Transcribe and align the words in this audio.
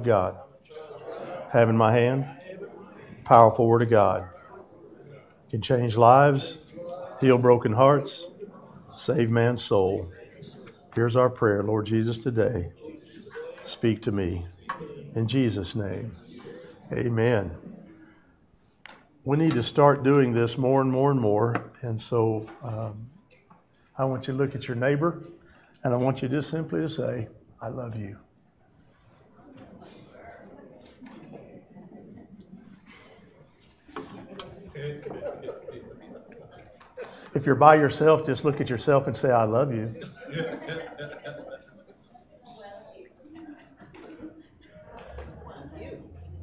of 0.00 0.06
God. 0.06 0.36
Have 1.50 1.68
in 1.68 1.76
my 1.76 1.92
hand 1.92 2.26
powerful 3.24 3.66
word 3.66 3.82
of 3.82 3.90
God. 3.90 4.28
Can 5.50 5.62
change 5.62 5.96
lives, 5.96 6.58
heal 7.20 7.38
broken 7.38 7.72
hearts, 7.72 8.26
save 8.96 9.30
man's 9.30 9.62
soul. 9.62 10.10
Here's 10.96 11.14
our 11.14 11.30
prayer, 11.30 11.62
Lord 11.62 11.86
Jesus, 11.86 12.18
today. 12.18 12.72
Speak 13.64 14.02
to 14.02 14.12
me. 14.12 14.44
In 15.14 15.28
Jesus' 15.28 15.76
name, 15.76 16.16
amen. 16.92 17.52
We 19.24 19.36
need 19.36 19.52
to 19.52 19.62
start 19.62 20.02
doing 20.02 20.32
this 20.32 20.58
more 20.58 20.80
and 20.80 20.90
more 20.90 21.10
and 21.10 21.20
more. 21.20 21.70
And 21.82 22.00
so 22.00 22.46
um, 22.64 23.10
I 23.96 24.06
want 24.06 24.26
you 24.26 24.32
to 24.32 24.38
look 24.38 24.56
at 24.56 24.66
your 24.66 24.76
neighbor 24.76 25.22
and 25.84 25.94
I 25.94 25.96
want 25.96 26.22
you 26.22 26.28
just 26.28 26.50
simply 26.50 26.80
to 26.80 26.88
say, 26.88 27.28
I 27.60 27.68
love 27.68 27.96
you. 27.96 28.18
If 37.32 37.46
you're 37.46 37.54
by 37.54 37.76
yourself, 37.76 38.26
just 38.26 38.44
look 38.44 38.60
at 38.60 38.68
yourself 38.68 39.06
and 39.06 39.16
say, 39.16 39.30
I 39.30 39.44
love 39.44 39.72
you. 39.72 39.94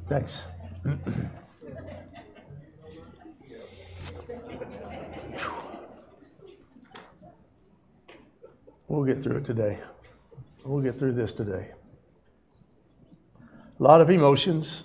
Thanks. 0.08 0.44
We'll 8.88 9.04
get 9.04 9.22
through 9.22 9.36
it 9.36 9.44
today. 9.44 9.78
We'll 10.64 10.82
get 10.82 10.98
through 10.98 11.12
this 11.12 11.34
today. 11.34 11.68
A 13.78 13.82
lot 13.82 14.00
of 14.00 14.08
emotions. 14.08 14.84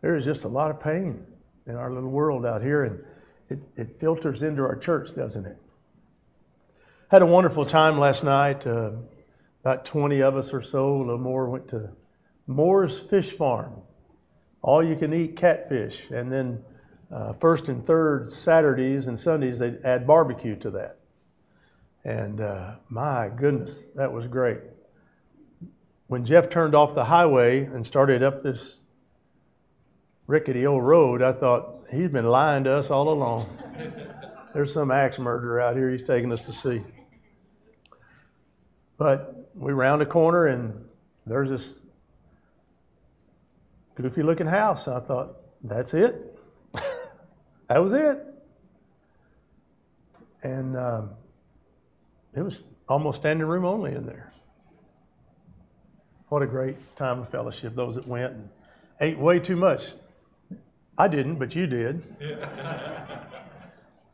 There 0.00 0.16
is 0.16 0.24
just 0.24 0.44
a 0.44 0.48
lot 0.48 0.70
of 0.70 0.80
pain 0.80 1.26
in 1.66 1.76
our 1.76 1.92
little 1.92 2.10
world 2.10 2.46
out 2.46 2.62
here, 2.62 2.84
and 2.84 3.04
it, 3.48 3.58
it 3.76 4.00
filters 4.00 4.42
into 4.42 4.62
our 4.62 4.76
church, 4.76 5.14
doesn't 5.14 5.46
it? 5.46 5.56
Had 7.08 7.22
a 7.22 7.26
wonderful 7.26 7.64
time 7.64 7.98
last 7.98 8.24
night. 8.24 8.66
Uh, 8.66 8.92
about 9.62 9.84
20 9.84 10.22
of 10.22 10.36
us 10.36 10.52
or 10.52 10.62
so, 10.62 10.96
a 10.96 10.98
little 10.98 11.18
more, 11.18 11.48
went 11.48 11.68
to 11.68 11.90
Moore's 12.46 12.98
Fish 12.98 13.32
Farm. 13.32 13.72
All 14.62 14.84
you 14.84 14.96
can 14.96 15.12
eat 15.12 15.36
catfish. 15.36 16.10
And 16.10 16.32
then 16.32 16.64
uh, 17.12 17.32
first 17.34 17.68
and 17.68 17.86
third 17.86 18.30
Saturdays 18.30 19.06
and 19.06 19.18
Sundays, 19.18 19.58
they 19.58 19.76
add 19.84 20.06
barbecue 20.06 20.56
to 20.56 20.70
that. 20.72 20.98
And 22.04 22.40
uh, 22.40 22.76
my 22.88 23.28
goodness, 23.28 23.86
that 23.96 24.12
was 24.12 24.26
great. 24.26 24.60
When 26.06 26.24
Jeff 26.24 26.48
turned 26.48 26.76
off 26.76 26.94
the 26.94 27.04
highway 27.04 27.64
and 27.64 27.84
started 27.84 28.22
up 28.22 28.42
this 28.42 28.78
rickety 30.28 30.66
old 30.66 30.84
road, 30.84 31.22
I 31.22 31.32
thought 31.32 31.75
he's 31.90 32.08
been 32.08 32.26
lying 32.26 32.64
to 32.64 32.72
us 32.72 32.90
all 32.90 33.08
along. 33.08 33.46
There's 34.54 34.72
some 34.72 34.90
axe 34.90 35.18
murderer 35.18 35.60
out 35.60 35.76
here 35.76 35.90
he's 35.90 36.02
taking 36.02 36.32
us 36.32 36.42
to 36.42 36.52
see. 36.52 36.82
But 38.96 39.50
we 39.54 39.72
round 39.72 40.02
a 40.02 40.06
corner 40.06 40.46
and 40.46 40.84
there's 41.26 41.50
this 41.50 41.80
goofy 43.94 44.22
looking 44.22 44.46
house. 44.46 44.88
I 44.88 45.00
thought, 45.00 45.36
that's 45.62 45.94
it. 45.94 46.38
that 47.68 47.82
was 47.82 47.92
it. 47.92 48.24
And 50.42 50.76
um, 50.76 51.10
it 52.34 52.42
was 52.42 52.62
almost 52.88 53.20
standing 53.20 53.46
room 53.46 53.64
only 53.64 53.92
in 53.92 54.06
there. 54.06 54.32
What 56.28 56.42
a 56.42 56.46
great 56.46 56.76
time 56.96 57.20
of 57.20 57.30
fellowship, 57.30 57.74
those 57.74 57.94
that 57.96 58.06
went 58.06 58.32
and 58.32 58.48
ate 59.00 59.18
way 59.18 59.38
too 59.38 59.56
much. 59.56 59.86
I 60.98 61.08
didn't, 61.08 61.36
but 61.36 61.54
you 61.54 61.66
did. 61.66 62.02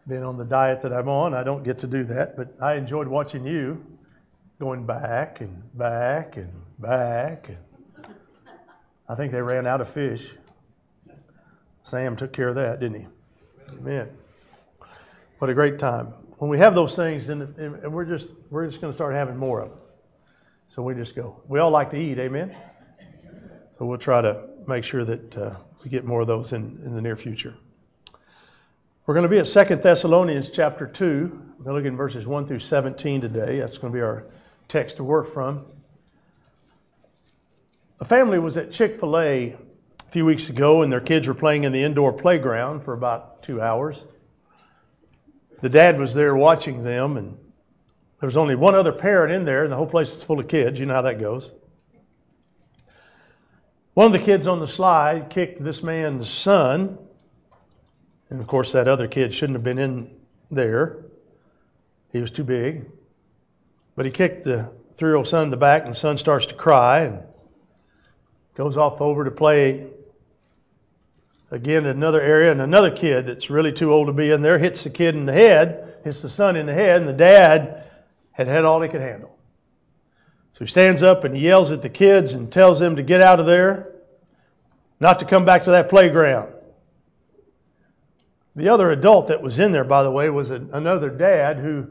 Being 0.09 0.25
on 0.25 0.37
the 0.37 0.45
diet 0.45 0.83
that 0.83 0.93
I'm 0.93 1.09
on, 1.09 1.33
I 1.35 1.45
don't 1.45 1.63
get 1.63 1.79
to 1.81 1.87
do 1.87 2.05
that, 2.05 2.37
but 2.37 2.55
I 2.61 2.75
enjoyed 2.75 3.07
watching 3.07 3.47
you 3.47 3.85
going 4.59 4.85
back 4.85 5.41
and 5.41 5.63
back 5.79 6.37
and 6.37 6.53
back. 6.81 7.49
And 7.49 7.59
I 9.09 9.15
think 9.15 9.33
they 9.33 9.41
ran 9.41 9.67
out 9.67 9.81
of 9.81 9.89
fish. 9.89 10.29
Sam 11.85 12.17
took 12.17 12.33
care 12.33 12.49
of 12.49 12.57
that, 12.57 12.81
didn't 12.81 13.01
he? 13.01 13.07
Amen. 13.79 14.09
What 15.39 15.51
a 15.51 15.55
great 15.55 15.79
time 15.79 16.13
when 16.43 16.51
we 16.51 16.59
have 16.59 16.75
those 16.75 16.97
things, 16.97 17.29
then 17.29 17.55
and 17.57 17.93
we're 17.93 18.05
just 18.05 18.27
we're 18.51 18.67
just 18.67 18.81
going 18.81 18.93
to 18.93 18.97
start 18.97 19.15
having 19.15 19.37
more 19.37 19.61
of 19.61 19.71
them. 19.71 19.79
So 20.67 20.83
we 20.83 20.93
just 20.93 21.15
go. 21.15 21.41
We 21.47 21.61
all 21.61 21.71
like 21.71 21.89
to 21.91 21.97
eat, 21.97 22.19
amen. 22.19 22.57
So 23.79 23.85
we'll 23.85 23.99
try 23.99 24.21
to 24.23 24.49
make 24.67 24.83
sure 24.83 25.05
that 25.05 25.39
uh, 25.39 25.55
we 25.85 25.91
get 25.91 26.05
more 26.05 26.21
of 26.21 26.27
those 26.27 26.53
in, 26.53 26.81
in 26.85 26.95
the 26.95 27.03
near 27.03 27.17
future. 27.17 27.55
We're 29.07 29.15
going 29.15 29.25
to 29.25 29.29
be 29.29 29.39
at 29.39 29.47
Second 29.47 29.83
Thessalonians 29.83 30.51
chapter 30.51 30.87
2. 30.87 31.05
We're 31.05 31.65
going 31.65 31.65
to 31.65 31.73
look 31.73 31.85
in 31.85 31.97
verses 31.97 32.27
1 32.27 32.47
through 32.47 32.61
17 32.61 33.21
today. 33.21 33.59
That's 33.61 33.79
going 33.79 33.93
to 33.93 33.97
be 33.97 34.03
our 34.03 34.27
text 34.69 34.97
to 34.97 35.05
work 35.05 35.33
from. 35.33 35.65
A 38.01 38.05
family 38.05 38.39
was 38.39 38.57
at 38.57 38.73
Chick 38.73 38.99
fil 38.99 39.19
A 39.19 39.53
a 39.53 39.57
few 40.11 40.25
weeks 40.25 40.49
ago, 40.49 40.83
and 40.83 40.93
their 40.93 41.01
kids 41.01 41.29
were 41.29 41.35
playing 41.35 41.65
in 41.65 41.73
the 41.73 41.83
indoor 41.83 42.13
playground 42.13 42.85
for 42.85 42.93
about 42.93 43.43
two 43.43 43.61
hours 43.61 44.05
the 45.63 45.69
dad 45.69 45.99
was 45.99 46.13
there 46.13 46.35
watching 46.35 46.83
them, 46.83 47.17
and 47.17 47.39
there 48.19 48.27
was 48.27 48.37
only 48.37 48.57
one 48.57 48.75
other 48.75 48.93
parent 48.93 49.33
in 49.33 49.45
there, 49.45 49.63
and 49.63 49.73
the 49.73 49.77
whole 49.77 49.87
place 49.87 50.13
is 50.13 50.23
full 50.23 50.41
of 50.41 50.49
kids. 50.49 50.79
You 50.79 50.87
know 50.87 50.95
how 50.95 51.03
that 51.03 51.21
goes. 51.21 51.51
One 53.95 54.07
of 54.07 54.13
the 54.13 54.19
kids 54.19 54.47
on 54.47 54.59
the 54.59 54.67
slide 54.67 55.29
kicked 55.29 55.63
this 55.63 55.83
man's 55.83 56.31
son, 56.31 56.97
and 58.31 58.41
of 58.41 58.47
course, 58.47 58.73
that 58.73 58.89
other 58.89 59.07
kid 59.07 59.35
shouldn't 59.35 59.57
have 59.57 59.65
been 59.65 59.79
in 59.79 60.11
there. 60.51 61.05
He 62.11 62.19
was 62.19 62.31
too 62.31 62.45
big. 62.45 62.91
But 63.95 64.07
he 64.07 64.11
kicked 64.11 64.45
the 64.45 64.71
three 64.93 65.11
year 65.11 65.17
old 65.17 65.29
son 65.29 65.45
in 65.45 65.51
the 65.51 65.59
back, 65.59 65.85
and 65.85 65.93
the 65.93 65.99
son 65.99 66.17
starts 66.17 66.47
to 66.47 66.55
cry 66.55 67.01
and 67.01 67.23
goes 68.55 68.79
off 68.79 69.03
over 69.03 69.25
to 69.25 69.31
play 69.31 69.89
again 71.51 71.85
in 71.85 71.91
another 71.91 72.21
area, 72.23 72.51
and 72.51 72.63
another 72.63 72.91
kid 72.91 73.27
that's 73.27 73.51
really 73.51 73.73
too 73.73 73.93
old 73.93 74.07
to 74.07 74.15
be 74.15 74.31
in 74.31 74.41
there 74.41 74.59
hits 74.59 74.85
the 74.85 74.91
kid 74.91 75.15
in 75.15 75.27
the 75.27 75.35
head, 75.35 75.97
hits 76.03 76.23
the 76.23 76.31
son 76.31 76.57
in 76.57 76.65
the 76.65 76.73
head, 76.73 77.01
and 77.01 77.09
the 77.09 77.13
dad 77.13 77.85
had 78.31 78.49
had 78.49 78.65
all 78.65 78.81
he 78.81 78.89
could 78.89 79.03
handle. 79.03 79.32
So 80.53 80.65
he 80.65 80.71
stands 80.71 81.03
up 81.03 81.25
and 81.25 81.35
he 81.35 81.43
yells 81.43 81.73
at 81.73 81.83
the 81.83 81.89
kids 81.89 82.35
and 82.35 82.53
tells 82.53 82.79
them 82.79 82.97
to 82.97 83.03
get 83.03 83.21
out 83.21 83.41
of 83.41 83.47
there, 83.47 83.93
not 85.01 85.21
to 85.21 85.25
come 85.25 85.45
back 85.45 85.65
to 85.65 85.73
that 85.73 85.89
playground. 85.89 86.53
The 88.55 88.69
other 88.69 88.91
adult 88.91 89.29
that 89.29 89.43
was 89.43 89.59
in 89.59 89.73
there, 89.73 89.85
by 89.85 90.03
the 90.03 90.11
way, 90.11 90.29
was 90.29 90.51
a, 90.51 90.57
another 90.57 91.09
dad 91.09 91.59
who 91.59 91.89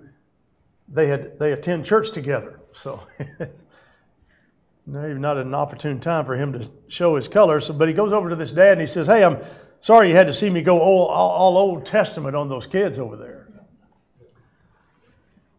they 0.87 1.07
had 1.07 1.39
they 1.39 1.53
attend 1.53 1.85
church 1.85 2.11
together. 2.11 2.59
So 2.75 3.01
maybe 4.85 5.19
not 5.19 5.37
an 5.37 5.55
opportune 5.55 5.99
time 5.99 6.25
for 6.25 6.35
him 6.35 6.53
to 6.53 6.69
show 6.87 7.15
his 7.15 7.27
colors. 7.27 7.65
So, 7.65 7.73
but 7.73 7.87
he 7.87 7.95
goes 7.95 8.13
over 8.13 8.29
to 8.29 8.35
this 8.35 8.51
dad 8.51 8.73
and 8.73 8.81
he 8.81 8.87
says, 8.87 9.07
"Hey, 9.07 9.23
I'm 9.23 9.39
sorry 9.79 10.09
you 10.09 10.15
had 10.15 10.27
to 10.27 10.35
see 10.35 10.49
me 10.51 10.61
go 10.61 10.79
all, 10.79 11.07
all, 11.07 11.31
all 11.31 11.57
Old 11.57 11.87
Testament 11.87 12.35
on 12.35 12.47
those 12.47 12.67
kids 12.67 12.99
over 12.99 13.15
there." 13.15 13.30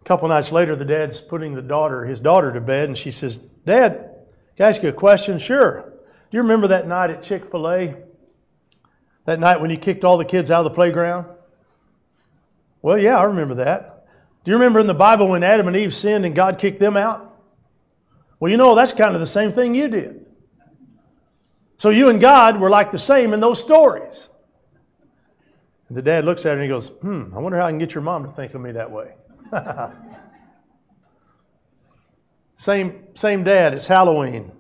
A 0.03 0.05
couple 0.05 0.29
nights 0.29 0.51
later, 0.51 0.75
the 0.75 0.85
dad's 0.85 1.21
putting 1.21 1.55
the 1.55 1.63
daughter, 1.63 2.05
his 2.05 2.21
daughter, 2.21 2.53
to 2.53 2.61
bed, 2.61 2.89
and 2.89 2.99
she 2.99 3.13
says, 3.13 3.37
"Dad, 3.37 4.11
can 4.57 4.67
I 4.67 4.69
ask 4.71 4.83
you 4.83 4.89
a 4.89 4.93
question?" 4.93 5.39
Sure. 5.39 5.81
Do 5.83 6.37
you 6.37 6.43
remember 6.43 6.69
that 6.69 6.89
night 6.89 7.11
at 7.11 7.23
Chick 7.23 7.47
Fil 7.47 7.69
A? 7.71 7.97
That 9.27 9.39
night 9.39 9.61
when 9.61 9.71
you 9.71 9.77
kicked 9.77 10.05
all 10.05 10.19
the 10.19 10.25
kids 10.25 10.51
out 10.51 10.59
of 10.59 10.65
the 10.65 10.75
playground? 10.75 11.27
Well, 12.81 12.99
yeah, 12.99 13.17
I 13.17 13.25
remember 13.25 13.57
that. 13.57 14.07
Do 14.45 14.51
you 14.51 14.57
remember 14.57 14.81
in 14.81 14.89
the 14.89 14.95
Bible 14.95 15.29
when 15.29 15.45
Adam 15.45 15.69
and 15.69 15.77
Eve 15.77 15.95
sinned 15.95 16.27
and 16.27 16.35
God 16.35 16.59
kicked 16.59 16.81
them 16.81 16.97
out? 16.97 17.33
Well, 18.41 18.51
you 18.51 18.57
know, 18.57 18.75
that's 18.75 18.93
kind 18.93 19.15
of 19.15 19.21
the 19.21 19.27
same 19.27 19.53
thing 19.53 19.77
you 19.77 19.87
did. 19.87 20.27
So 21.77 21.91
you 21.91 22.09
and 22.09 22.21
God 22.21 22.61
were 22.61 22.71
like 22.71 22.91
the 22.91 22.99
same 22.99 23.35
in 23.35 23.41
those 23.41 23.61
stories. 23.61 24.29
And 25.89 25.97
the 25.97 26.03
dad 26.03 26.25
looks 26.25 26.45
at 26.45 26.49
her 26.49 26.55
and 26.55 26.63
he 26.63 26.69
goes, 26.69 26.89
Hmm, 26.89 27.35
I 27.37 27.39
wonder 27.39 27.59
how 27.59 27.67
I 27.67 27.71
can 27.71 27.79
get 27.79 27.95
your 27.95 28.03
mom 28.03 28.25
to 28.25 28.31
think 28.31 28.55
of 28.55 28.61
me 28.61 28.73
that 28.73 28.91
way. 28.91 29.13
same, 32.57 33.05
same 33.15 33.45
dad, 33.45 33.75
it's 33.75 33.87
Halloween. 33.87 34.51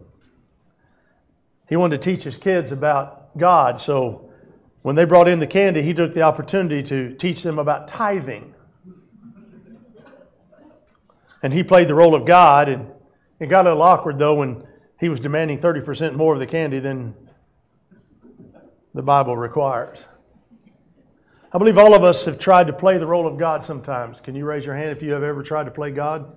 He 1.68 1.76
wanted 1.76 2.02
to 2.02 2.10
teach 2.10 2.24
his 2.24 2.36
kids 2.36 2.72
about 2.72 3.36
God, 3.38 3.80
so 3.80 4.30
when 4.82 4.96
they 4.96 5.04
brought 5.04 5.28
in 5.28 5.38
the 5.38 5.46
candy, 5.46 5.80
he 5.82 5.94
took 5.94 6.12
the 6.12 6.22
opportunity 6.22 6.82
to 6.84 7.14
teach 7.14 7.42
them 7.42 7.58
about 7.58 7.88
tithing. 7.88 8.54
And 11.42 11.52
he 11.52 11.62
played 11.62 11.88
the 11.88 11.94
role 11.94 12.14
of 12.14 12.24
God, 12.24 12.68
and 12.68 12.90
it 13.40 13.46
got 13.46 13.66
a 13.66 13.70
little 13.70 13.82
awkward 13.82 14.18
though 14.18 14.34
when 14.34 14.66
he 15.00 15.08
was 15.08 15.20
demanding 15.20 15.58
30% 15.58 16.14
more 16.14 16.34
of 16.34 16.40
the 16.40 16.46
candy 16.46 16.80
than 16.80 17.14
the 18.94 19.02
Bible 19.02 19.36
requires. 19.36 20.06
I 21.54 21.58
believe 21.58 21.76
all 21.76 21.94
of 21.94 22.02
us 22.02 22.24
have 22.24 22.38
tried 22.38 22.68
to 22.68 22.72
play 22.72 22.96
the 22.96 23.06
role 23.06 23.26
of 23.26 23.36
God 23.36 23.64
sometimes. 23.64 24.20
Can 24.20 24.34
you 24.34 24.46
raise 24.46 24.64
your 24.64 24.74
hand 24.74 24.90
if 24.90 25.02
you 25.02 25.12
have 25.12 25.22
ever 25.22 25.42
tried 25.42 25.64
to 25.64 25.70
play 25.70 25.90
God? 25.90 26.34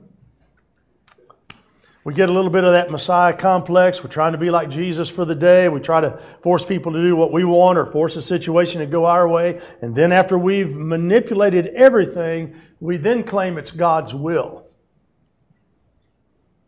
We 2.03 2.13
get 2.13 2.29
a 2.29 2.33
little 2.33 2.51
bit 2.51 2.65
of 2.65 2.73
that 2.73 2.91
Messiah 2.91 3.33
complex. 3.33 4.03
We're 4.03 4.09
trying 4.09 4.33
to 4.33 4.37
be 4.37 4.51
like 4.51 4.69
Jesus 4.69 5.09
for 5.09 5.23
the 5.23 5.33
day. 5.33 5.69
We 5.69 5.79
try 5.79 6.01
to 6.01 6.19
force 6.41 6.65
people 6.65 6.91
to 6.91 7.01
do 7.01 7.15
what 7.15 7.31
we 7.31 7.45
want 7.45 7.77
or 7.77 7.85
force 7.85 8.17
a 8.17 8.21
situation 8.21 8.81
to 8.81 8.87
go 8.87 9.05
our 9.05 9.27
way. 9.27 9.61
And 9.81 9.95
then 9.95 10.11
after 10.11 10.37
we've 10.37 10.75
manipulated 10.75 11.67
everything, 11.67 12.61
we 12.81 12.97
then 12.97 13.23
claim 13.23 13.57
it's 13.57 13.71
God's 13.71 14.13
will. 14.13 14.67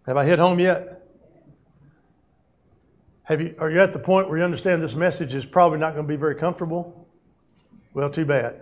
Have 0.05 0.15
I 0.15 0.25
hit 0.25 0.39
home 0.39 0.59
yet? 0.59 1.05
Have 3.23 3.41
you, 3.41 3.55
are 3.59 3.69
you 3.69 3.81
at 3.81 3.91
the 3.91 3.99
point 3.99 4.29
where 4.29 4.37
you 4.37 4.43
understand 4.45 4.81
this 4.81 4.95
message 4.95 5.35
is 5.35 5.45
probably 5.45 5.79
not 5.79 5.95
going 5.95 6.07
to 6.07 6.11
be 6.11 6.15
very 6.17 6.35
comfortable? 6.35 7.06
Well, 7.97 8.11
too 8.11 8.25
bad. 8.25 8.61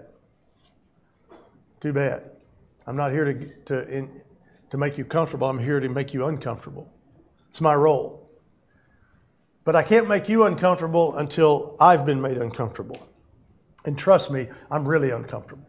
Too 1.81 1.91
bad. 1.91 2.23
I'm 2.87 2.95
not 2.95 3.11
here 3.11 3.25
to, 3.25 3.45
to 3.65 3.85
in, 3.89 4.21
to 4.69 4.77
make 4.77 4.97
you 4.97 5.03
comfortable. 5.03 5.49
I'm 5.49 5.59
here 5.59 5.81
to 5.81 5.89
make 5.89 6.13
you 6.13 6.23
uncomfortable. 6.23 6.89
It's 7.49 7.59
my 7.59 7.75
role. 7.75 8.29
But 9.65 9.75
I 9.75 9.83
can't 9.83 10.07
make 10.07 10.29
you 10.29 10.45
uncomfortable 10.45 11.17
until 11.17 11.75
I've 11.81 12.05
been 12.05 12.21
made 12.21 12.37
uncomfortable. 12.37 13.05
And 13.83 13.97
trust 13.97 14.31
me, 14.31 14.47
I'm 14.71 14.87
really 14.87 15.09
uncomfortable. 15.09 15.67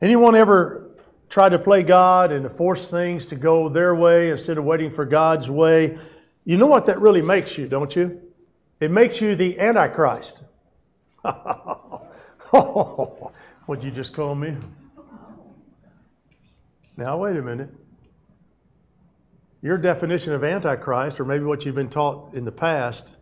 Anyone 0.00 0.36
ever 0.36 0.92
try 1.28 1.48
to 1.48 1.58
play 1.58 1.82
God 1.82 2.30
and 2.30 2.44
to 2.44 2.50
force 2.50 2.88
things 2.88 3.26
to 3.26 3.34
go 3.34 3.68
their 3.68 3.96
way 3.96 4.30
instead 4.30 4.58
of 4.58 4.64
waiting 4.64 4.92
for 4.92 5.06
God's 5.06 5.50
way? 5.50 5.98
You 6.44 6.56
know 6.56 6.66
what 6.68 6.86
that 6.86 7.00
really 7.00 7.22
makes 7.22 7.58
you, 7.58 7.66
don't 7.66 7.96
you? 7.96 8.23
It 8.80 8.90
makes 8.90 9.20
you 9.20 9.36
the 9.36 9.58
Antichrist. 9.60 10.40
What'd 13.66 13.84
you 13.84 13.90
just 13.90 14.14
call 14.14 14.34
me? 14.34 14.56
Now, 16.96 17.18
wait 17.18 17.36
a 17.36 17.42
minute. 17.42 17.70
Your 19.62 19.78
definition 19.78 20.32
of 20.34 20.44
Antichrist, 20.44 21.18
or 21.18 21.24
maybe 21.24 21.44
what 21.44 21.64
you've 21.64 21.74
been 21.74 21.88
taught 21.88 22.34
in 22.34 22.44
the 22.44 22.52
past, 22.52 23.14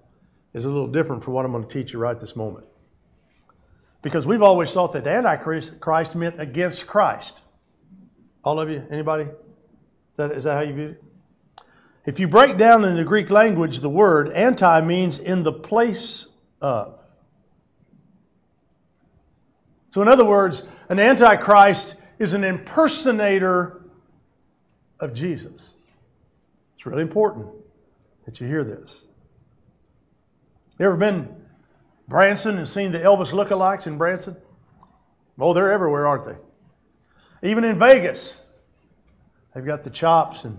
is 0.52 0.64
a 0.64 0.68
little 0.68 0.88
different 0.88 1.22
from 1.22 1.34
what 1.34 1.44
I'm 1.44 1.52
going 1.52 1.64
to 1.64 1.70
teach 1.70 1.92
you 1.92 1.98
right 1.98 2.18
this 2.18 2.34
moment. 2.34 2.66
Because 4.02 4.26
we've 4.26 4.42
always 4.42 4.72
thought 4.72 4.92
that 4.92 5.06
Antichrist 5.06 5.78
Christ 5.78 6.16
meant 6.16 6.40
against 6.40 6.86
Christ. 6.86 7.38
All 8.42 8.58
of 8.58 8.68
you? 8.68 8.84
Anybody? 8.90 9.24
Is 9.24 10.16
that, 10.16 10.32
is 10.32 10.44
that 10.44 10.54
how 10.54 10.60
you 10.62 10.74
view 10.74 10.88
it? 10.88 11.04
If 12.04 12.18
you 12.18 12.26
break 12.26 12.58
down 12.58 12.84
in 12.84 12.96
the 12.96 13.04
Greek 13.04 13.30
language, 13.30 13.78
the 13.78 13.88
word 13.88 14.32
anti 14.32 14.80
means 14.80 15.18
in 15.18 15.42
the 15.42 15.52
place 15.52 16.26
of. 16.60 16.98
So, 19.90 20.02
in 20.02 20.08
other 20.08 20.24
words, 20.24 20.66
an 20.88 20.98
antichrist 20.98 21.94
is 22.18 22.32
an 22.32 22.44
impersonator 22.44 23.82
of 24.98 25.14
Jesus. 25.14 25.70
It's 26.76 26.86
really 26.86 27.02
important 27.02 27.46
that 28.24 28.40
you 28.40 28.46
hear 28.46 28.64
this. 28.64 29.04
You 30.78 30.86
ever 30.86 30.96
been 30.96 31.28
Branson 32.08 32.58
and 32.58 32.68
seen 32.68 32.90
the 32.90 32.98
Elvis 32.98 33.32
lookalikes 33.32 33.86
in 33.86 33.98
Branson? 33.98 34.36
Oh, 35.38 35.54
they're 35.54 35.72
everywhere, 35.72 36.06
aren't 36.06 36.24
they? 36.24 37.48
Even 37.48 37.64
in 37.64 37.78
Vegas, 37.78 38.40
they've 39.54 39.64
got 39.64 39.84
the 39.84 39.90
chops, 39.90 40.44
and 40.44 40.58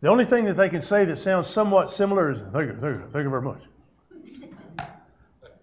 the 0.00 0.08
only 0.08 0.24
thing 0.24 0.46
that 0.46 0.56
they 0.56 0.68
can 0.68 0.82
say 0.82 1.04
that 1.04 1.18
sounds 1.18 1.48
somewhat 1.48 1.90
similar 1.90 2.32
is 2.32 2.38
"Thank 2.52 2.72
you, 2.72 2.78
thank 2.80 2.96
you, 2.96 3.04
thank 3.10 3.24
you 3.24 3.30
very 3.30 3.42
much." 3.42 3.62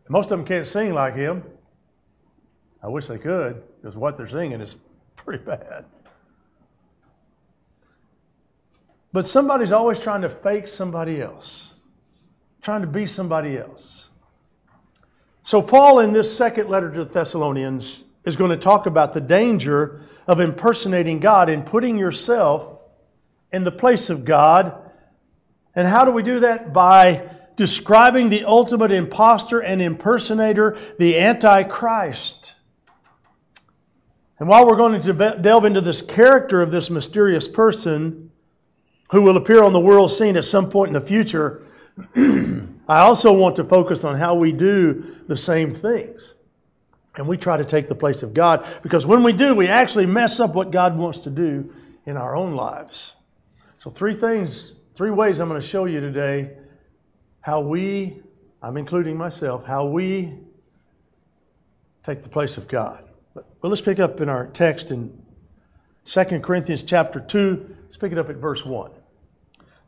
Most 0.10 0.26
of 0.26 0.30
them 0.30 0.46
can't 0.46 0.68
sing 0.68 0.94
like 0.94 1.16
him. 1.16 1.44
I 2.82 2.88
wish 2.88 3.08
they 3.08 3.18
could, 3.18 3.64
because 3.82 3.96
what 3.96 4.18
they're 4.18 4.30
singing 4.30 4.62
is 4.62 4.76
pretty 5.16 5.44
bad. 5.44 5.86
But 9.12 9.28
somebody's 9.28 9.72
always 9.72 10.00
trying 10.00 10.22
to 10.22 10.30
fake 10.30 10.68
somebody 10.68 11.22
else, 11.22 11.74
trying 12.62 12.82
to 12.82 12.88
be 12.88 13.08
somebody 13.08 13.58
else. 13.58 14.08
So, 15.44 15.62
Paul, 15.62 16.00
in 16.00 16.14
this 16.14 16.38
second 16.38 16.70
letter 16.70 16.92
to 16.92 17.06
the 17.06 17.12
Thessalonians, 17.12 18.04
is 18.26 18.36
going 18.36 18.52
to 18.52 18.58
talk 18.58 18.86
about 18.86 19.14
the 19.14 19.22
danger 19.22 20.02
of 20.28 20.40
impersonating 20.42 21.20
God 21.20 21.50
and 21.50 21.66
putting 21.66 21.98
yourself 21.98 22.77
in 23.58 23.64
the 23.64 23.72
place 23.72 24.10
of 24.12 24.24
God. 24.24 24.74
And 25.76 25.88
how 25.88 26.06
do 26.06 26.12
we 26.12 26.24
do 26.24 26.42
that? 26.42 26.72
By 26.74 27.30
describing 27.56 28.30
the 28.30 28.46
ultimate 28.46 28.92
impostor 28.92 29.60
and 29.60 29.82
impersonator, 29.82 30.78
the 31.00 31.18
Antichrist. 31.20 32.54
And 34.40 34.48
while 34.48 34.68
we're 34.68 34.76
going 34.76 35.02
to 35.02 35.40
delve 35.42 35.66
into 35.66 35.82
this 35.82 36.04
character 36.04 36.62
of 36.62 36.70
this 36.70 36.92
mysterious 36.92 37.48
person 37.48 38.32
who 39.10 39.24
will 39.24 39.38
appear 39.38 39.64
on 39.64 39.74
the 39.74 39.80
world 39.80 40.12
scene 40.12 40.38
at 40.38 40.46
some 40.46 40.70
point 40.70 40.90
in 40.90 40.94
the 40.94 41.02
future, 41.02 41.66
I 42.16 43.00
also 43.00 43.34
want 43.34 43.56
to 43.56 43.64
focus 43.64 44.04
on 44.04 44.18
how 44.18 44.36
we 44.36 44.52
do 44.52 45.16
the 45.28 45.36
same 45.36 45.74
things. 45.74 46.36
And 47.16 47.28
we 47.28 47.38
try 47.38 47.58
to 47.58 47.66
take 47.66 47.88
the 47.88 47.96
place 47.96 48.22
of 48.22 48.36
God 48.36 48.68
because 48.84 49.08
when 49.08 49.24
we 49.24 49.34
do, 49.34 49.56
we 49.56 49.68
actually 49.68 50.06
mess 50.06 50.40
up 50.40 50.54
what 50.54 50.70
God 50.70 50.96
wants 50.96 51.20
to 51.20 51.32
do 51.32 51.74
in 52.06 52.18
our 52.18 52.36
own 52.36 52.56
lives. 52.56 53.14
So, 53.80 53.92
three 53.92 54.16
things, 54.16 54.74
three 54.96 55.12
ways 55.12 55.40
I'm 55.40 55.50
going 55.50 55.62
to 55.62 55.68
show 55.68 55.86
you 55.86 56.00
today 56.00 56.50
how 57.42 57.60
we, 57.60 58.20
I'm 58.62 58.76
including 58.76 59.18
myself, 59.18 59.66
how 59.66 59.86
we 59.86 60.34
take 62.04 62.24
the 62.24 62.30
place 62.30 62.58
of 62.58 62.68
God. 62.68 63.08
Well, 63.36 63.46
let's 63.70 63.82
pick 63.82 64.00
up 64.00 64.20
in 64.20 64.30
our 64.30 64.48
text 64.48 64.90
in 64.90 65.22
2 66.06 66.24
Corinthians 66.40 66.82
chapter 66.82 67.20
2. 67.20 67.76
Let's 67.84 67.98
pick 67.98 68.12
it 68.12 68.18
up 68.18 68.30
at 68.32 68.38
verse 68.38 68.66
1. 68.66 68.90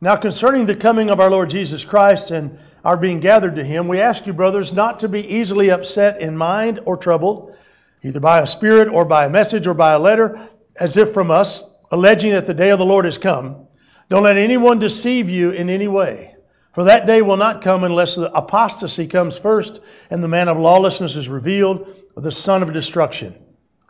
Now, 0.00 0.14
concerning 0.14 0.66
the 0.66 0.76
coming 0.76 1.10
of 1.10 1.18
our 1.18 1.30
Lord 1.30 1.50
Jesus 1.50 1.84
Christ 1.84 2.30
and 2.30 2.60
our 2.84 2.96
being 2.96 3.18
gathered 3.18 3.56
to 3.56 3.64
him, 3.64 3.88
we 3.88 4.00
ask 4.00 4.24
you, 4.24 4.32
brothers, 4.32 4.72
not 4.72 5.00
to 5.00 5.08
be 5.08 5.26
easily 5.26 5.70
upset 5.70 6.20
in 6.20 6.36
mind 6.36 6.78
or 6.84 6.96
troubled, 6.96 7.56
either 8.04 8.20
by 8.20 8.40
a 8.40 8.46
spirit 8.46 8.86
or 8.86 9.04
by 9.04 9.24
a 9.24 9.30
message 9.30 9.66
or 9.66 9.74
by 9.74 9.92
a 9.94 9.98
letter, 9.98 10.48
as 10.78 10.96
if 10.96 11.12
from 11.12 11.32
us, 11.32 11.64
alleging 11.90 12.30
that 12.32 12.46
the 12.46 12.54
day 12.54 12.70
of 12.70 12.78
the 12.78 12.86
Lord 12.86 13.04
has 13.04 13.18
come. 13.18 13.66
Don't 14.10 14.24
let 14.24 14.36
anyone 14.36 14.78
deceive 14.78 15.30
you 15.30 15.52
in 15.52 15.70
any 15.70 15.88
way. 15.88 16.36
For 16.72 16.84
that 16.84 17.06
day 17.06 17.22
will 17.22 17.38
not 17.38 17.62
come 17.62 17.82
unless 17.82 18.14
the 18.14 18.30
apostasy 18.30 19.06
comes 19.06 19.38
first 19.38 19.80
and 20.10 20.22
the 20.22 20.28
man 20.28 20.48
of 20.48 20.58
lawlessness 20.58 21.16
is 21.16 21.28
revealed, 21.28 21.88
the 22.14 22.30
son 22.30 22.62
of 22.62 22.74
destruction 22.74 23.34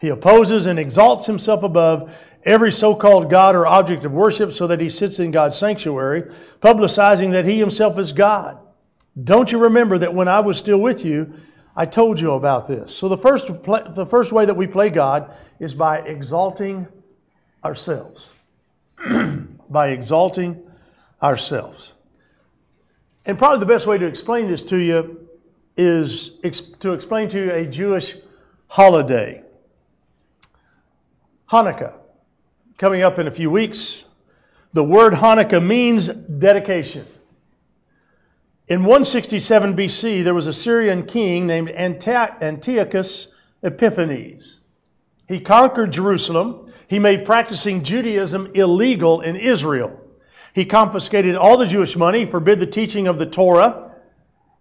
he 0.00 0.08
opposes 0.08 0.66
and 0.66 0.78
exalts 0.78 1.26
himself 1.26 1.62
above 1.62 2.16
every 2.42 2.72
so 2.72 2.94
called 2.94 3.30
God 3.30 3.54
or 3.54 3.66
object 3.66 4.04
of 4.06 4.12
worship 4.12 4.54
so 4.54 4.66
that 4.68 4.80
he 4.80 4.88
sits 4.88 5.18
in 5.18 5.30
God's 5.30 5.58
sanctuary, 5.58 6.32
publicizing 6.60 7.32
that 7.32 7.44
he 7.44 7.58
himself 7.58 7.98
is 7.98 8.12
God. 8.12 8.58
Don't 9.22 9.52
you 9.52 9.58
remember 9.58 9.98
that 9.98 10.14
when 10.14 10.28
I 10.28 10.40
was 10.40 10.56
still 10.56 10.78
with 10.78 11.04
you, 11.04 11.34
I 11.76 11.84
told 11.84 12.18
you 12.18 12.32
about 12.32 12.66
this? 12.66 12.96
So 12.96 13.08
the 13.08 13.18
first, 13.18 13.46
the 13.46 14.06
first 14.08 14.32
way 14.32 14.46
that 14.46 14.56
we 14.56 14.66
play 14.66 14.88
God 14.88 15.34
is 15.58 15.74
by 15.74 15.98
exalting 15.98 16.86
ourselves. 17.62 18.30
by 19.70 19.88
exalting 19.88 20.62
ourselves. 21.22 21.94
And 23.24 23.38
probably 23.38 23.60
the 23.60 23.72
best 23.72 23.86
way 23.86 23.98
to 23.98 24.06
explain 24.06 24.48
this 24.48 24.62
to 24.64 24.76
you 24.76 25.28
is 25.76 26.30
to 26.80 26.92
explain 26.92 27.28
to 27.30 27.38
you 27.38 27.52
a 27.52 27.66
Jewish 27.66 28.16
holiday. 28.66 29.44
Hanukkah, 31.50 31.94
coming 32.78 33.02
up 33.02 33.18
in 33.18 33.26
a 33.26 33.30
few 33.30 33.50
weeks. 33.50 34.04
The 34.72 34.84
word 34.84 35.12
Hanukkah 35.12 35.64
means 35.64 36.08
dedication. 36.08 37.06
In 38.68 38.84
167 38.84 39.76
BC, 39.76 40.22
there 40.22 40.34
was 40.34 40.46
a 40.46 40.52
Syrian 40.52 41.06
king 41.06 41.48
named 41.48 41.70
Antiochus 41.70 43.26
Epiphanes. 43.64 44.59
He 45.30 45.38
conquered 45.38 45.92
Jerusalem. 45.92 46.72
He 46.88 46.98
made 46.98 47.24
practicing 47.24 47.84
Judaism 47.84 48.50
illegal 48.54 49.20
in 49.20 49.36
Israel. 49.36 50.00
He 50.52 50.64
confiscated 50.64 51.36
all 51.36 51.56
the 51.56 51.66
Jewish 51.66 51.96
money, 51.96 52.26
forbid 52.26 52.58
the 52.58 52.66
teaching 52.66 53.06
of 53.06 53.16
the 53.16 53.26
Torah, 53.26 53.92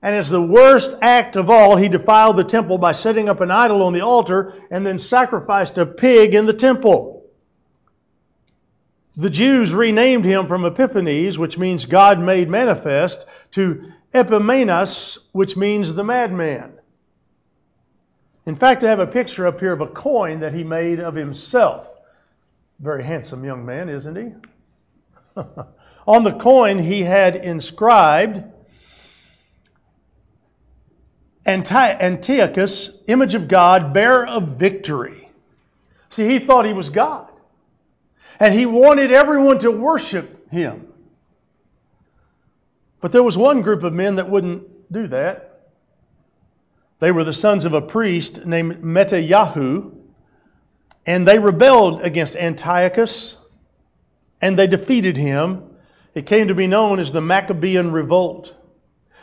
and 0.04 0.16
as 0.16 0.30
the 0.30 0.42
worst 0.42 0.96
act 1.02 1.36
of 1.36 1.50
all, 1.50 1.76
he 1.76 1.90
defiled 1.90 2.38
the 2.38 2.44
temple 2.44 2.78
by 2.78 2.92
setting 2.92 3.28
up 3.28 3.42
an 3.42 3.50
idol 3.50 3.82
on 3.82 3.94
the 3.94 4.02
altar 4.02 4.54
and 4.70 4.86
then 4.86 5.00
sacrificed 5.00 5.80
a 5.80 5.88
pig 5.88 6.36
in 6.36 6.46
the 6.46 6.54
temple. 6.54 7.26
The 9.18 9.32
Jews 9.32 9.74
renamed 9.74 10.24
him 10.24 10.48
from 10.48 10.64
Epiphanes, 10.64 11.40
which 11.40 11.58
means 11.58 11.86
God 11.86 12.20
made 12.20 12.48
manifest, 12.48 13.26
to 13.52 13.92
Epimanes, 14.14 15.18
which 15.32 15.58
means 15.58 15.96
the 15.96 16.04
madman. 16.04 16.79
In 18.46 18.55
fact, 18.55 18.84
I 18.84 18.89
have 18.89 19.00
a 19.00 19.08
picture 19.08 19.46
up 19.48 19.60
here 19.60 19.74
of 19.74 19.81
a 19.81 19.88
coin 19.88 20.39
that 20.39 20.53
he 20.53 20.63
made 20.63 21.00
of 21.00 21.15
himself. 21.15 21.88
Very 22.79 23.03
handsome 23.03 23.43
young 23.43 23.65
man, 23.65 23.89
isn't 23.89 24.15
he? 24.15 25.41
on 26.08 26.24
the 26.24 26.34
coin, 26.34 26.77
he 26.77 27.01
had 27.01 27.36
inscribed, 27.36 28.43
Antiochus, 31.46 32.91
image 33.08 33.36
of 33.36 33.48
God, 33.48 33.93
bearer 33.93 34.27
of 34.27 34.58
victory. 34.58 35.29
See, 36.10 36.27
he 36.27 36.39
thought 36.39 36.65
he 36.65 36.74
was 36.74 36.89
God. 36.89 37.31
and 38.39 38.53
he 38.53 38.65
wanted 38.65 39.12
everyone 39.12 39.60
to 39.60 39.72
worship 39.72 40.50
him. 40.51 40.88
But 43.01 43.12
there 43.12 43.24
was 43.24 43.38
one 43.38 43.62
group 43.62 43.84
of 43.84 43.93
men 43.93 44.15
that 44.15 44.29
wouldn't 44.29 44.91
do 44.91 45.08
that. 45.08 45.49
They 47.00 47.12
were 47.12 47.24
the 47.24 47.34
sons 47.34 47.63
of 47.65 47.74
a 47.74 47.82
priest 47.82 48.46
named 48.46 48.84
Metayahu, 48.84 49.91
and 51.06 51.27
they 51.27 51.39
rebelled 51.39 52.01
against 52.01 52.36
Antiochus, 52.36 53.38
and 54.41 54.58
they 54.58 54.68
defeated 54.68 55.15
him. 55.15 55.63
It 56.13 56.25
came 56.25 56.50
to 56.50 56.56
be 56.56 56.68
known 56.68 57.00
as 57.00 57.12
the 57.12 57.22
Maccabean 57.22 57.91
Revolt. 57.91 58.53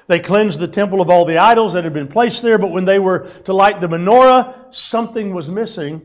They 0.07 0.21
cleansed 0.21 0.59
the 0.59 0.69
temple 0.69 1.03
of 1.03 1.11
all 1.11 1.27
the 1.27 1.39
idols 1.39 1.75
that 1.75 1.85
had 1.85 1.93
been 1.93 2.09
placed 2.09 2.43
there, 2.43 2.59
but 2.59 2.71
when 2.71 2.87
they 2.87 2.99
were 2.99 3.29
to 3.45 3.53
light 3.53 3.81
the 3.81 3.89
menorah, 3.89 4.75
something 4.75 5.35
was 5.35 5.51
missing. 5.51 6.01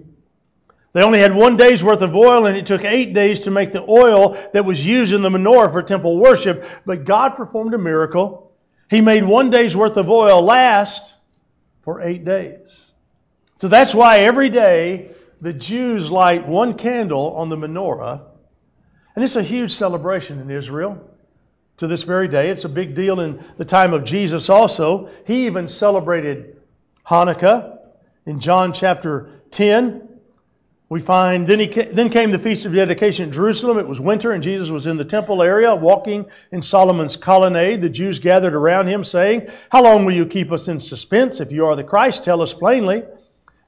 They 0.94 1.04
only 1.04 1.20
had 1.20 1.34
one 1.34 1.56
day's 1.56 1.84
worth 1.84 2.02
of 2.02 2.16
oil, 2.16 2.48
and 2.48 2.58
it 2.58 2.66
took 2.66 2.84
eight 2.84 3.14
days 3.14 3.42
to 3.42 3.52
make 3.52 3.72
the 3.72 3.84
oil 3.88 4.38
that 4.52 4.66
was 4.66 4.86
used 4.86 5.14
in 5.14 5.22
the 5.22 5.30
menorah 5.30 5.72
for 5.72 5.82
temple 5.84 6.18
worship. 6.18 6.66
But 6.86 7.06
God 7.06 7.38
performed 7.38 7.74
a 7.74 7.78
miracle. 7.78 8.52
He 8.90 9.00
made 9.00 9.24
one 9.24 9.50
day's 9.52 9.78
worth 9.78 9.96
of 9.96 10.10
oil 10.10 10.42
last 10.42 11.16
for 11.84 12.02
eight 12.02 12.26
days. 12.26 12.92
So 13.58 13.68
that's 13.68 13.94
why 13.94 14.20
every 14.20 14.50
day 14.50 15.12
the 15.40 15.54
Jews 15.54 16.10
light 16.12 16.48
one 16.48 16.76
candle 16.76 17.36
on 17.36 17.50
the 17.50 17.58
menorah. 17.58 18.22
And 19.16 19.24
it's 19.24 19.36
a 19.36 19.44
huge 19.44 19.74
celebration 19.74 20.40
in 20.40 20.50
Israel 20.50 21.02
to 21.78 21.88
this 21.88 22.04
very 22.04 22.28
day. 22.28 22.50
It's 22.50 22.64
a 22.64 22.70
big 22.70 22.96
deal 22.96 23.20
in 23.20 23.44
the 23.58 23.66
time 23.66 23.94
of 23.94 24.04
Jesus 24.04 24.50
also. 24.50 25.10
He 25.26 25.48
even 25.48 25.68
celebrated 25.68 26.62
Hanukkah 27.06 27.80
in 28.26 28.40
John 28.40 28.74
chapter 28.74 29.42
10. 29.52 30.08
We 30.92 31.00
find 31.00 31.48
then 31.48 31.62
he 31.62 31.68
then 31.68 32.10
came 32.10 32.32
the 32.32 32.38
feast 32.38 32.66
of 32.66 32.74
dedication 32.74 33.30
at 33.30 33.34
Jerusalem. 33.34 33.78
It 33.78 33.88
was 33.88 34.02
winter, 34.02 34.34
and 34.34 34.44
Jesus 34.44 34.70
was 34.70 34.88
in 34.88 34.98
the 34.98 35.06
temple 35.06 35.42
area, 35.42 35.74
walking 35.74 36.26
in 36.52 36.62
Solomon's 36.62 37.16
colonnade. 37.16 37.82
The 37.82 37.88
Jews 37.88 38.20
gathered 38.20 38.54
around 38.54 38.88
him, 38.88 39.06
saying, 39.06 39.48
"How 39.70 39.84
long 39.84 40.04
will 40.04 40.12
you 40.12 40.26
keep 40.26 40.52
us 40.52 40.68
in 40.68 40.82
suspense? 40.82 41.40
If 41.40 41.54
you 41.54 41.66
are 41.68 41.78
the 41.78 41.86
Christ, 41.86 42.26
tell 42.26 42.42
us 42.42 42.52
plainly." 42.52 43.04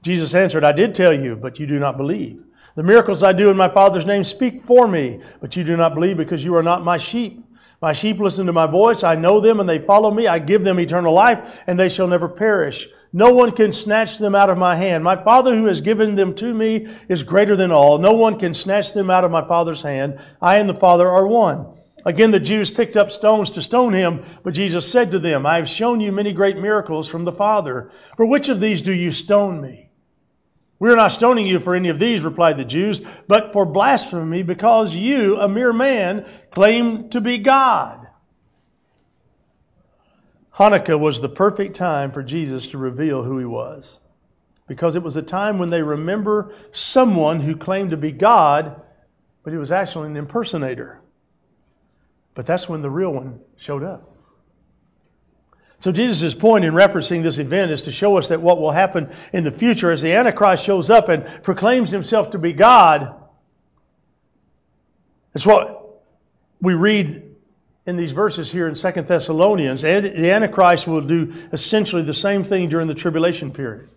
Jesus 0.02 0.34
answered, 0.34 0.64
"I 0.64 0.72
did 0.72 0.94
tell 0.94 1.14
you, 1.14 1.34
but 1.34 1.58
you 1.58 1.66
do 1.66 1.78
not 1.78 1.96
believe. 1.96 2.40
The 2.76 2.82
miracles 2.82 3.22
I 3.22 3.32
do 3.32 3.48
in 3.48 3.56
my 3.56 3.68
Father's 3.68 4.04
name 4.04 4.24
speak 4.24 4.60
for 4.60 4.86
me, 4.86 5.20
but 5.40 5.56
you 5.56 5.64
do 5.64 5.78
not 5.78 5.94
believe 5.94 6.18
because 6.18 6.44
you 6.44 6.54
are 6.56 6.62
not 6.62 6.84
my 6.84 6.98
sheep. 6.98 7.42
My 7.80 7.94
sheep 7.94 8.20
listen 8.20 8.44
to 8.48 8.52
my 8.52 8.66
voice. 8.66 9.02
I 9.02 9.14
know 9.14 9.40
them, 9.40 9.60
and 9.60 9.68
they 9.68 9.78
follow 9.78 10.10
me. 10.10 10.26
I 10.26 10.40
give 10.40 10.62
them 10.62 10.78
eternal 10.78 11.14
life, 11.14 11.62
and 11.66 11.80
they 11.80 11.88
shall 11.88 12.06
never 12.06 12.28
perish." 12.28 12.86
No 13.16 13.30
one 13.30 13.52
can 13.52 13.70
snatch 13.70 14.18
them 14.18 14.34
out 14.34 14.50
of 14.50 14.58
my 14.58 14.74
hand. 14.74 15.04
My 15.04 15.14
Father 15.14 15.54
who 15.54 15.66
has 15.66 15.82
given 15.82 16.16
them 16.16 16.34
to 16.34 16.52
me 16.52 16.88
is 17.08 17.22
greater 17.22 17.54
than 17.54 17.70
all. 17.70 17.98
No 17.98 18.14
one 18.14 18.40
can 18.40 18.54
snatch 18.54 18.92
them 18.92 19.08
out 19.08 19.22
of 19.22 19.30
my 19.30 19.46
Father's 19.46 19.82
hand. 19.82 20.18
I 20.42 20.56
and 20.56 20.68
the 20.68 20.74
Father 20.74 21.08
are 21.08 21.24
one. 21.24 21.66
Again, 22.04 22.32
the 22.32 22.40
Jews 22.40 22.72
picked 22.72 22.96
up 22.96 23.12
stones 23.12 23.50
to 23.50 23.62
stone 23.62 23.92
him, 23.92 24.24
but 24.42 24.52
Jesus 24.52 24.90
said 24.90 25.12
to 25.12 25.20
them, 25.20 25.46
I 25.46 25.58
have 25.58 25.68
shown 25.68 26.00
you 26.00 26.10
many 26.10 26.32
great 26.32 26.58
miracles 26.58 27.06
from 27.06 27.24
the 27.24 27.30
Father. 27.30 27.92
For 28.16 28.26
which 28.26 28.48
of 28.48 28.58
these 28.58 28.82
do 28.82 28.92
you 28.92 29.12
stone 29.12 29.60
me? 29.60 29.90
We 30.80 30.90
are 30.90 30.96
not 30.96 31.12
stoning 31.12 31.46
you 31.46 31.60
for 31.60 31.76
any 31.76 31.90
of 31.90 32.00
these, 32.00 32.24
replied 32.24 32.58
the 32.58 32.64
Jews, 32.64 33.00
but 33.28 33.52
for 33.52 33.64
blasphemy, 33.64 34.42
because 34.42 34.92
you, 34.92 35.38
a 35.38 35.48
mere 35.48 35.72
man, 35.72 36.26
claim 36.50 37.10
to 37.10 37.20
be 37.20 37.38
God. 37.38 38.03
Hanukkah 40.56 40.98
was 40.98 41.20
the 41.20 41.28
perfect 41.28 41.74
time 41.76 42.12
for 42.12 42.22
Jesus 42.22 42.68
to 42.68 42.78
reveal 42.78 43.22
who 43.22 43.38
he 43.38 43.44
was. 43.44 43.98
Because 44.66 44.96
it 44.96 45.02
was 45.02 45.16
a 45.16 45.22
time 45.22 45.58
when 45.58 45.68
they 45.68 45.82
remember 45.82 46.54
someone 46.72 47.40
who 47.40 47.56
claimed 47.56 47.90
to 47.90 47.96
be 47.96 48.12
God, 48.12 48.80
but 49.42 49.52
he 49.52 49.58
was 49.58 49.72
actually 49.72 50.08
an 50.08 50.16
impersonator. 50.16 51.00
But 52.34 52.46
that's 52.46 52.68
when 52.68 52.82
the 52.82 52.90
real 52.90 53.10
one 53.10 53.40
showed 53.56 53.82
up. 53.82 54.10
So 55.80 55.92
Jesus' 55.92 56.34
point 56.34 56.64
in 56.64 56.72
referencing 56.72 57.22
this 57.22 57.38
event 57.38 57.70
is 57.70 57.82
to 57.82 57.92
show 57.92 58.16
us 58.16 58.28
that 58.28 58.40
what 58.40 58.58
will 58.58 58.70
happen 58.70 59.12
in 59.32 59.44
the 59.44 59.52
future 59.52 59.90
as 59.90 60.00
the 60.00 60.12
Antichrist 60.12 60.64
shows 60.64 60.88
up 60.88 61.10
and 61.10 61.26
proclaims 61.42 61.90
himself 61.90 62.30
to 62.30 62.38
be 62.38 62.54
God. 62.54 63.22
It's 65.34 65.46
what 65.46 66.00
we 66.60 66.72
read 66.72 67.23
in 67.86 67.96
these 67.96 68.12
verses 68.12 68.50
here 68.50 68.66
in 68.66 68.74
Second 68.74 69.08
Thessalonians, 69.08 69.82
the 69.82 70.30
Antichrist 70.30 70.86
will 70.86 71.02
do 71.02 71.34
essentially 71.52 72.02
the 72.02 72.14
same 72.14 72.42
thing 72.42 72.68
during 72.68 72.88
the 72.88 72.94
tribulation 72.94 73.52
period. 73.52 73.90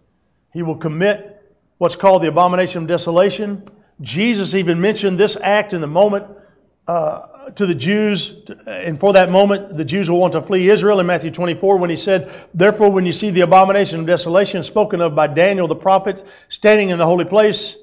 He 0.52 0.62
will 0.62 0.76
commit 0.76 1.34
what's 1.78 1.96
called 1.96 2.24
the 2.24 2.28
abomination 2.28 2.84
of 2.84 2.88
desolation. 2.88 3.70
Jesus 4.02 4.56
even 4.56 4.82
mentioned 4.82 5.18
this 5.18 5.38
act 5.42 5.74
in 5.74 5.82
the 5.82 5.88
moment 5.88 6.26
uh, 6.88 7.50
to 7.52 7.66
the 7.66 7.76
Jews, 7.76 8.36
and 8.66 9.00
for 9.00 9.14
that 9.14 9.32
moment, 9.32 9.78
the 9.78 9.86
Jews 9.86 10.10
will 10.10 10.20
want 10.20 10.34
to 10.34 10.42
flee 10.42 10.70
Israel 10.70 11.00
in 11.00 11.06
Matthew 11.08 11.32
24 11.32 11.78
when 11.78 11.90
he 11.90 11.96
said, 11.96 12.32
Therefore, 12.54 12.92
when 12.92 13.06
you 13.06 13.14
see 13.14 13.30
the 13.30 13.42
abomination 13.42 14.02
of 14.02 14.06
desolation 14.06 14.64
spoken 14.64 15.00
of 15.00 15.16
by 15.16 15.28
Daniel 15.28 15.68
the 15.68 15.76
prophet 15.76 16.26
standing 16.50 16.90
in 16.90 16.98
the 16.98 17.06
holy 17.06 17.26
place, 17.26 17.78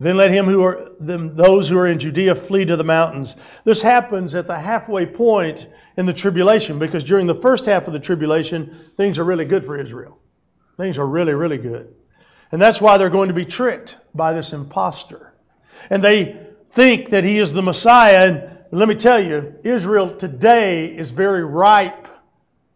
then 0.00 0.16
let 0.16 0.30
him 0.30 0.46
who 0.46 0.62
are 0.62 0.90
them, 1.00 1.34
those 1.34 1.68
who 1.68 1.78
are 1.78 1.86
in 1.86 1.98
Judea 1.98 2.34
flee 2.36 2.64
to 2.64 2.76
the 2.76 2.84
mountains. 2.84 3.34
This 3.64 3.82
happens 3.82 4.34
at 4.34 4.46
the 4.46 4.58
halfway 4.58 5.06
point 5.06 5.66
in 5.96 6.06
the 6.06 6.12
tribulation 6.12 6.78
because 6.78 7.02
during 7.02 7.26
the 7.26 7.34
first 7.34 7.66
half 7.66 7.88
of 7.88 7.92
the 7.92 7.98
tribulation, 7.98 8.76
things 8.96 9.18
are 9.18 9.24
really 9.24 9.44
good 9.44 9.64
for 9.64 9.76
Israel. 9.76 10.18
Things 10.76 10.98
are 10.98 11.06
really, 11.06 11.34
really 11.34 11.58
good. 11.58 11.94
And 12.52 12.62
that's 12.62 12.80
why 12.80 12.96
they're 12.96 13.10
going 13.10 13.28
to 13.28 13.34
be 13.34 13.44
tricked 13.44 13.98
by 14.14 14.32
this 14.32 14.52
impostor. 14.52 15.34
And 15.90 16.02
they 16.02 16.46
think 16.70 17.10
that 17.10 17.24
he 17.24 17.38
is 17.38 17.52
the 17.52 17.62
Messiah. 17.62 18.30
And 18.30 18.58
let 18.70 18.88
me 18.88 18.94
tell 18.94 19.22
you, 19.22 19.56
Israel 19.64 20.14
today 20.14 20.86
is 20.86 21.10
very 21.10 21.44
ripe 21.44 22.06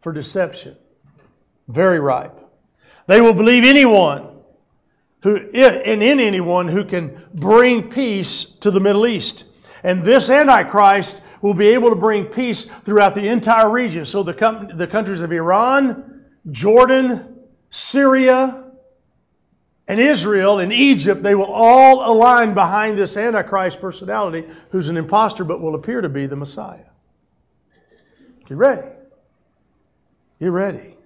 for 0.01 0.13
deception. 0.13 0.77
Very 1.69 2.01
ripe. 2.01 2.37
They 3.07 3.21
will 3.21 3.33
believe 3.33 3.65
anyone 3.65 4.32
who, 5.23 5.37
and 5.37 6.03
in 6.03 6.21
anyone 6.21 6.69
who 6.69 6.85
can 6.85 7.23
bring 7.35 7.91
peace 7.91 8.45
to 8.61 8.71
the 8.71 8.81
Middle 8.81 9.07
East. 9.07 9.45
And 9.83 10.05
this 10.05 10.31
Antichrist 10.31 11.23
will 11.41 11.55
be 11.55 11.69
able 11.69 11.91
to 11.91 11.97
bring 11.97 12.27
peace 12.27 12.69
throughout 12.85 13.15
the 13.15 13.29
entire 13.29 13.71
region. 13.71 14.07
So 14.07 14.23
the, 14.23 14.71
the 14.75 14.87
countries 14.87 15.21
of 15.21 15.33
Iran, 15.33 16.25
Jordan, 16.51 17.39
Syria, 17.71 18.65
and 19.89 20.01
Israel 20.01 20.59
and 20.59 20.73
Egypt, 20.73 21.23
they 21.23 21.35
will 21.35 21.53
all 21.53 22.11
align 22.11 22.55
behind 22.55 22.99
this 22.99 23.17
Antichrist 23.17 23.81
personality 23.81 24.47
who's 24.71 24.89
an 24.89 24.97
impostor 24.97 25.45
but 25.45 25.61
will 25.61 25.75
appear 25.75 26.01
to 26.01 26.09
be 26.09 26.27
the 26.27 26.37
Messiah. 26.37 26.85
Get 28.47 28.57
ready. 28.57 28.89
Get 30.41 30.51
ready. 30.51 30.97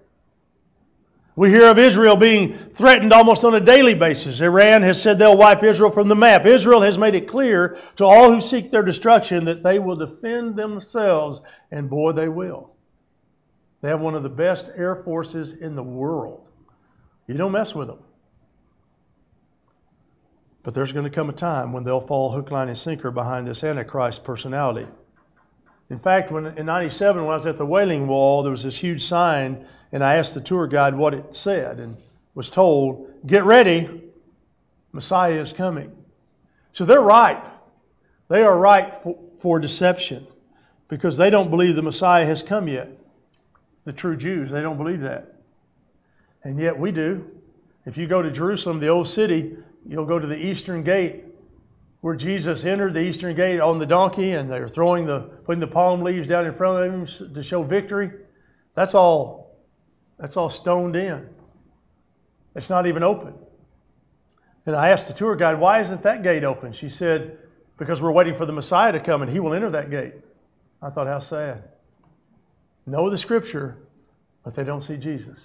We 1.37 1.51
hear 1.51 1.67
of 1.67 1.77
Israel 1.77 2.15
being 2.15 2.57
threatened 2.57 3.13
almost 3.13 3.45
on 3.45 3.53
a 3.53 3.59
daily 3.59 3.93
basis. 3.93 4.41
Iran 4.41 4.81
has 4.81 4.99
said 4.99 5.19
they'll 5.19 5.37
wipe 5.37 5.61
Israel 5.61 5.91
from 5.91 6.07
the 6.07 6.15
map. 6.15 6.47
Israel 6.47 6.81
has 6.81 6.97
made 6.97 7.13
it 7.13 7.27
clear 7.27 7.77
to 7.97 8.05
all 8.05 8.33
who 8.33 8.41
seek 8.41 8.71
their 8.71 8.81
destruction 8.81 9.45
that 9.45 9.61
they 9.61 9.77
will 9.77 9.97
defend 9.97 10.55
themselves, 10.55 11.39
and 11.69 11.91
boy, 11.91 12.13
they 12.13 12.27
will. 12.27 12.71
They 13.81 13.89
have 13.89 14.01
one 14.01 14.15
of 14.15 14.23
the 14.23 14.29
best 14.29 14.67
air 14.75 14.95
forces 14.95 15.53
in 15.53 15.75
the 15.75 15.83
world. 15.83 16.47
You 17.27 17.35
don't 17.35 17.51
mess 17.51 17.75
with 17.75 17.87
them. 17.87 17.99
But 20.63 20.73
there's 20.73 20.91
going 20.91 21.05
to 21.05 21.11
come 21.11 21.29
a 21.29 21.33
time 21.33 21.71
when 21.71 21.83
they'll 21.83 22.01
fall 22.01 22.31
hook, 22.31 22.49
line, 22.49 22.67
and 22.67 22.77
sinker 22.77 23.11
behind 23.11 23.47
this 23.47 23.63
Antichrist 23.63 24.23
personality. 24.23 24.87
In 25.91 25.99
fact, 25.99 26.31
when 26.31 26.47
in 26.57 26.65
97, 26.65 27.23
when 27.23 27.31
I 27.31 27.37
was 27.37 27.45
at 27.45 27.59
the 27.59 27.65
Wailing 27.65 28.07
Wall, 28.07 28.41
there 28.41 28.51
was 28.51 28.63
this 28.63 28.75
huge 28.75 29.03
sign 29.03 29.67
and 29.91 30.03
I 30.03 30.15
asked 30.15 30.33
the 30.33 30.41
tour 30.41 30.67
guide 30.67 30.95
what 30.95 31.13
it 31.13 31.35
said 31.35 31.79
and 31.79 31.97
was 32.35 32.49
told, 32.49 33.09
Get 33.25 33.45
ready, 33.45 34.03
Messiah 34.91 35.39
is 35.39 35.53
coming. 35.53 35.95
So 36.73 36.85
they're 36.85 37.01
right. 37.01 37.43
They 38.27 38.43
are 38.43 38.57
right 38.57 39.01
for, 39.03 39.17
for 39.39 39.59
deception 39.59 40.27
because 40.87 41.17
they 41.17 41.29
don't 41.29 41.49
believe 41.49 41.75
the 41.75 41.81
Messiah 41.81 42.25
has 42.25 42.43
come 42.43 42.67
yet. 42.67 42.89
The 43.85 43.93
true 43.93 44.17
Jews, 44.17 44.51
they 44.51 44.61
don't 44.61 44.77
believe 44.77 45.01
that. 45.01 45.33
And 46.43 46.59
yet 46.59 46.77
we 46.77 46.91
do. 46.91 47.25
If 47.85 47.97
you 47.97 48.07
go 48.07 48.21
to 48.21 48.31
Jerusalem, 48.31 48.79
the 48.79 48.89
old 48.89 49.07
city, 49.07 49.57
you'll 49.87 50.05
go 50.05 50.19
to 50.19 50.27
the 50.27 50.35
eastern 50.35 50.83
gate 50.83 51.23
where 52.01 52.15
Jesus 52.15 52.65
entered 52.65 52.93
the 52.93 52.99
eastern 52.99 53.35
gate 53.35 53.59
on 53.59 53.79
the 53.79 53.85
donkey 53.85 54.33
and 54.33 54.51
they're 54.51 54.69
throwing 54.69 55.05
the 55.05 55.19
putting 55.45 55.59
the 55.59 55.67
palm 55.67 56.03
leaves 56.03 56.27
down 56.27 56.45
in 56.45 56.53
front 56.53 56.85
of 56.85 56.93
him 56.93 57.33
to 57.33 57.43
show 57.43 57.63
victory. 57.63 58.11
That's 58.75 58.93
all 58.93 59.46
that's 60.19 60.37
all 60.37 60.49
stoned 60.49 60.95
in. 60.95 61.29
It's 62.55 62.69
not 62.69 62.87
even 62.87 63.03
open. 63.03 63.33
And 64.65 64.75
I 64.75 64.89
asked 64.89 65.07
the 65.07 65.13
tour 65.13 65.35
guide, 65.35 65.59
why 65.59 65.81
isn't 65.81 66.03
that 66.03 66.23
gate 66.23 66.43
open? 66.43 66.73
She 66.73 66.89
said, 66.89 67.37
because 67.77 68.01
we're 68.01 68.11
waiting 68.11 68.35
for 68.35 68.45
the 68.45 68.51
Messiah 68.51 68.91
to 68.91 68.99
come 68.99 69.21
and 69.21 69.31
he 69.31 69.39
will 69.39 69.53
enter 69.53 69.69
that 69.71 69.89
gate. 69.89 70.15
I 70.81 70.89
thought, 70.89 71.07
how 71.07 71.19
sad. 71.19 71.63
Know 72.85 73.09
the 73.09 73.17
scripture, 73.17 73.77
but 74.43 74.55
they 74.55 74.63
don't 74.63 74.83
see 74.83 74.97
Jesus. 74.97 75.39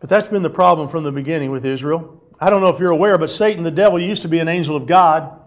But 0.00 0.10
that's 0.10 0.28
been 0.28 0.42
the 0.42 0.50
problem 0.50 0.88
from 0.88 1.04
the 1.04 1.12
beginning 1.12 1.50
with 1.50 1.64
Israel. 1.64 2.22
I 2.38 2.50
don't 2.50 2.60
know 2.60 2.68
if 2.68 2.80
you're 2.80 2.90
aware, 2.90 3.16
but 3.16 3.30
Satan, 3.30 3.62
the 3.62 3.70
devil, 3.70 4.00
used 4.00 4.22
to 4.22 4.28
be 4.28 4.38
an 4.38 4.48
angel 4.48 4.76
of 4.76 4.86
God 4.86 5.40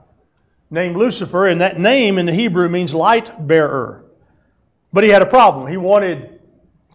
named 0.70 0.96
Lucifer, 0.96 1.48
and 1.48 1.62
that 1.62 1.80
name 1.80 2.18
in 2.18 2.26
the 2.26 2.34
Hebrew 2.34 2.68
means 2.68 2.94
light 2.94 3.46
bearer. 3.46 4.06
But 4.92 5.04
he 5.04 5.10
had 5.10 5.22
a 5.22 5.28
problem. 5.28 5.68
He 5.68 5.78
wanted 5.78 6.37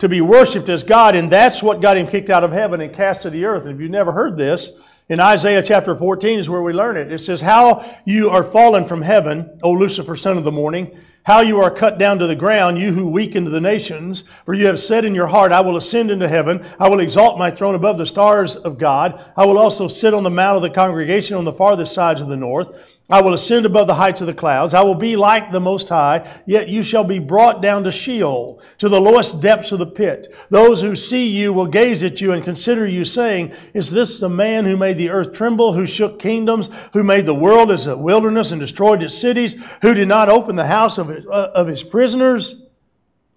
to 0.02 0.08
be 0.08 0.20
worshiped 0.20 0.68
as 0.68 0.82
God, 0.82 1.14
and 1.14 1.30
that's 1.30 1.62
what 1.62 1.80
got 1.80 1.96
him 1.96 2.08
kicked 2.08 2.28
out 2.28 2.42
of 2.42 2.50
heaven 2.50 2.80
and 2.80 2.92
cast 2.92 3.22
to 3.22 3.30
the 3.30 3.44
earth. 3.44 3.66
And 3.66 3.76
if 3.76 3.80
you've 3.80 3.88
never 3.88 4.10
heard 4.10 4.36
this, 4.36 4.72
in 5.08 5.20
Isaiah 5.20 5.62
chapter 5.62 5.94
14 5.94 6.40
is 6.40 6.50
where 6.50 6.60
we 6.60 6.72
learn 6.72 6.96
it. 6.96 7.12
It 7.12 7.20
says, 7.20 7.40
How 7.40 7.88
you 8.04 8.30
are 8.30 8.42
fallen 8.42 8.84
from 8.84 9.00
heaven, 9.00 9.60
O 9.62 9.70
Lucifer, 9.70 10.16
son 10.16 10.38
of 10.38 10.42
the 10.42 10.50
morning. 10.50 10.98
How 11.22 11.42
you 11.42 11.60
are 11.60 11.70
cut 11.70 12.00
down 12.00 12.18
to 12.18 12.26
the 12.26 12.34
ground, 12.34 12.80
you 12.80 12.92
who 12.92 13.06
weakened 13.06 13.46
the 13.46 13.60
nations. 13.60 14.24
For 14.44 14.54
you 14.54 14.66
have 14.66 14.80
said 14.80 15.04
in 15.04 15.14
your 15.14 15.28
heart, 15.28 15.52
I 15.52 15.60
will 15.60 15.76
ascend 15.76 16.10
into 16.10 16.26
heaven. 16.26 16.66
I 16.80 16.88
will 16.88 16.98
exalt 16.98 17.38
my 17.38 17.52
throne 17.52 17.76
above 17.76 17.96
the 17.96 18.04
stars 18.04 18.56
of 18.56 18.78
God. 18.78 19.24
I 19.36 19.46
will 19.46 19.56
also 19.58 19.86
sit 19.86 20.14
on 20.14 20.24
the 20.24 20.30
mount 20.30 20.56
of 20.56 20.62
the 20.62 20.70
congregation 20.70 21.36
on 21.36 21.44
the 21.44 21.52
farthest 21.52 21.94
sides 21.94 22.20
of 22.20 22.26
the 22.26 22.36
north. 22.36 22.98
I 23.10 23.20
will 23.20 23.34
ascend 23.34 23.66
above 23.66 23.88
the 23.88 23.94
heights 23.94 24.20
of 24.20 24.26
the 24.26 24.32
clouds. 24.32 24.74
I 24.74 24.82
will 24.82 24.94
be 24.94 25.16
like 25.16 25.50
the 25.50 25.60
Most 25.60 25.88
High, 25.88 26.30
yet 26.46 26.68
you 26.68 26.82
shall 26.82 27.04
be 27.04 27.18
brought 27.18 27.60
down 27.60 27.84
to 27.84 27.90
Sheol, 27.90 28.62
to 28.78 28.88
the 28.88 29.00
lowest 29.00 29.40
depths 29.40 29.72
of 29.72 29.80
the 29.80 29.86
pit. 29.86 30.34
Those 30.50 30.80
who 30.80 30.94
see 30.94 31.26
you 31.26 31.52
will 31.52 31.66
gaze 31.66 32.02
at 32.04 32.20
you 32.20 32.32
and 32.32 32.44
consider 32.44 32.86
you, 32.86 33.04
saying, 33.04 33.52
Is 33.74 33.90
this 33.90 34.20
the 34.20 34.28
man 34.28 34.64
who 34.64 34.76
made 34.76 34.98
the 34.98 35.10
earth 35.10 35.32
tremble, 35.32 35.72
who 35.72 35.84
shook 35.84 36.20
kingdoms, 36.20 36.70
who 36.92 37.02
made 37.02 37.26
the 37.26 37.34
world 37.34 37.70
as 37.70 37.86
a 37.86 37.96
wilderness 37.96 38.52
and 38.52 38.60
destroyed 38.60 39.02
its 39.02 39.18
cities, 39.18 39.56
who 39.82 39.94
did 39.94 40.08
not 40.08 40.28
open 40.28 40.56
the 40.56 40.66
house 40.66 40.98
of 40.98 41.08
his, 41.08 41.26
uh, 41.26 41.50
of 41.54 41.66
his 41.66 41.82
prisoners? 41.82 42.54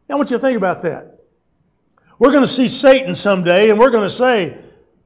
Now, 0.08 0.16
I 0.16 0.18
want 0.18 0.30
you 0.30 0.38
to 0.38 0.42
think 0.42 0.58
about 0.58 0.84
that. 0.84 1.20
We're 2.20 2.32
going 2.32 2.44
to 2.44 2.50
see 2.50 2.70
Satan 2.70 3.16
someday, 3.16 3.72
and 3.72 3.80
we're 3.80 3.90
going 3.90 4.08
to 4.08 4.16
say, 4.16 4.58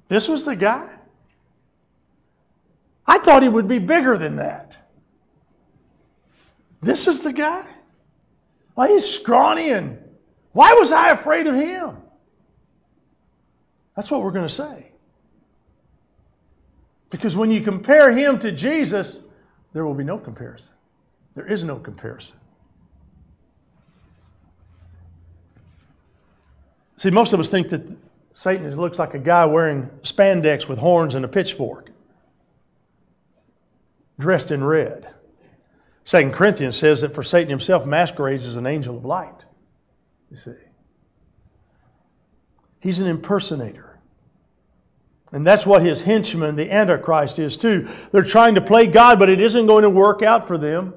This 0.09 0.27
was 0.27 0.43
the 0.43 0.55
guy? 0.55 0.89
I 3.09 3.17
thought 3.17 3.41
he 3.41 3.49
would 3.49 3.67
be 3.67 3.79
bigger 3.79 4.19
than 4.19 4.35
that. 4.35 4.77
This 6.79 7.07
is 7.07 7.23
the 7.23 7.33
guy? 7.33 7.65
Why, 8.75 8.89
he's 8.89 9.09
scrawny 9.09 9.71
and 9.71 9.97
why 10.51 10.73
was 10.73 10.91
I 10.91 11.09
afraid 11.09 11.47
of 11.47 11.55
him? 11.55 11.97
That's 13.95 14.11
what 14.11 14.21
we're 14.21 14.31
going 14.31 14.47
to 14.47 14.53
say. 14.53 14.91
Because 17.09 17.35
when 17.35 17.49
you 17.49 17.61
compare 17.61 18.11
him 18.11 18.37
to 18.39 18.51
Jesus, 18.51 19.19
there 19.73 19.83
will 19.83 19.95
be 19.95 20.03
no 20.03 20.19
comparison. 20.19 20.69
There 21.33 21.51
is 21.51 21.63
no 21.63 21.77
comparison. 21.77 22.37
See, 26.97 27.09
most 27.09 27.33
of 27.33 27.39
us 27.39 27.49
think 27.49 27.69
that 27.69 27.81
Satan 28.33 28.75
looks 28.79 28.99
like 28.99 29.15
a 29.15 29.19
guy 29.19 29.47
wearing 29.47 29.87
spandex 30.03 30.67
with 30.67 30.77
horns 30.77 31.15
and 31.15 31.25
a 31.25 31.27
pitchfork 31.27 31.88
dressed 34.19 34.51
in 34.51 34.63
red. 34.63 35.07
Second 36.03 36.33
Corinthians 36.33 36.75
says 36.75 37.01
that 37.01 37.15
for 37.15 37.23
Satan 37.23 37.49
himself 37.49 37.85
masquerades 37.85 38.45
as 38.45 38.57
an 38.57 38.67
angel 38.67 38.97
of 38.97 39.05
light. 39.05 39.45
You 40.29 40.37
see. 40.37 40.51
He's 42.79 42.99
an 42.99 43.07
impersonator. 43.07 43.99
And 45.31 45.45
that's 45.45 45.65
what 45.65 45.83
his 45.83 46.01
henchman, 46.01 46.55
the 46.55 46.71
Antichrist, 46.71 47.37
is 47.39 47.57
too. 47.57 47.87
They're 48.11 48.23
trying 48.23 48.55
to 48.55 48.61
play 48.61 48.87
God, 48.87 49.19
but 49.19 49.29
it 49.29 49.39
isn't 49.39 49.67
going 49.67 49.83
to 49.83 49.89
work 49.89 50.23
out 50.23 50.47
for 50.47 50.57
them. 50.57 50.93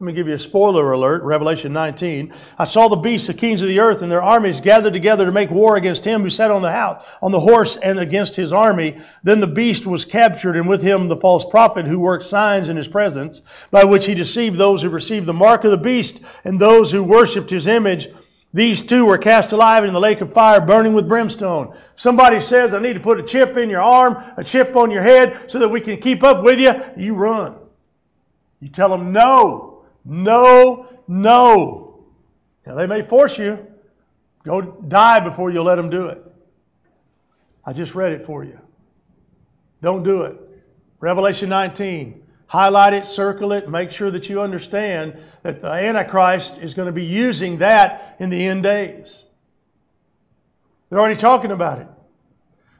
Let 0.00 0.06
me 0.06 0.12
give 0.14 0.28
you 0.28 0.34
a 0.34 0.38
spoiler 0.38 0.92
alert, 0.92 1.24
Revelation 1.24 1.74
19. 1.74 2.32
I 2.58 2.64
saw 2.64 2.88
the 2.88 2.96
beasts, 2.96 3.26
the 3.26 3.34
kings 3.34 3.60
of 3.60 3.68
the 3.68 3.80
earth, 3.80 4.00
and 4.00 4.10
their 4.10 4.22
armies 4.22 4.62
gathered 4.62 4.94
together 4.94 5.26
to 5.26 5.30
make 5.30 5.50
war 5.50 5.76
against 5.76 6.06
him 6.06 6.22
who 6.22 6.30
sat 6.30 6.50
on 6.50 6.62
the 6.62 6.72
house, 6.72 7.04
on 7.20 7.32
the 7.32 7.38
horse 7.38 7.76
and 7.76 7.98
against 7.98 8.34
his 8.34 8.50
army. 8.50 8.98
Then 9.24 9.40
the 9.40 9.46
beast 9.46 9.86
was 9.86 10.06
captured, 10.06 10.56
and 10.56 10.66
with 10.66 10.80
him 10.80 11.08
the 11.08 11.18
false 11.18 11.44
prophet 11.44 11.84
who 11.84 11.98
worked 11.98 12.24
signs 12.24 12.70
in 12.70 12.78
his 12.78 12.88
presence, 12.88 13.42
by 13.70 13.84
which 13.84 14.06
he 14.06 14.14
deceived 14.14 14.56
those 14.56 14.80
who 14.80 14.88
received 14.88 15.26
the 15.26 15.34
mark 15.34 15.64
of 15.64 15.70
the 15.70 15.76
beast 15.76 16.18
and 16.44 16.58
those 16.58 16.90
who 16.90 17.04
worshipped 17.04 17.50
his 17.50 17.66
image. 17.66 18.08
These 18.54 18.80
two 18.80 19.04
were 19.04 19.18
cast 19.18 19.52
alive 19.52 19.84
in 19.84 19.92
the 19.92 20.00
lake 20.00 20.22
of 20.22 20.32
fire, 20.32 20.62
burning 20.62 20.94
with 20.94 21.10
brimstone. 21.10 21.76
Somebody 21.96 22.40
says, 22.40 22.72
I 22.72 22.80
need 22.80 22.94
to 22.94 23.00
put 23.00 23.20
a 23.20 23.22
chip 23.22 23.58
in 23.58 23.68
your 23.68 23.82
arm, 23.82 24.16
a 24.38 24.44
chip 24.44 24.76
on 24.76 24.90
your 24.90 25.02
head, 25.02 25.50
so 25.50 25.58
that 25.58 25.68
we 25.68 25.82
can 25.82 26.00
keep 26.00 26.22
up 26.22 26.42
with 26.42 26.58
you. 26.58 26.72
You 26.96 27.12
run. 27.16 27.56
You 28.60 28.70
tell 28.70 28.88
them 28.88 29.12
no. 29.12 29.69
No, 30.10 30.88
no. 31.06 32.04
Now, 32.66 32.74
they 32.74 32.88
may 32.88 33.02
force 33.02 33.38
you. 33.38 33.64
Go 34.44 34.60
die 34.60 35.20
before 35.20 35.52
you 35.52 35.62
let 35.62 35.76
them 35.76 35.88
do 35.88 36.06
it. 36.06 36.20
I 37.64 37.72
just 37.72 37.94
read 37.94 38.10
it 38.10 38.26
for 38.26 38.42
you. 38.42 38.58
Don't 39.82 40.02
do 40.02 40.22
it. 40.22 40.36
Revelation 40.98 41.48
19. 41.48 42.24
Highlight 42.48 42.92
it, 42.92 43.06
circle 43.06 43.52
it, 43.52 43.70
make 43.70 43.92
sure 43.92 44.10
that 44.10 44.28
you 44.28 44.40
understand 44.40 45.16
that 45.44 45.62
the 45.62 45.68
Antichrist 45.68 46.58
is 46.58 46.74
going 46.74 46.86
to 46.86 46.92
be 46.92 47.04
using 47.04 47.58
that 47.58 48.16
in 48.18 48.30
the 48.30 48.48
end 48.48 48.64
days. 48.64 49.24
They're 50.88 50.98
already 50.98 51.20
talking 51.20 51.52
about 51.52 51.78
it. 51.78 51.86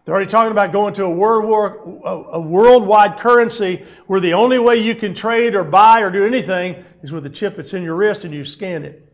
They're 0.04 0.14
already 0.14 0.30
talking 0.30 0.50
about 0.50 0.72
going 0.72 0.94
to 0.94 1.04
a, 1.04 1.10
world 1.10 1.44
war, 1.44 2.26
a 2.32 2.40
worldwide 2.40 3.20
currency 3.20 3.86
where 4.08 4.18
the 4.18 4.34
only 4.34 4.58
way 4.58 4.78
you 4.78 4.96
can 4.96 5.14
trade 5.14 5.54
or 5.54 5.62
buy 5.62 6.00
or 6.00 6.10
do 6.10 6.26
anything 6.26 6.84
is 7.02 7.12
with 7.12 7.26
a 7.26 7.30
chip 7.30 7.56
that's 7.56 7.74
in 7.74 7.82
your 7.82 7.94
wrist 7.94 8.24
and 8.24 8.34
you 8.34 8.44
scan 8.44 8.84
it. 8.84 9.06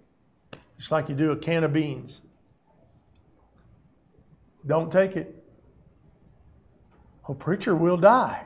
Just 0.78 0.90
like 0.90 1.08
you 1.08 1.14
do 1.14 1.30
a 1.32 1.36
can 1.36 1.64
of 1.64 1.72
beans. 1.72 2.20
Don't 4.66 4.92
take 4.92 5.16
it. 5.16 5.42
A 7.28 7.34
preacher 7.34 7.74
will 7.74 7.96
die. 7.96 8.42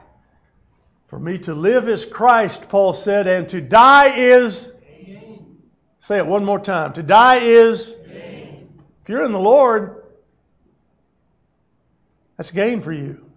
For 1.09 1.19
me 1.19 1.39
to 1.39 1.55
live 1.55 1.89
is 1.89 2.05
Christ, 2.05 2.69
Paul 2.69 2.93
said, 2.93 3.27
and 3.27 3.49
to 3.49 3.61
die 3.61 4.17
is. 4.17 4.71
Say 6.01 6.19
it 6.19 6.27
one 6.27 6.45
more 6.45 6.61
time. 6.61 6.93
To 6.95 7.03
die 7.03 7.41
is. 7.41 7.89
If 7.89 9.09
you're 9.09 9.25
in 9.25 9.33
the 9.33 9.41
Lord, 9.41 10.05
that's 12.37 12.51
gain 12.51 12.81
for 12.81 12.93
you. 12.93 13.30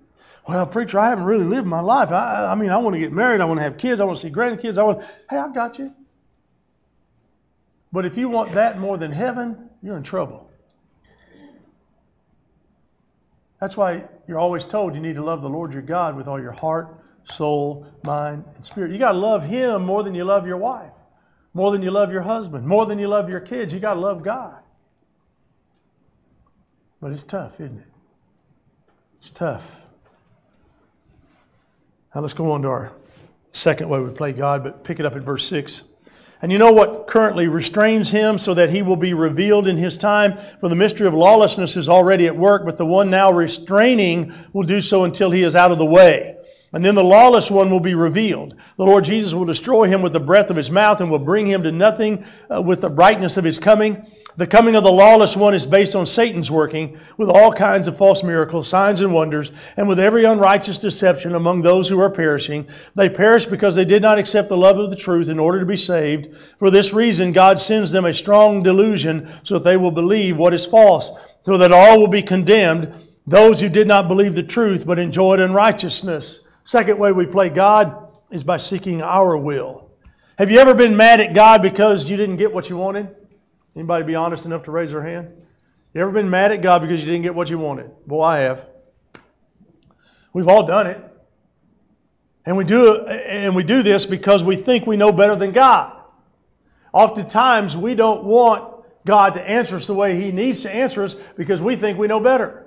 Well, 0.48 0.68
preacher, 0.68 1.00
I 1.00 1.10
haven't 1.10 1.24
really 1.24 1.46
lived 1.46 1.68
my 1.68 1.80
life. 1.80 2.12
I, 2.12 2.52
I 2.52 2.56
mean, 2.56 2.70
I 2.70 2.78
want 2.78 2.96
to 2.96 3.00
get 3.00 3.14
married. 3.14 3.40
I 3.40 3.46
want 3.46 3.60
to 3.60 3.64
have 3.64 3.78
kids. 3.78 4.02
I 4.02 4.04
want 4.04 4.20
to 4.20 4.28
see 4.28 4.34
grandkids. 4.34 4.78
I 4.78 4.84
want. 4.84 5.02
Hey, 5.30 5.38
I've 5.38 5.54
got 5.54 5.80
you. 5.80 5.94
But 7.94 8.06
if 8.06 8.18
you 8.18 8.28
want 8.28 8.54
that 8.54 8.80
more 8.80 8.98
than 8.98 9.12
heaven, 9.12 9.70
you're 9.82 9.96
in 9.96 10.04
trouble. 10.04 10.50
That's 13.62 13.78
why 13.78 14.04
you're 14.28 14.40
always 14.40 14.66
told 14.66 14.96
you 14.96 15.00
need 15.00 15.16
to 15.16 15.24
love 15.24 15.42
the 15.42 15.48
Lord 15.48 15.72
your 15.72 15.82
God 15.82 16.18
with 16.18 16.28
all 16.28 16.42
your 16.42 16.52
heart, 16.52 16.98
soul, 17.24 17.88
mind, 18.04 18.44
and 18.56 18.66
spirit. 18.66 18.92
You 18.92 18.98
got 18.98 19.14
to 19.14 19.18
love 19.18 19.44
Him 19.46 19.86
more 19.86 20.04
than 20.04 20.16
you 20.16 20.26
love 20.26 20.46
your 20.46 20.58
wife, 20.58 20.92
more 21.54 21.72
than 21.72 21.82
you 21.82 21.92
love 21.92 22.12
your 22.12 22.24
husband, 22.24 22.68
more 22.68 22.86
than 22.86 23.00
you 23.00 23.08
love 23.08 23.30
your 23.30 23.40
kids. 23.40 23.74
You 23.74 23.80
got 23.80 23.94
to 23.94 24.02
love 24.02 24.24
God. 24.24 24.58
But 27.00 27.14
it's 27.14 27.24
tough, 27.24 27.54
isn't 27.62 27.78
it? 27.78 27.88
It's 29.20 29.30
tough. 29.30 29.64
Now 32.13 32.21
let's 32.21 32.36
go 32.36 32.52
on 32.52 32.62
to 32.62 32.67
our 32.67 32.91
second 33.54 33.89
way 33.89 33.99
we 33.99 34.12
play 34.12 34.34
God, 34.34 34.63
but 34.63 34.84
pick 34.84 34.99
it 34.99 35.06
up 35.06 35.15
at 35.15 35.23
verse 35.23 35.47
6. 35.47 35.82
And 36.43 36.52
you 36.52 36.60
know 36.60 36.71
what 36.71 37.08
currently 37.08 37.47
restrains 37.47 38.12
him 38.12 38.38
so 38.38 38.54
that 38.54 38.69
he 38.69 38.84
will 38.84 38.97
be 38.97 39.15
revealed 39.15 39.67
in 39.67 39.78
his 39.78 39.97
time? 39.97 40.38
For 40.60 40.69
the 40.69 40.76
mystery 40.76 41.08
of 41.08 41.15
lawlessness 41.15 41.76
is 41.76 41.89
already 41.89 42.28
at 42.28 42.38
work, 42.38 42.65
but 42.65 42.78
the 42.78 42.86
one 42.86 43.10
now 43.10 43.32
restraining 43.32 44.34
will 44.52 44.63
do 44.63 44.80
so 44.80 45.06
until 45.06 45.32
he 45.32 45.41
is 45.41 45.56
out 45.56 45.71
of 45.71 45.80
the 45.80 45.86
way. 45.86 46.38
And 46.71 46.86
then 46.86 46.93
the 46.93 47.04
lawless 47.04 47.49
one 47.49 47.71
will 47.71 47.80
be 47.80 47.95
revealed. 47.95 48.56
The 48.78 48.86
Lord 48.86 49.06
Jesus 49.06 49.34
will 49.34 49.45
destroy 49.45 49.88
him 49.88 50.04
with 50.04 50.13
the 50.13 50.19
breath 50.19 50.52
of 50.52 50.56
his 50.56 50.69
mouth 50.69 51.02
and 51.02 51.10
will 51.10 51.19
bring 51.19 51.47
him 51.47 51.63
to 51.63 51.71
nothing 51.71 52.26
uh, 52.54 52.62
with 52.62 52.82
the 52.82 52.89
brightness 52.89 53.38
of 53.38 53.43
his 53.43 53.58
coming. 53.58 54.06
The 54.36 54.48
coming 54.48 54.76
of 54.76 54.84
the 54.84 54.91
lawless 54.91 55.38
one 55.38 55.54
is 55.54 55.67
based 55.67 55.96
on 55.96 56.08
Satan's 56.08 56.50
working 56.50 56.98
with 57.17 57.30
all 57.30 57.54
kinds 57.54 57.88
of 57.88 57.98
false 57.98 58.24
miracles, 58.24 58.67
signs, 58.67 59.02
and 59.02 59.13
wonders, 59.13 59.52
and 59.78 59.88
with 59.88 60.00
every 60.00 60.26
unrighteous 60.26 60.80
deception 60.80 61.36
among 61.36 61.62
those 61.62 61.88
who 61.88 62.00
are 62.00 62.10
perishing. 62.10 62.67
They 62.96 63.10
perish 63.10 63.46
because 63.46 63.76
they 63.76 63.86
did 63.86 64.02
not 64.02 64.17
accept 64.17 64.50
the 64.50 64.58
love 64.58 64.80
of 64.80 64.89
the 64.89 64.96
truth 64.96 65.30
in 65.30 65.38
order 65.38 65.60
to 65.60 65.67
be 65.67 65.78
saved. 65.78 66.36
For 66.58 66.72
this 66.72 66.93
reason, 66.93 67.32
God 67.32 67.60
sends 67.60 67.91
them 67.91 68.06
a 68.06 68.13
strong 68.13 68.63
delusion 68.63 69.30
so 69.43 69.56
that 69.56 69.63
they 69.63 69.78
will 69.78 69.91
believe 69.91 70.36
what 70.36 70.56
is 70.56 70.65
false, 70.65 71.12
so 71.46 71.60
that 71.60 71.72
all 71.72 72.00
will 72.00 72.08
be 72.08 72.24
condemned, 72.24 72.91
those 73.28 73.60
who 73.60 73.69
did 73.69 73.88
not 73.88 74.08
believe 74.08 74.34
the 74.34 74.41
truth 74.41 74.86
but 74.86 74.98
enjoyed 74.98 75.41
unrighteousness. 75.41 76.41
Second 76.63 76.98
way 76.98 77.12
we 77.12 77.28
play 77.28 77.50
God 77.50 78.17
is 78.32 78.43
by 78.43 78.58
seeking 78.58 79.04
our 79.04 79.38
will. 79.38 79.91
Have 80.39 80.50
you 80.50 80.58
ever 80.58 80.74
been 80.74 80.98
mad 80.98 81.19
at 81.19 81.36
God 81.36 81.62
because 81.62 82.10
you 82.10 82.17
didn't 82.17 82.38
get 82.38 82.52
what 82.52 82.67
you 82.67 82.78
wanted? 82.78 83.15
Anybody 83.76 84.06
be 84.06 84.16
honest 84.16 84.46
enough 84.46 84.64
to 84.64 84.72
raise 84.72 84.92
their 84.92 85.02
hand? 85.02 85.30
You 85.94 86.02
ever 86.02 86.12
been 86.12 86.30
mad 86.30 86.52
at 86.52 86.62
God 86.62 86.82
because 86.82 87.04
you 87.04 87.12
didn't 87.12 87.24
get 87.24 87.36
what 87.36 87.50
you 87.50 87.58
wanted? 87.58 87.92
Boy, 88.08 88.24
I 88.24 88.40
have. 88.40 88.68
We've 90.34 90.48
all 90.48 90.66
done 90.66 90.88
it. 90.88 91.02
And 92.46 92.58
we 92.58 92.66
do 92.66 93.06
and 93.06 93.56
we 93.56 93.64
do 93.64 93.84
this 93.84 94.06
because 94.06 94.44
we 94.44 94.58
think 94.58 94.86
we 94.86 94.98
know 94.98 95.12
better 95.12 95.36
than 95.36 95.52
God. 95.52 95.96
Oftentimes 96.92 97.78
we 97.78 97.96
don't 97.96 98.24
want 98.26 98.74
God 99.06 99.36
to 99.36 99.42
answer 99.42 99.78
us 99.78 99.88
the 99.88 99.94
way 99.94 100.20
he 100.20 100.32
needs 100.32 100.62
to 100.62 100.72
answer 100.72 101.04
us 101.04 101.16
because 101.38 101.62
we 101.62 101.76
think 101.76 101.98
we 101.98 102.08
know 102.08 102.20
better. 102.20 102.64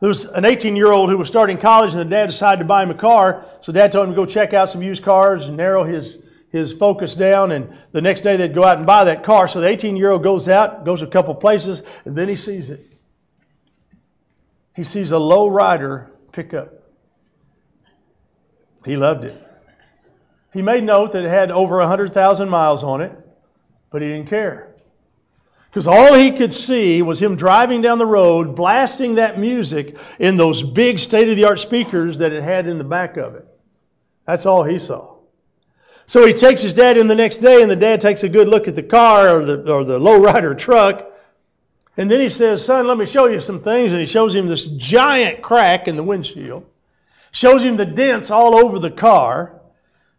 There 0.00 0.08
was 0.08 0.24
an 0.26 0.44
18 0.44 0.76
year 0.76 0.92
old 0.92 1.10
who 1.10 1.16
was 1.16 1.28
starting 1.28 1.58
college, 1.58 1.92
and 1.92 2.00
the 2.00 2.04
dad 2.04 2.26
decided 2.26 2.58
to 2.58 2.66
buy 2.66 2.82
him 2.82 2.90
a 2.90 2.94
car. 2.94 3.46
So 3.62 3.72
dad 3.72 3.92
told 3.92 4.08
him 4.08 4.14
to 4.14 4.16
go 4.16 4.26
check 4.26 4.52
out 4.52 4.68
some 4.68 4.82
used 4.82 5.02
cars 5.02 5.46
and 5.46 5.56
narrow 5.56 5.84
his, 5.84 6.18
his 6.56 6.72
focus 6.72 7.14
down. 7.14 7.52
And 7.52 7.76
the 7.92 8.02
next 8.02 8.22
day 8.22 8.36
they'd 8.36 8.54
go 8.54 8.64
out 8.64 8.78
and 8.78 8.86
buy 8.86 9.04
that 9.04 9.24
car. 9.24 9.48
So 9.48 9.60
the 9.60 9.68
18 9.68 9.96
year 9.96 10.10
old 10.10 10.22
goes 10.22 10.48
out, 10.48 10.84
goes 10.84 11.02
a 11.02 11.06
couple 11.06 11.34
places, 11.34 11.82
and 12.04 12.16
then 12.16 12.28
he 12.28 12.36
sees 12.36 12.70
it. 12.70 12.84
He 14.74 14.84
sees 14.84 15.10
a 15.10 15.18
low 15.18 15.48
rider 15.48 16.10
pickup. 16.32 16.72
He 18.84 18.96
loved 18.96 19.24
it. 19.24 19.42
He 20.52 20.62
made 20.62 20.84
note 20.84 21.12
that 21.12 21.24
it 21.24 21.28
had 21.28 21.50
over 21.50 21.78
100,000 21.78 22.48
miles 22.48 22.84
on 22.84 23.00
it, 23.00 23.12
but 23.90 24.00
he 24.00 24.08
didn't 24.08 24.28
care. 24.28 24.74
Because 25.68 25.86
all 25.86 26.14
he 26.14 26.32
could 26.32 26.54
see 26.54 27.02
was 27.02 27.20
him 27.20 27.36
driving 27.36 27.82
down 27.82 27.98
the 27.98 28.06
road, 28.06 28.56
blasting 28.56 29.16
that 29.16 29.38
music 29.38 29.98
in 30.18 30.38
those 30.38 30.62
big 30.62 30.98
state 30.98 31.28
of 31.28 31.36
the 31.36 31.44
art 31.44 31.60
speakers 31.60 32.18
that 32.18 32.32
it 32.32 32.42
had 32.42 32.66
in 32.66 32.78
the 32.78 32.84
back 32.84 33.18
of 33.18 33.34
it. 33.34 33.46
That's 34.26 34.46
all 34.46 34.64
he 34.64 34.78
saw. 34.78 35.15
So 36.06 36.24
he 36.24 36.32
takes 36.32 36.62
his 36.62 36.72
dad 36.72 36.96
in 36.96 37.08
the 37.08 37.16
next 37.16 37.38
day, 37.38 37.62
and 37.62 37.70
the 37.70 37.76
dad 37.76 38.00
takes 38.00 38.22
a 38.22 38.28
good 38.28 38.46
look 38.46 38.68
at 38.68 38.76
the 38.76 38.82
car 38.82 39.40
or 39.40 39.44
the, 39.44 39.72
or 39.72 39.84
the 39.84 39.98
lowrider 39.98 40.56
truck. 40.56 41.12
And 41.96 42.10
then 42.10 42.20
he 42.20 42.28
says, 42.28 42.64
Son, 42.64 42.86
let 42.86 42.96
me 42.96 43.06
show 43.06 43.26
you 43.26 43.40
some 43.40 43.60
things. 43.60 43.92
And 43.92 44.00
he 44.00 44.06
shows 44.06 44.34
him 44.34 44.46
this 44.46 44.66
giant 44.66 45.42
crack 45.42 45.88
in 45.88 45.96
the 45.96 46.04
windshield, 46.04 46.64
shows 47.32 47.62
him 47.64 47.76
the 47.76 47.86
dents 47.86 48.30
all 48.30 48.54
over 48.54 48.78
the 48.78 48.90
car, 48.90 49.60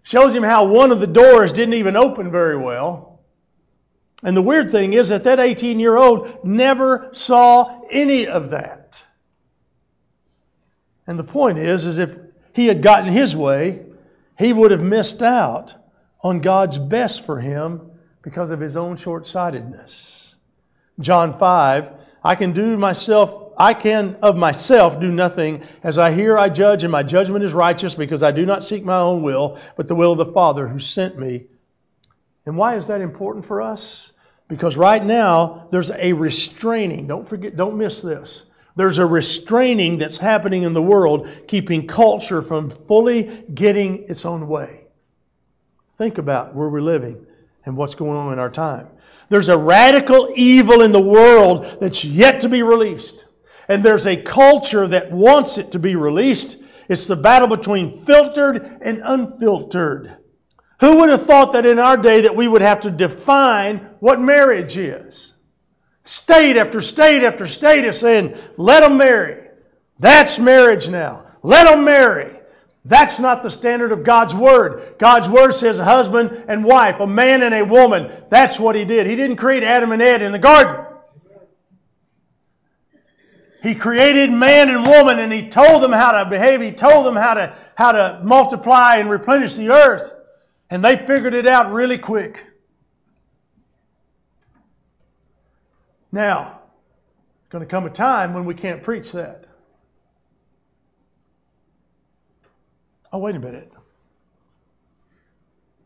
shows 0.04 0.36
him 0.36 0.43
how 0.43 0.65
one 0.65 0.91
of 0.91 1.00
the 1.00 1.08
doors 1.08 1.54
didn't 1.54 1.76
even 1.76 1.95
open 1.95 2.32
very 2.32 2.58
well. 2.58 3.21
And 4.23 4.36
the 4.36 4.41
weird 4.41 4.71
thing 4.71 4.93
is 4.93 5.10
that 5.10 5.23
that 5.26 5.39
18 5.39 5.80
year 5.80 5.95
old 5.95 6.43
never 6.43 7.10
saw 7.13 7.82
any 7.89 8.28
of 8.28 8.50
that. 8.50 9.02
And 11.06 11.17
the 11.17 11.23
point 11.23 11.60
is, 11.60 11.86
is 11.86 11.97
if 11.97 12.17
he 12.54 12.65
had 12.65 12.82
gotten 12.82 13.12
his 13.12 13.36
way, 13.36 13.86
he 14.38 14.54
would 14.54 14.71
have 14.71 14.84
missed 14.84 15.21
out 15.21 15.76
on 16.21 16.39
God's 16.39 16.78
best 16.78 17.26
for 17.26 17.39
him 17.39 17.91
because 18.21 18.52
of 18.52 18.60
his 18.60 18.78
own 18.78 18.97
short 18.97 19.28
sightedness. 19.28 20.36
John 21.00 21.38
5, 21.38 21.93
I 22.23 22.36
can 22.36 22.54
do 22.54 22.78
myself, 22.78 23.54
I 23.58 23.73
can 23.73 24.17
of 24.21 24.36
myself 24.36 25.00
do 25.00 25.12
nothing. 25.12 25.63
As 25.84 25.97
I 25.97 26.12
hear, 26.12 26.38
I 26.38 26.50
judge, 26.50 26.84
and 26.84 26.91
my 26.91 27.04
judgment 27.04 27.43
is 27.43 27.54
righteous 27.54 27.95
because 27.95 28.23
I 28.23 28.32
do 28.32 28.45
not 28.45 28.63
seek 28.63 28.84
my 28.84 28.97
own 28.97 29.21
will, 29.21 29.60
but 29.76 29.88
the 29.88 29.95
will 29.95 30.12
of 30.12 30.17
the 30.17 30.34
Father 30.34 30.67
who 30.67 30.80
sent 30.80 31.17
me 31.17 31.47
and 32.47 32.56
why 32.56 32.78
is 32.78 32.88
that 32.88 33.02
important 33.02 33.45
for 33.45 33.62
us? 33.62 34.13
Because 34.47 34.78
right 34.78 35.04
now 35.04 35.67
there's 35.69 35.91
a 35.91 36.13
restraining. 36.13 37.06
Don't 37.06 37.28
forget, 37.28 37.58
don't 37.58 37.78
miss 37.78 38.02
this. 38.02 38.43
There's 38.78 39.00
a 39.00 39.06
restraining 39.08 39.98
that's 39.98 40.20
happening 40.20 40.62
in 40.62 40.74
the 40.74 40.82
world, 40.84 41.28
keeping 41.48 41.88
culture 41.88 42.44
from 42.44 42.70
fully 42.70 43.24
getting 43.52 44.04
its 44.04 44.24
own 44.24 44.48
way. 44.48 44.86
Think 45.98 46.20
about 46.20 46.54
where 46.54 46.70
we're 46.70 46.82
living 46.82 47.26
and 47.66 47.76
what's 47.76 47.96
going 47.96 48.16
on 48.16 48.34
in 48.34 48.40
our 48.40 48.52
time. 48.52 48.88
There's 49.30 49.50
a 49.50 49.58
radical 49.58 50.32
evil 50.36 50.84
in 50.84 50.92
the 50.92 51.02
world 51.02 51.80
that's 51.82 52.06
yet 52.06 52.42
to 52.42 52.50
be 52.50 52.62
released. 52.62 53.26
And 53.68 53.84
there's 53.84 54.06
a 54.06 54.16
culture 54.16 54.88
that 54.88 55.12
wants 55.12 55.58
it 55.58 55.72
to 55.72 55.80
be 55.80 55.96
released. 55.96 56.60
It's 56.88 57.08
the 57.08 57.16
battle 57.16 57.48
between 57.48 57.98
filtered 58.06 58.78
and 58.82 59.02
unfiltered. 59.04 60.16
Who 60.82 60.98
would 60.98 61.10
have 61.10 61.26
thought 61.26 61.54
that 61.54 61.66
in 61.66 61.80
our 61.80 61.98
day 61.98 62.22
that 62.22 62.36
we 62.36 62.48
would 62.48 62.62
have 62.62 62.82
to 62.82 62.92
define 62.92 63.80
what 64.00 64.22
marriage 64.22 64.78
is? 64.78 65.34
State 66.08 66.56
after 66.56 66.82
state 66.82 67.24
after 67.24 67.48
state 67.48 67.84
is 67.84 68.00
saying, 68.00 68.38
let 68.56 68.80
them 68.80 68.98
marry. 68.98 69.46
That's 70.00 70.39
marriage 70.39 70.88
now. 70.88 71.26
Let 71.43 71.67
them 71.67 71.84
marry. 71.84 72.34
That's 72.86 73.20
not 73.20 73.43
the 73.43 73.52
standard 73.52 73.91
of 73.91 74.06
God's 74.06 74.34
Word. 74.34 74.96
God's 75.00 75.28
Word 75.28 75.52
says 75.52 75.80
a 75.80 75.84
husband 75.84 76.46
and 76.48 76.63
wife, 76.63 77.02
a 77.02 77.08
man 77.08 77.43
and 77.43 77.54
a 77.54 77.65
woman. 77.65 78.10
That's 78.30 78.58
what 78.58 78.78
He 78.78 78.86
did. 78.86 79.06
He 79.06 79.17
didn't 79.17 79.36
create 79.36 79.63
Adam 79.63 79.91
and 79.91 80.02
Ed 80.02 80.22
in 80.22 80.32
the 80.32 80.39
garden. 80.39 80.86
He 83.62 83.76
created 83.76 84.32
man 84.32 84.70
and 84.70 84.88
woman 84.88 85.20
and 85.20 85.34
He 85.34 85.50
told 85.50 85.84
them 85.84 85.91
how 85.91 86.24
to 86.24 86.30
behave. 86.30 86.62
He 86.62 86.72
told 86.72 87.06
them 87.06 87.17
how 87.17 87.34
to, 87.34 87.54
how 87.76 87.91
to 87.91 88.22
multiply 88.24 88.96
and 88.96 89.10
replenish 89.10 89.56
the 89.56 89.72
earth. 89.72 90.13
And 90.70 90.86
they 90.86 90.96
figured 90.96 91.34
it 91.34 91.48
out 91.48 91.74
really 91.74 91.98
quick. 91.98 92.41
Now, 96.18 96.62
there's 97.42 97.52
going 97.52 97.64
to 97.64 97.70
come 97.70 97.86
a 97.86 97.92
time 97.92 98.34
when 98.34 98.46
we 98.46 98.56
can't 98.56 98.82
preach 98.82 99.12
that. 99.12 99.46
Oh, 103.14 103.20
wait 103.20 103.36
a 103.36 103.40
minute. 103.40 103.72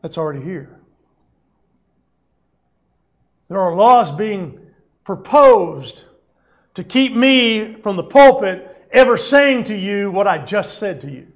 That's 0.00 0.16
already 0.16 0.42
here. 0.42 0.80
There 3.50 3.60
are 3.60 3.74
laws 3.74 4.10
being 4.10 4.58
proposed 5.04 6.02
to 6.76 6.82
keep 6.82 7.14
me 7.14 7.74
from 7.82 7.96
the 7.96 8.02
pulpit 8.02 8.86
ever 8.90 9.18
saying 9.18 9.64
to 9.64 9.76
you 9.76 10.10
what 10.10 10.26
I 10.26 10.38
just 10.38 10.78
said 10.78 11.02
to 11.02 11.10
you. 11.10 11.26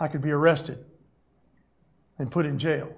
I 0.00 0.08
could 0.08 0.20
be 0.20 0.32
arrested 0.32 0.84
and 2.18 2.28
put 2.28 2.44
in 2.44 2.58
jail. 2.58 2.92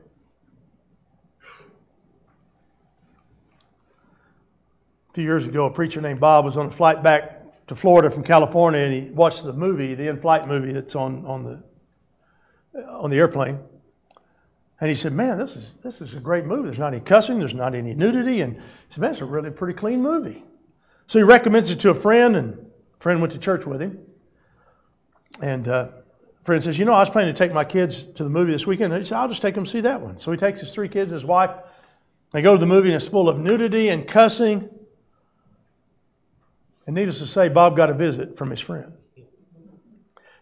Few 5.17 5.25
years 5.25 5.47
ago, 5.47 5.65
a 5.65 5.71
preacher 5.71 6.03
named 6.03 6.21
Bob 6.21 6.45
was 6.45 6.59
on 6.59 6.67
a 6.67 6.71
flight 6.71 7.03
back 7.03 7.67
to 7.69 7.75
Florida 7.75 8.11
from 8.11 8.23
California, 8.23 8.81
and 8.81 8.93
he 8.93 9.11
watched 9.11 9.43
the 9.43 9.53
movie, 9.55 9.95
the 9.95 10.09
in-flight 10.09 10.47
movie 10.47 10.73
that's 10.73 10.95
on 10.95 11.25
on 11.25 11.43
the 11.43 11.63
on 12.87 13.09
the 13.09 13.17
airplane. 13.17 13.59
And 14.79 14.91
he 14.91 14.95
said, 14.95 15.15
"Man, 15.15 15.39
this 15.39 15.57
is 15.57 15.73
this 15.83 16.03
is 16.03 16.13
a 16.13 16.21
great 16.21 16.45
movie. 16.45 16.65
There's 16.65 16.79
not 16.79 16.93
any 16.93 17.01
cussing, 17.01 17.39
there's 17.39 17.55
not 17.55 17.75
any 17.75 17.95
nudity, 17.95 18.43
and 18.43 18.57
he 18.57 18.61
said, 18.91 19.01
man, 19.01 19.13
it's 19.13 19.23
a 19.23 19.25
really 19.25 19.51
pretty 19.51 19.73
clean 19.73 20.03
movie." 20.03 20.45
So 21.07 21.19
he 21.19 21.23
recommends 21.23 21.71
it 21.71 21.81
to 21.81 21.89
a 21.89 21.95
friend, 21.95 22.37
and 22.37 22.53
a 22.53 23.03
friend 23.03 23.23
went 23.23 23.33
to 23.33 23.39
church 23.39 23.65
with 23.65 23.81
him. 23.81 24.01
And 25.41 25.67
uh, 25.67 25.89
friend 26.45 26.63
says, 26.63 26.79
You 26.79 26.85
know, 26.85 26.93
I 26.93 27.01
was 27.01 27.09
planning 27.09 27.35
to 27.35 27.39
take 27.39 27.55
my 27.55 27.65
kids 27.65 28.03
to 28.03 28.23
the 28.23 28.29
movie 28.29 28.53
this 28.53 28.67
weekend. 28.67 28.93
he 28.93 29.05
said, 29.05 29.17
I'll 29.17 29.29
just 29.29 29.41
take 29.41 29.55
them 29.55 29.65
to 29.65 29.71
see 29.71 29.81
that 29.81 30.03
one. 30.03 30.19
So 30.19 30.31
he 30.31 30.37
takes 30.37 30.61
his 30.61 30.75
three 30.75 30.89
kids 30.89 31.11
and 31.11 31.15
his 31.15 31.25
wife. 31.25 31.53
They 32.33 32.43
go 32.43 32.55
to 32.55 32.61
the 32.61 32.67
movie 32.67 32.89
and 32.89 32.97
it's 32.97 33.09
full 33.09 33.31
of 33.31 33.39
nudity 33.39 33.89
and 33.89 34.07
cussing. 34.07 34.69
And 36.87 36.95
needless 36.95 37.19
to 37.19 37.27
say, 37.27 37.49
Bob 37.49 37.77
got 37.77 37.91
a 37.91 37.95
visit 37.95 38.39
from 38.39 38.51
his 38.51 38.61
friend. 38.61 38.93
He 39.15 39.25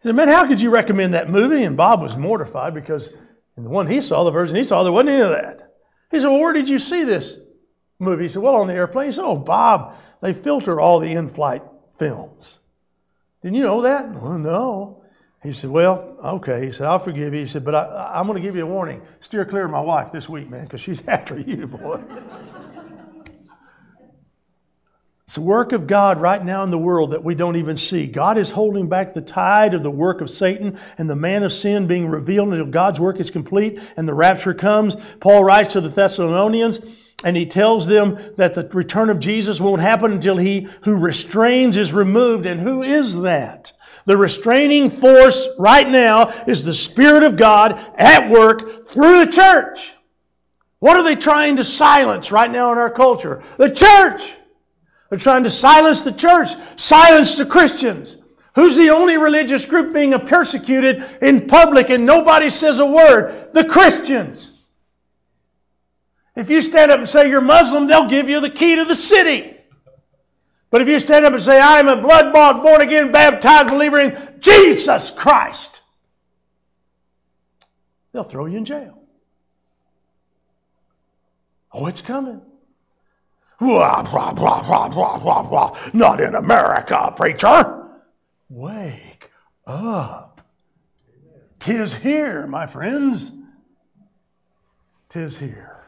said, 0.02 0.14
Man, 0.14 0.28
how 0.28 0.46
could 0.46 0.60
you 0.60 0.70
recommend 0.70 1.14
that 1.14 1.30
movie? 1.30 1.64
And 1.64 1.76
Bob 1.76 2.02
was 2.02 2.16
mortified 2.16 2.74
because 2.74 3.10
in 3.56 3.64
the 3.64 3.70
one 3.70 3.86
he 3.86 4.00
saw, 4.00 4.24
the 4.24 4.30
version 4.30 4.54
he 4.54 4.64
saw, 4.64 4.82
there 4.82 4.92
wasn't 4.92 5.10
any 5.10 5.22
of 5.22 5.30
that. 5.30 5.74
He 6.10 6.20
said, 6.20 6.28
Well, 6.28 6.40
where 6.40 6.52
did 6.52 6.68
you 6.68 6.78
see 6.78 7.04
this 7.04 7.38
movie? 7.98 8.24
He 8.24 8.28
said, 8.28 8.42
Well, 8.42 8.56
on 8.56 8.66
the 8.66 8.74
airplane. 8.74 9.06
He 9.06 9.12
said, 9.12 9.24
Oh, 9.24 9.36
Bob, 9.36 9.96
they 10.20 10.34
filter 10.34 10.78
all 10.80 11.00
the 11.00 11.12
in 11.12 11.28
flight 11.28 11.62
films. 11.98 12.58
Didn't 13.42 13.56
you 13.56 13.62
know 13.62 13.82
that? 13.82 14.10
Well, 14.10 14.38
no. 14.38 15.04
He 15.42 15.52
said, 15.52 15.70
Well, 15.70 16.16
okay. 16.24 16.66
He 16.66 16.72
said, 16.72 16.86
I'll 16.86 16.98
forgive 16.98 17.32
you. 17.32 17.40
He 17.40 17.46
said, 17.46 17.64
But 17.64 17.74
I, 17.74 18.20
am 18.20 18.26
going 18.26 18.40
to 18.40 18.46
give 18.46 18.56
you 18.56 18.64
a 18.64 18.66
warning. 18.66 19.02
Steer 19.20 19.44
clear 19.46 19.64
of 19.64 19.70
my 19.70 19.80
wife 19.80 20.12
this 20.12 20.28
week, 20.28 20.50
man, 20.50 20.64
because 20.64 20.82
she's 20.82 21.02
after 21.08 21.38
you, 21.38 21.66
boy. 21.66 22.02
It's 25.26 25.36
the 25.36 25.40
work 25.40 25.72
of 25.72 25.86
God 25.86 26.20
right 26.20 26.44
now 26.44 26.64
in 26.64 26.70
the 26.70 26.78
world 26.78 27.12
that 27.12 27.24
we 27.24 27.34
don't 27.34 27.56
even 27.56 27.78
see. 27.78 28.06
God 28.06 28.36
is 28.36 28.50
holding 28.50 28.90
back 28.90 29.14
the 29.14 29.22
tide 29.22 29.72
of 29.72 29.82
the 29.82 29.90
work 29.90 30.20
of 30.20 30.28
Satan 30.28 30.78
and 30.98 31.08
the 31.08 31.16
man 31.16 31.44
of 31.44 31.52
sin 31.52 31.86
being 31.86 32.08
revealed 32.08 32.50
until 32.50 32.66
God's 32.66 33.00
work 33.00 33.18
is 33.18 33.30
complete 33.30 33.80
and 33.96 34.06
the 34.06 34.12
rapture 34.12 34.52
comes. 34.52 34.96
Paul 35.20 35.42
writes 35.42 35.72
to 35.72 35.80
the 35.80 35.88
Thessalonians. 35.88 37.00
And 37.22 37.34
he 37.34 37.46
tells 37.46 37.86
them 37.86 38.18
that 38.36 38.54
the 38.54 38.68
return 38.68 39.08
of 39.08 39.18
Jesus 39.18 39.58
won't 39.58 39.80
happen 39.80 40.12
until 40.12 40.36
he 40.36 40.68
who 40.82 40.96
restrains 40.96 41.78
is 41.78 41.94
removed. 41.94 42.44
And 42.44 42.60
who 42.60 42.82
is 42.82 43.18
that? 43.20 43.72
The 44.04 44.18
restraining 44.18 44.90
force 44.90 45.48
right 45.58 45.88
now 45.88 46.28
is 46.46 46.64
the 46.64 46.74
Spirit 46.74 47.22
of 47.22 47.36
God 47.36 47.80
at 47.96 48.28
work 48.28 48.86
through 48.86 49.24
the 49.24 49.32
church. 49.32 49.94
What 50.80 50.98
are 50.98 51.02
they 51.02 51.16
trying 51.16 51.56
to 51.56 51.64
silence 51.64 52.30
right 52.30 52.50
now 52.50 52.72
in 52.72 52.78
our 52.78 52.90
culture? 52.90 53.42
The 53.56 53.70
church! 53.70 54.30
They're 55.14 55.20
trying 55.20 55.44
to 55.44 55.50
silence 55.50 56.00
the 56.00 56.10
church, 56.10 56.48
silence 56.74 57.36
the 57.36 57.46
Christians. 57.46 58.18
Who's 58.56 58.74
the 58.74 58.90
only 58.90 59.16
religious 59.16 59.64
group 59.64 59.94
being 59.94 60.10
persecuted 60.26 61.04
in 61.22 61.46
public 61.46 61.88
and 61.88 62.04
nobody 62.04 62.50
says 62.50 62.80
a 62.80 62.86
word? 62.86 63.50
The 63.52 63.62
Christians. 63.64 64.52
If 66.34 66.50
you 66.50 66.60
stand 66.62 66.90
up 66.90 66.98
and 66.98 67.08
say 67.08 67.28
you're 67.28 67.40
Muslim, 67.40 67.86
they'll 67.86 68.08
give 68.08 68.28
you 68.28 68.40
the 68.40 68.50
key 68.50 68.74
to 68.74 68.84
the 68.86 68.96
city. 68.96 69.56
But 70.70 70.82
if 70.82 70.88
you 70.88 70.98
stand 70.98 71.24
up 71.24 71.32
and 71.32 71.40
say, 71.40 71.60
I 71.60 71.78
am 71.78 71.86
a 71.86 72.02
blood 72.02 72.32
bought, 72.32 72.64
born 72.64 72.80
again, 72.80 73.12
baptized 73.12 73.68
believer 73.68 74.00
in 74.00 74.40
Jesus 74.40 75.12
Christ, 75.12 75.80
they'll 78.10 78.24
throw 78.24 78.46
you 78.46 78.58
in 78.58 78.64
jail. 78.64 79.00
Oh, 81.72 81.86
it's 81.86 82.02
coming. 82.02 82.42
Blah, 83.64 84.02
blah, 84.02 84.32
blah, 84.34 84.88
blah, 84.90 85.16
blah, 85.16 85.42
blah. 85.42 85.78
Not 85.94 86.20
in 86.20 86.34
America, 86.34 87.14
preacher. 87.16 87.88
Wake 88.50 89.30
up. 89.66 90.42
Tis 91.60 91.94
here, 91.94 92.46
my 92.46 92.66
friends. 92.66 93.32
Tis 95.08 95.38
here. 95.38 95.82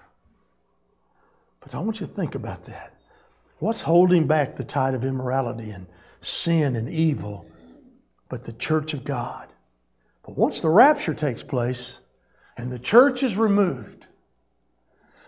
But 1.61 1.75
I 1.75 1.81
want 1.81 2.01
you 2.01 2.07
to 2.07 2.12
think 2.12 2.35
about 2.35 2.65
that. 2.65 2.95
What's 3.59 3.83
holding 3.83 4.27
back 4.27 4.57
the 4.57 4.65
tide 4.65 4.95
of 4.95 5.05
immorality 5.05 5.69
and 5.69 5.87
sin 6.23 6.77
and 6.77 6.89
evil 6.89 7.47
but 8.31 8.45
the 8.45 8.55
church 8.55 8.95
of 8.95 9.05
God? 9.05 9.49
But 10.23 10.39
once 10.39 10.62
the 10.62 10.71
rapture 10.71 11.12
takes 11.12 11.43
place 11.43 12.01
and 12.57 12.73
the 12.73 12.79
church 12.79 13.23
is 13.23 13.37
removed, 13.37 14.06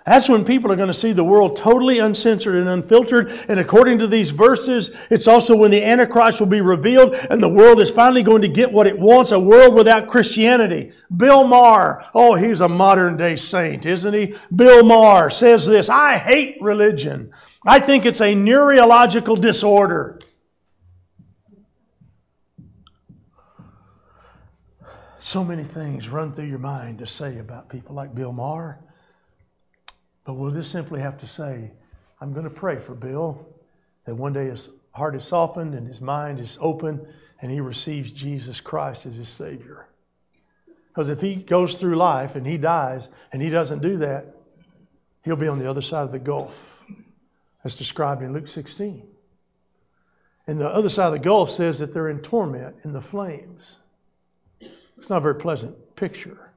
that's 0.09 0.29
when 0.29 0.45
people 0.45 0.73
are 0.73 0.77
going 0.77 0.89
to 0.89 0.95
see 0.95 1.13
the 1.13 1.25
world 1.25 1.57
totally 1.57 1.99
uncensored 1.99 2.55
and 2.55 2.69
unfiltered. 2.69 3.31
And 3.49 3.61
according 3.61 3.99
to 3.99 4.07
these 4.07 4.31
verses, 4.31 4.91
it's 5.11 5.29
also 5.29 5.55
when 5.57 5.71
the 5.71 5.85
Antichrist 5.85 6.41
will 6.41 6.47
be 6.47 6.63
revealed 6.63 7.15
and 7.15 7.43
the 7.43 7.49
world 7.49 7.81
is 7.81 7.91
finally 7.91 8.23
going 8.23 8.43
to 8.43 8.49
get 8.49 8.73
what 8.73 8.87
it 8.87 8.99
wants 8.99 9.33
a 9.33 9.39
world 9.39 9.75
without 9.75 10.09
Christianity. 10.09 10.93
Bill 11.15 11.45
Maher, 11.45 12.07
oh, 12.15 12.35
he's 12.35 12.61
a 12.61 12.69
modern 12.69 13.17
day 13.17 13.37
saint, 13.37 13.87
isn't 13.87 14.15
he? 14.15 14.35
Bill 14.55 14.83
Maher 14.83 15.31
says 15.31 15.67
this 15.67 15.89
I 15.91 16.17
hate 16.17 16.63
religion. 16.63 17.33
I 17.67 17.81
think 17.81 18.07
it's 18.07 18.21
a 18.21 18.35
neurological 18.35 19.37
disorder. 19.37 20.21
So 25.19 25.45
many 25.45 25.65
things 25.65 26.09
run 26.09 26.33
through 26.33 26.47
your 26.47 26.59
mind 26.59 27.01
to 27.01 27.07
say 27.07 27.39
about 27.39 27.69
people 27.69 27.95
like 27.95 28.15
Bill 28.15 28.33
Maher. 28.33 28.79
But 30.29 30.35
we'll 30.35 30.51
just 30.51 30.71
simply 30.71 31.01
have 31.01 31.21
to 31.21 31.27
say, 31.27 31.71
I'm 32.21 32.35
going 32.35 32.45
to 32.45 32.51
pray 32.51 32.79
for 32.79 32.93
Bill 32.93 33.47
that 34.05 34.15
one 34.15 34.35
day 34.35 34.51
his 34.51 34.69
heart 34.91 35.17
is 35.17 35.25
softened 35.25 35.73
and 35.73 35.89
his 35.89 36.03
mind 36.03 36.39
is 36.39 36.59
open 36.61 37.09
and 37.41 37.51
he 37.51 37.63
receives 37.63 38.13
Jesus 38.13 38.61
Christ 38.61 39.07
as 39.07 39.15
his 39.15 39.31
Savior. 39.31 39.87
Because 40.89 41.09
if 41.09 41.23
he 41.23 41.35
goes 41.35 41.81
through 41.81 41.97
life 41.97 42.37
and 42.37 42.47
he 42.47 42.59
dies 42.59 43.09
and 43.33 43.41
he 43.41 43.49
doesn't 43.49 43.81
do 43.81 43.97
that, 43.97 44.37
he'll 45.25 45.37
be 45.37 45.49
on 45.49 45.61
the 45.61 45.71
other 45.71 45.81
side 45.81 46.03
of 46.03 46.13
the 46.13 46.19
gulf, 46.19 46.83
as 47.65 47.77
described 47.77 48.21
in 48.21 48.35
Luke 48.35 48.49
16. 48.49 49.09
And 50.47 50.61
the 50.61 50.69
other 50.69 50.91
side 50.91 51.07
of 51.07 51.13
the 51.13 51.21
gulf 51.21 51.49
says 51.49 51.79
that 51.79 51.95
they're 51.95 52.11
in 52.11 52.21
torment 52.21 52.77
in 52.85 52.93
the 52.93 53.01
flames. 53.01 53.77
It's 54.61 55.09
not 55.09 55.17
a 55.17 55.23
very 55.23 55.37
pleasant 55.37 55.97
picture. 55.97 56.48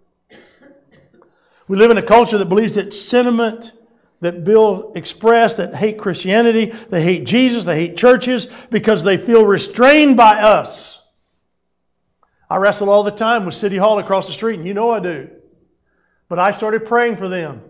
We 1.72 1.78
live 1.78 1.90
in 1.90 1.98
a 1.98 2.02
culture 2.02 2.38
that 2.38 2.50
believes 2.50 2.76
that 2.76 2.92
sentiment 2.92 3.72
that 4.20 4.44
Bill 4.44 4.92
expressed 4.94 5.56
that 5.56 5.74
hate 5.74 5.98
Christianity, 6.00 6.66
they 6.66 7.02
hate 7.02 7.24
Jesus, 7.24 7.64
they 7.64 7.88
hate 7.88 7.96
churches 7.96 8.50
because 8.70 9.06
they 9.06 9.16
feel 9.16 9.46
restrained 9.46 10.18
by 10.18 10.42
us. 10.42 11.02
I 12.50 12.58
wrestle 12.58 12.90
all 12.90 13.04
the 13.04 13.12
time 13.12 13.46
with 13.46 13.56
City 13.56 13.78
Hall 13.78 14.00
across 14.00 14.28
the 14.28 14.34
street, 14.34 14.58
and 14.60 14.68
you 14.68 14.74
know 14.74 14.92
I 14.92 15.00
do. 15.00 15.30
But 16.28 16.40
I 16.40 16.52
started 16.52 16.88
praying 16.88 17.16
for 17.16 17.30
them. 17.30 17.62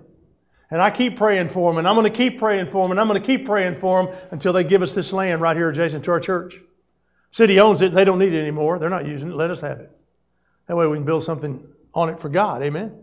And 0.71 0.81
I 0.81 0.89
keep 0.89 1.15
praying 1.15 1.49
for 1.49 1.71
them, 1.71 1.77
and 1.77 1.87
I'm 1.87 1.93
going 1.93 2.11
to 2.11 2.17
keep 2.17 2.39
praying 2.39 2.71
for 2.71 2.83
them, 2.83 2.89
and 2.89 2.99
I'm 2.99 3.07
going 3.07 3.21
to 3.21 3.27
keep 3.27 3.45
praying 3.45 3.79
for 3.81 4.03
them 4.03 4.15
until 4.31 4.51
they 4.51 4.63
give 4.63 4.81
us 4.81 4.93
this 4.93 5.13
land 5.13 5.41
right 5.41 5.55
here 5.55 5.69
adjacent 5.69 6.05
to 6.05 6.11
our 6.11 6.19
church. 6.19 6.59
City 7.33 7.59
owns 7.59 7.83
it, 7.83 7.93
they 7.93 8.03
don't 8.03 8.17
need 8.17 8.33
it 8.33 8.41
anymore. 8.41 8.79
They're 8.79 8.89
not 8.89 9.05
using 9.05 9.29
it. 9.29 9.35
Let 9.35 9.51
us 9.51 9.61
have 9.61 9.79
it. 9.79 9.91
That 10.65 10.75
way 10.75 10.87
we 10.87 10.97
can 10.97 11.05
build 11.05 11.23
something 11.23 11.67
on 11.93 12.09
it 12.09 12.19
for 12.19 12.29
God. 12.29 12.63
Amen. 12.63 12.97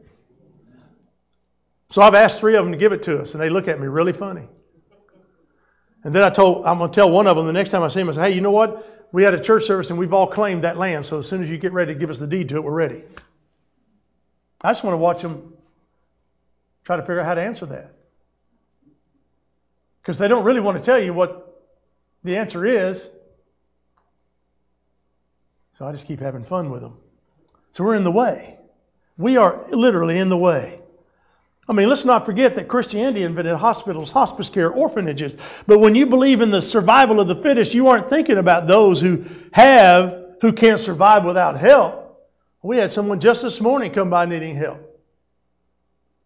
So 1.90 2.02
I've 2.02 2.14
asked 2.14 2.40
three 2.40 2.56
of 2.56 2.64
them 2.64 2.72
to 2.72 2.78
give 2.78 2.92
it 2.92 3.04
to 3.04 3.20
us, 3.20 3.32
and 3.32 3.42
they 3.42 3.48
look 3.48 3.66
at 3.66 3.80
me 3.80 3.86
really 3.86 4.12
funny. 4.12 4.46
And 6.04 6.14
then 6.14 6.22
I 6.22 6.30
told, 6.30 6.66
I'm 6.66 6.78
going 6.78 6.90
to 6.90 6.94
tell 6.94 7.10
one 7.10 7.26
of 7.26 7.36
them 7.36 7.46
the 7.46 7.52
next 7.52 7.70
time 7.70 7.82
I 7.82 7.88
see 7.88 8.00
him, 8.00 8.08
I 8.08 8.12
say, 8.12 8.20
hey, 8.30 8.34
you 8.34 8.40
know 8.40 8.50
what? 8.50 9.08
We 9.10 9.22
had 9.22 9.34
a 9.34 9.40
church 9.40 9.64
service 9.64 9.90
and 9.90 9.98
we've 9.98 10.12
all 10.12 10.26
claimed 10.26 10.64
that 10.64 10.76
land, 10.76 11.06
so 11.06 11.18
as 11.18 11.28
soon 11.28 11.42
as 11.42 11.50
you 11.50 11.56
get 11.56 11.72
ready 11.72 11.94
to 11.94 11.98
give 11.98 12.10
us 12.10 12.18
the 12.18 12.26
deed 12.26 12.50
to 12.50 12.56
it, 12.56 12.64
we're 12.64 12.72
ready. 12.72 13.02
I 14.60 14.70
just 14.70 14.84
want 14.84 14.92
to 14.94 14.98
watch 14.98 15.22
them 15.22 15.54
try 16.84 16.96
to 16.96 17.02
figure 17.02 17.20
out 17.20 17.26
how 17.26 17.34
to 17.34 17.42
answer 17.42 17.66
that. 17.66 17.94
Because 20.02 20.18
they 20.18 20.28
don't 20.28 20.44
really 20.44 20.60
want 20.60 20.78
to 20.78 20.84
tell 20.84 20.98
you 20.98 21.12
what 21.12 21.62
the 22.22 22.36
answer 22.36 22.64
is. 22.64 23.02
So 25.78 25.86
I 25.86 25.92
just 25.92 26.06
keep 26.06 26.20
having 26.20 26.44
fun 26.44 26.70
with 26.70 26.82
them. 26.82 26.96
So 27.72 27.84
we're 27.84 27.94
in 27.94 28.04
the 28.04 28.10
way. 28.10 28.58
We 29.16 29.36
are 29.36 29.66
literally 29.70 30.18
in 30.18 30.28
the 30.28 30.36
way. 30.36 30.77
I 31.68 31.74
mean, 31.74 31.88
let's 31.88 32.06
not 32.06 32.24
forget 32.24 32.54
that 32.56 32.66
Christianity 32.66 33.22
invented 33.22 33.54
hospitals, 33.56 34.10
hospice 34.10 34.48
care, 34.48 34.70
orphanages. 34.70 35.36
But 35.66 35.80
when 35.80 35.94
you 35.94 36.06
believe 36.06 36.40
in 36.40 36.50
the 36.50 36.62
survival 36.62 37.20
of 37.20 37.28
the 37.28 37.36
fittest, 37.36 37.74
you 37.74 37.88
aren't 37.88 38.08
thinking 38.08 38.38
about 38.38 38.66
those 38.66 39.00
who 39.00 39.26
have, 39.52 40.36
who 40.40 40.52
can't 40.52 40.80
survive 40.80 41.26
without 41.26 41.58
help. 41.58 42.26
We 42.62 42.78
had 42.78 42.90
someone 42.90 43.20
just 43.20 43.42
this 43.42 43.60
morning 43.60 43.92
come 43.92 44.08
by 44.08 44.24
needing 44.24 44.56
help. 44.56 44.80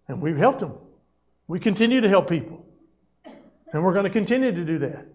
And 0.07 0.21
we've 0.21 0.37
helped 0.37 0.61
them. 0.61 0.75
We 1.49 1.59
continue 1.59 2.01
to 2.01 2.09
help 2.09 2.29
people. 2.29 2.65
And 3.73 3.83
we're 3.83 3.95
going 3.95 4.05
to 4.05 4.11
continue 4.11 4.53
to 4.53 4.65
do 4.65 4.79
that. 4.81 5.07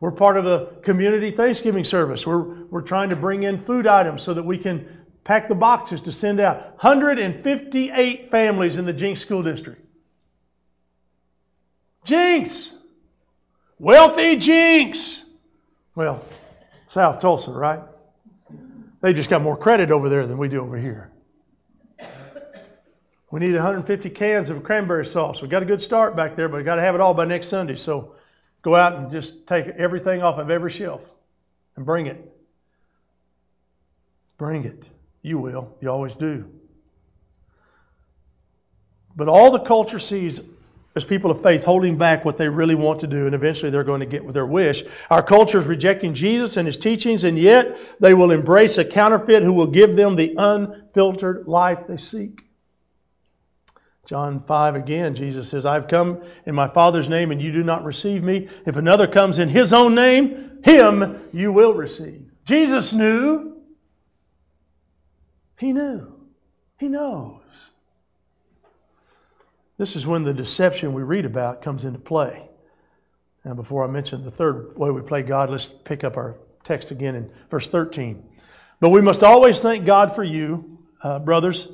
We're 0.00 0.12
part 0.12 0.38
of 0.38 0.46
a 0.46 0.66
community 0.80 1.30
Thanksgiving 1.32 1.84
service. 1.84 2.26
We're, 2.26 2.64
we're 2.64 2.80
trying 2.80 3.10
to 3.10 3.16
bring 3.16 3.42
in 3.42 3.62
food 3.64 3.86
items 3.86 4.22
so 4.22 4.32
that 4.32 4.44
we 4.44 4.56
can 4.56 4.99
pack 5.24 5.48
the 5.48 5.54
boxes 5.54 6.02
to 6.02 6.12
send 6.12 6.40
out. 6.40 6.82
158 6.82 8.30
families 8.30 8.76
in 8.76 8.86
the 8.86 8.92
Jenks 8.92 9.20
School 9.20 9.42
District. 9.42 9.84
Jenks! 12.04 12.72
Wealthy 13.78 14.36
Jenks! 14.36 15.24
Well, 15.94 16.24
South 16.88 17.20
Tulsa, 17.20 17.52
right? 17.52 17.80
They 19.00 19.12
just 19.12 19.30
got 19.30 19.42
more 19.42 19.56
credit 19.56 19.90
over 19.90 20.08
there 20.08 20.26
than 20.26 20.38
we 20.38 20.48
do 20.48 20.60
over 20.60 20.76
here. 20.76 21.10
We 23.30 23.38
need 23.38 23.54
150 23.54 24.10
cans 24.10 24.50
of 24.50 24.64
cranberry 24.64 25.06
sauce. 25.06 25.40
We 25.40 25.48
got 25.48 25.62
a 25.62 25.66
good 25.66 25.80
start 25.80 26.16
back 26.16 26.34
there, 26.34 26.48
but 26.48 26.56
we 26.56 26.64
got 26.64 26.76
to 26.76 26.82
have 26.82 26.96
it 26.96 27.00
all 27.00 27.14
by 27.14 27.26
next 27.26 27.46
Sunday. 27.46 27.76
So 27.76 28.16
go 28.62 28.74
out 28.74 28.96
and 28.96 29.10
just 29.12 29.46
take 29.46 29.68
everything 29.68 30.22
off 30.22 30.38
of 30.38 30.50
every 30.50 30.72
shelf 30.72 31.00
and 31.76 31.86
bring 31.86 32.06
it. 32.06 32.36
Bring 34.36 34.64
it. 34.64 34.84
You 35.22 35.38
will. 35.38 35.76
You 35.80 35.90
always 35.90 36.14
do. 36.14 36.50
But 39.14 39.28
all 39.28 39.50
the 39.50 39.60
culture 39.60 39.98
sees 39.98 40.40
as 40.96 41.04
people 41.04 41.30
of 41.30 41.42
faith 41.42 41.62
holding 41.62 41.98
back 41.98 42.24
what 42.24 42.36
they 42.36 42.48
really 42.48 42.74
want 42.74 43.00
to 43.00 43.06
do, 43.06 43.26
and 43.26 43.34
eventually 43.34 43.70
they're 43.70 43.84
going 43.84 44.00
to 44.00 44.06
get 44.06 44.32
their 44.32 44.46
wish. 44.46 44.82
Our 45.08 45.22
culture 45.22 45.58
is 45.58 45.66
rejecting 45.66 46.14
Jesus 46.14 46.56
and 46.56 46.66
his 46.66 46.76
teachings, 46.76 47.24
and 47.24 47.38
yet 47.38 47.78
they 48.00 48.14
will 48.14 48.32
embrace 48.32 48.78
a 48.78 48.84
counterfeit 48.84 49.42
who 49.42 49.52
will 49.52 49.68
give 49.68 49.94
them 49.94 50.16
the 50.16 50.34
unfiltered 50.36 51.46
life 51.46 51.86
they 51.86 51.96
seek. 51.96 52.42
John 54.06 54.42
5 54.42 54.74
again, 54.74 55.14
Jesus 55.14 55.48
says, 55.48 55.64
I've 55.64 55.86
come 55.86 56.24
in 56.44 56.56
my 56.56 56.66
Father's 56.66 57.08
name, 57.08 57.30
and 57.30 57.40
you 57.40 57.52
do 57.52 57.62
not 57.62 57.84
receive 57.84 58.24
me. 58.24 58.48
If 58.66 58.76
another 58.76 59.06
comes 59.06 59.38
in 59.38 59.48
his 59.48 59.72
own 59.72 59.94
name, 59.94 60.58
him 60.64 61.20
you 61.32 61.52
will 61.52 61.74
receive. 61.74 62.28
Jesus 62.44 62.92
knew 62.92 63.49
he 65.60 65.74
knew. 65.74 66.10
He 66.78 66.88
knows. 66.88 67.42
This 69.76 69.94
is 69.94 70.06
when 70.06 70.24
the 70.24 70.32
deception 70.32 70.94
we 70.94 71.02
read 71.02 71.26
about 71.26 71.60
comes 71.60 71.84
into 71.84 71.98
play. 71.98 72.48
Now, 73.44 73.52
before 73.52 73.84
I 73.84 73.86
mention 73.86 74.24
the 74.24 74.30
third 74.30 74.78
way 74.78 74.90
we 74.90 75.02
play 75.02 75.22
God, 75.22 75.50
let's 75.50 75.66
pick 75.66 76.02
up 76.02 76.16
our 76.16 76.36
text 76.64 76.90
again 76.90 77.14
in 77.14 77.30
verse 77.50 77.68
13. 77.68 78.26
But 78.80 78.88
we 78.88 79.02
must 79.02 79.22
always 79.22 79.60
thank 79.60 79.84
God 79.84 80.14
for 80.14 80.24
you, 80.24 80.78
uh, 81.02 81.18
brothers, 81.18 81.68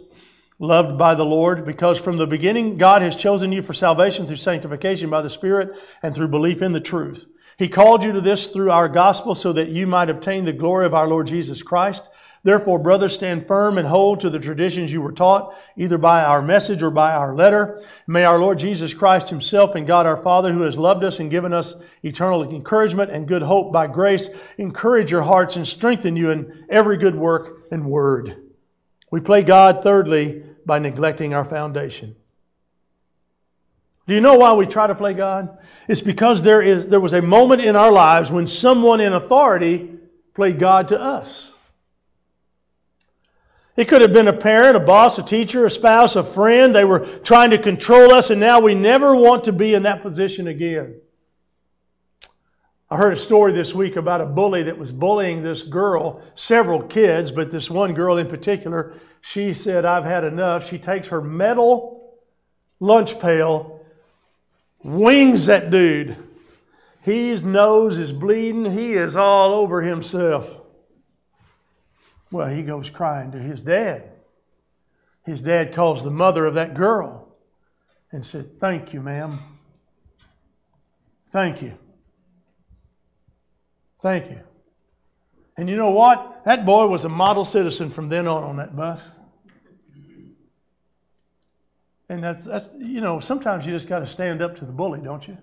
loved 0.59 0.99
by 0.99 1.15
the 1.15 1.25
Lord, 1.25 1.65
because 1.65 2.01
from 2.01 2.17
the 2.17 2.27
beginning 2.27 2.79
God 2.79 3.03
has 3.03 3.15
chosen 3.15 3.53
you 3.53 3.63
for 3.63 3.73
salvation 3.73 4.27
through 4.27 4.37
sanctification 4.37 5.11
by 5.11 5.23
the 5.23 5.31
Spirit 5.31 5.77
and 6.03 6.13
through 6.13 6.29
belief 6.29 6.61
in 6.61 6.73
the 6.73 6.81
truth. 6.81 7.25
He 7.57 7.69
called 7.69 8.03
you 8.03 8.13
to 8.13 8.21
this 8.21 8.49
through 8.49 8.73
our 8.73 8.89
gospel 8.89 9.37
so 9.37 9.53
that 9.53 9.69
you 9.69 9.87
might 9.87 10.11
obtain 10.11 10.45
the 10.45 10.53
glory 10.53 10.87
of 10.87 10.95
our 10.95 11.07
Lord 11.07 11.29
Jesus 11.29 11.63
Christ. 11.63 12.03
Therefore, 12.47 12.79
brothers, 12.79 13.13
stand 13.13 13.45
firm 13.45 13.77
and 13.77 13.89
hold 13.89 14.21
to 14.21 14.31
the 14.31 14.39
traditions 14.39 14.93
you 14.93 15.03
were 15.03 15.11
taught, 15.11 15.57
either 15.77 15.99
by 15.99 16.23
our 16.23 16.41
message 16.41 16.81
or 16.81 16.93
by 16.93 17.13
our 17.13 17.35
letter. 17.35 17.83
May 18.07 18.25
our 18.25 18.39
Lord 18.39 18.61
Jesus 18.61 18.95
Christ 18.95 19.31
Himself 19.31 19.75
and 19.75 19.85
God 19.85 20.07
our 20.07 20.23
Father, 20.23 20.53
who 20.53 20.63
has 20.63 20.79
loved 20.79 21.03
us 21.03 21.19
and 21.19 21.29
given 21.29 21.53
us 21.53 21.75
eternal 22.05 22.45
encouragement 22.45 23.11
and 23.11 23.27
good 23.27 23.43
hope 23.43 23.73
by 23.73 23.89
grace, 23.89 24.31
encourage 24.59 25.11
your 25.11 25.23
hearts 25.23 25.57
and 25.57 25.67
strengthen 25.67 26.15
you 26.15 26.31
in 26.31 26.67
every 26.71 26.99
good 26.99 27.17
work 27.17 27.65
and 27.73 27.85
word. 27.85 28.37
We 29.11 29.19
play 29.19 29.43
God, 29.43 29.83
thirdly, 29.83 30.45
by 30.65 30.79
neglecting 30.79 31.35
our 31.35 31.45
foundation. 31.45 32.15
Do 34.07 34.15
you 34.15 34.21
know 34.21 34.37
why 34.37 34.53
we 34.53 34.67
try 34.67 34.87
to 34.87 34.95
play 34.95 35.15
God? 35.15 35.59
It's 35.89 36.01
because 36.01 36.43
there 36.43 36.63
is 36.63 36.87
there 36.87 37.01
was 37.01 37.13
a 37.13 37.23
moment 37.23 37.63
in 37.63 37.75
our 37.75 37.91
lives 37.91 38.31
when 38.31 38.47
someone 38.47 39.01
in 39.01 39.15
authority 39.15 39.99
played 40.33 40.61
God 40.61 40.91
to 40.91 41.03
us. 41.03 41.53
It 43.77 43.89
could 43.89 44.01
have 44.01 44.13
been 44.13 44.29
a 44.29 44.33
parent, 44.33 44.77
a 44.77 44.81
boss, 44.81 45.19
a 45.19 45.23
teacher, 45.23 45.67
a 45.67 45.71
spouse, 45.71 46.17
a 46.17 46.25
friend. 46.25 46.75
They 46.75 46.85
were 46.85 47.01
trying 47.01 47.51
to 47.51 47.59
control 47.59 48.13
us, 48.13 48.31
and 48.31 48.41
now 48.41 48.61
we 48.61 48.75
never 48.75 49.15
want 49.15 49.45
to 49.45 49.53
be 49.53 49.75
in 49.75 49.83
that 49.83 50.03
position 50.03 50.47
again. 50.47 51.01
I 52.89 52.97
heard 52.97 53.13
a 53.13 53.21
story 53.21 53.53
this 53.53 53.75
week 53.75 53.97
about 53.97 54.21
a 54.21 54.27
bully 54.27 54.65
that 54.65 54.79
was 54.79 54.93
bullying 54.93 55.43
this 55.43 55.63
girl, 55.63 56.23
several 56.37 56.83
kids, 56.85 57.33
but 57.33 57.51
this 57.51 57.69
one 57.69 57.95
girl 57.95 58.17
in 58.17 58.29
particular. 58.29 58.95
She 59.21 59.55
said, 59.55 59.85
I've 59.85 60.05
had 60.05 60.25
enough. 60.25 60.71
She 60.71 60.79
takes 60.79 61.09
her 61.09 61.21
metal 61.21 62.15
lunch 62.79 63.19
pail, 63.19 63.85
wings 64.83 65.47
that 65.47 65.71
dude. 65.71 66.17
His 67.03 67.43
nose 67.43 67.99
is 67.99 68.13
bleeding. 68.13 68.71
He 68.71 68.95
is 68.95 69.17
all 69.17 69.53
over 69.53 69.83
himself. 69.83 70.49
Well, 72.33 72.49
he 72.49 72.63
goes 72.63 72.91
crying 72.91 73.33
to 73.33 73.39
his 73.39 73.61
dad. 73.61 74.11
His 75.25 75.41
dad 75.41 75.75
calls 75.75 76.05
the 76.05 76.11
mother 76.11 76.47
of 76.47 76.55
that 76.55 76.75
girl 76.75 77.29
and 78.13 78.25
said, 78.25 78.61
Thank 78.61 78.93
you, 78.93 79.01
ma'am. 79.01 79.39
Thank 81.33 81.63
you. 81.63 81.77
Thank 84.01 84.31
you. 84.31 84.41
And 85.57 85.69
you 85.69 85.77
know 85.77 85.91
what? 85.91 86.45
That 86.45 86.65
boy 86.65 86.87
was 86.87 87.05
a 87.05 87.09
model 87.09 87.45
citizen 87.45 87.91
from 87.91 88.09
then 88.09 88.27
on 88.27 88.45
on 88.45 88.57
that 88.57 88.77
bus. 88.77 89.01
And 92.09 92.23
that's, 92.23 92.45
that's 92.45 92.75
you 92.79 93.01
know, 93.01 93.19
sometimes 93.19 93.67
you 93.67 93.73
just 93.73 93.89
got 93.89 93.99
to 94.01 94.07
stand 94.07 94.43
up 94.43 94.59
to 94.59 94.65
the 94.65 94.73
bully, 94.73 95.01
don't 95.01 95.27
you? 95.27 95.37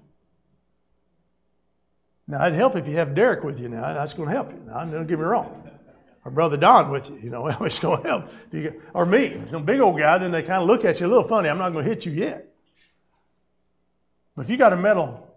Now, 2.25 2.45
it'd 2.45 2.57
help 2.57 2.77
if 2.77 2.87
you 2.87 2.95
have 2.95 3.15
Derek 3.15 3.43
with 3.43 3.59
you 3.59 3.67
now. 3.67 3.93
That's 3.93 4.13
going 4.13 4.29
to 4.29 4.35
help 4.35 4.51
you. 4.51 4.61
Now, 4.65 4.85
don't 4.85 5.07
get 5.07 5.19
me 5.19 5.25
wrong. 5.25 5.62
Or 6.25 6.31
Brother 6.31 6.57
Don 6.57 6.89
with 6.89 7.09
you, 7.09 7.17
you 7.17 7.29
know, 7.29 7.47
it's 7.61 7.79
going 7.79 8.01
to 8.01 8.07
help. 8.07 8.29
Or 8.93 9.05
me, 9.05 9.41
some 9.51 9.65
big 9.65 9.79
old 9.79 9.97
guy, 9.97 10.17
then 10.17 10.31
they 10.31 10.41
kind 10.41 10.61
of 10.61 10.67
look 10.67 10.85
at 10.85 10.99
you 10.99 11.07
a 11.07 11.09
little 11.09 11.27
funny. 11.27 11.49
I'm 11.49 11.57
not 11.57 11.73
going 11.73 11.85
to 11.85 11.89
hit 11.89 12.05
you 12.05 12.11
yet. 12.13 12.47
But 14.35 14.45
if 14.45 14.49
you 14.49 14.57
got 14.57 14.73
a 14.73 14.77
metal, 14.77 15.27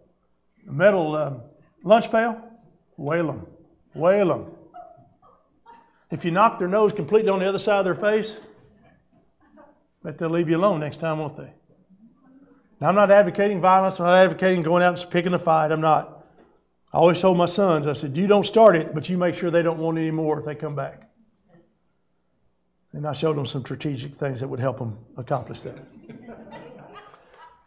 a 0.66 0.72
metal 0.72 1.16
um, 1.16 1.40
lunch 1.82 2.10
pail, 2.10 2.40
Wail 2.96 3.26
them. 3.26 3.46
Wail 3.94 4.28
them. 4.28 4.46
If 6.10 6.24
you 6.24 6.30
knock 6.30 6.58
their 6.58 6.68
nose 6.68 6.92
completely 6.92 7.30
on 7.30 7.40
the 7.40 7.48
other 7.48 7.58
side 7.58 7.80
of 7.80 7.84
their 7.84 7.94
face, 7.94 8.38
bet 10.02 10.18
they'll 10.18 10.30
leave 10.30 10.48
you 10.48 10.56
alone 10.56 10.80
next 10.80 10.98
time, 10.98 11.18
won't 11.18 11.36
they? 11.36 11.52
Now, 12.80 12.88
I'm 12.88 12.94
not 12.94 13.10
advocating 13.10 13.60
violence. 13.60 13.98
I'm 13.98 14.06
not 14.06 14.18
advocating 14.18 14.62
going 14.62 14.82
out 14.82 15.00
and 15.00 15.10
picking 15.10 15.34
a 15.34 15.38
fight. 15.38 15.72
I'm 15.72 15.80
not. 15.80 16.15
I 16.96 16.98
always 16.98 17.20
told 17.20 17.36
my 17.36 17.44
sons, 17.44 17.86
I 17.86 17.92
said, 17.92 18.16
you 18.16 18.26
don't 18.26 18.46
start 18.46 18.74
it, 18.74 18.94
but 18.94 19.06
you 19.10 19.18
make 19.18 19.34
sure 19.34 19.50
they 19.50 19.60
don't 19.60 19.76
want 19.76 19.98
any 19.98 20.10
more 20.10 20.38
if 20.38 20.46
they 20.46 20.54
come 20.54 20.74
back. 20.74 21.10
And 22.94 23.06
I 23.06 23.12
showed 23.12 23.36
them 23.36 23.44
some 23.44 23.60
strategic 23.60 24.14
things 24.14 24.40
that 24.40 24.48
would 24.48 24.60
help 24.60 24.78
them 24.78 24.96
accomplish 25.18 25.60
that. 25.60 25.76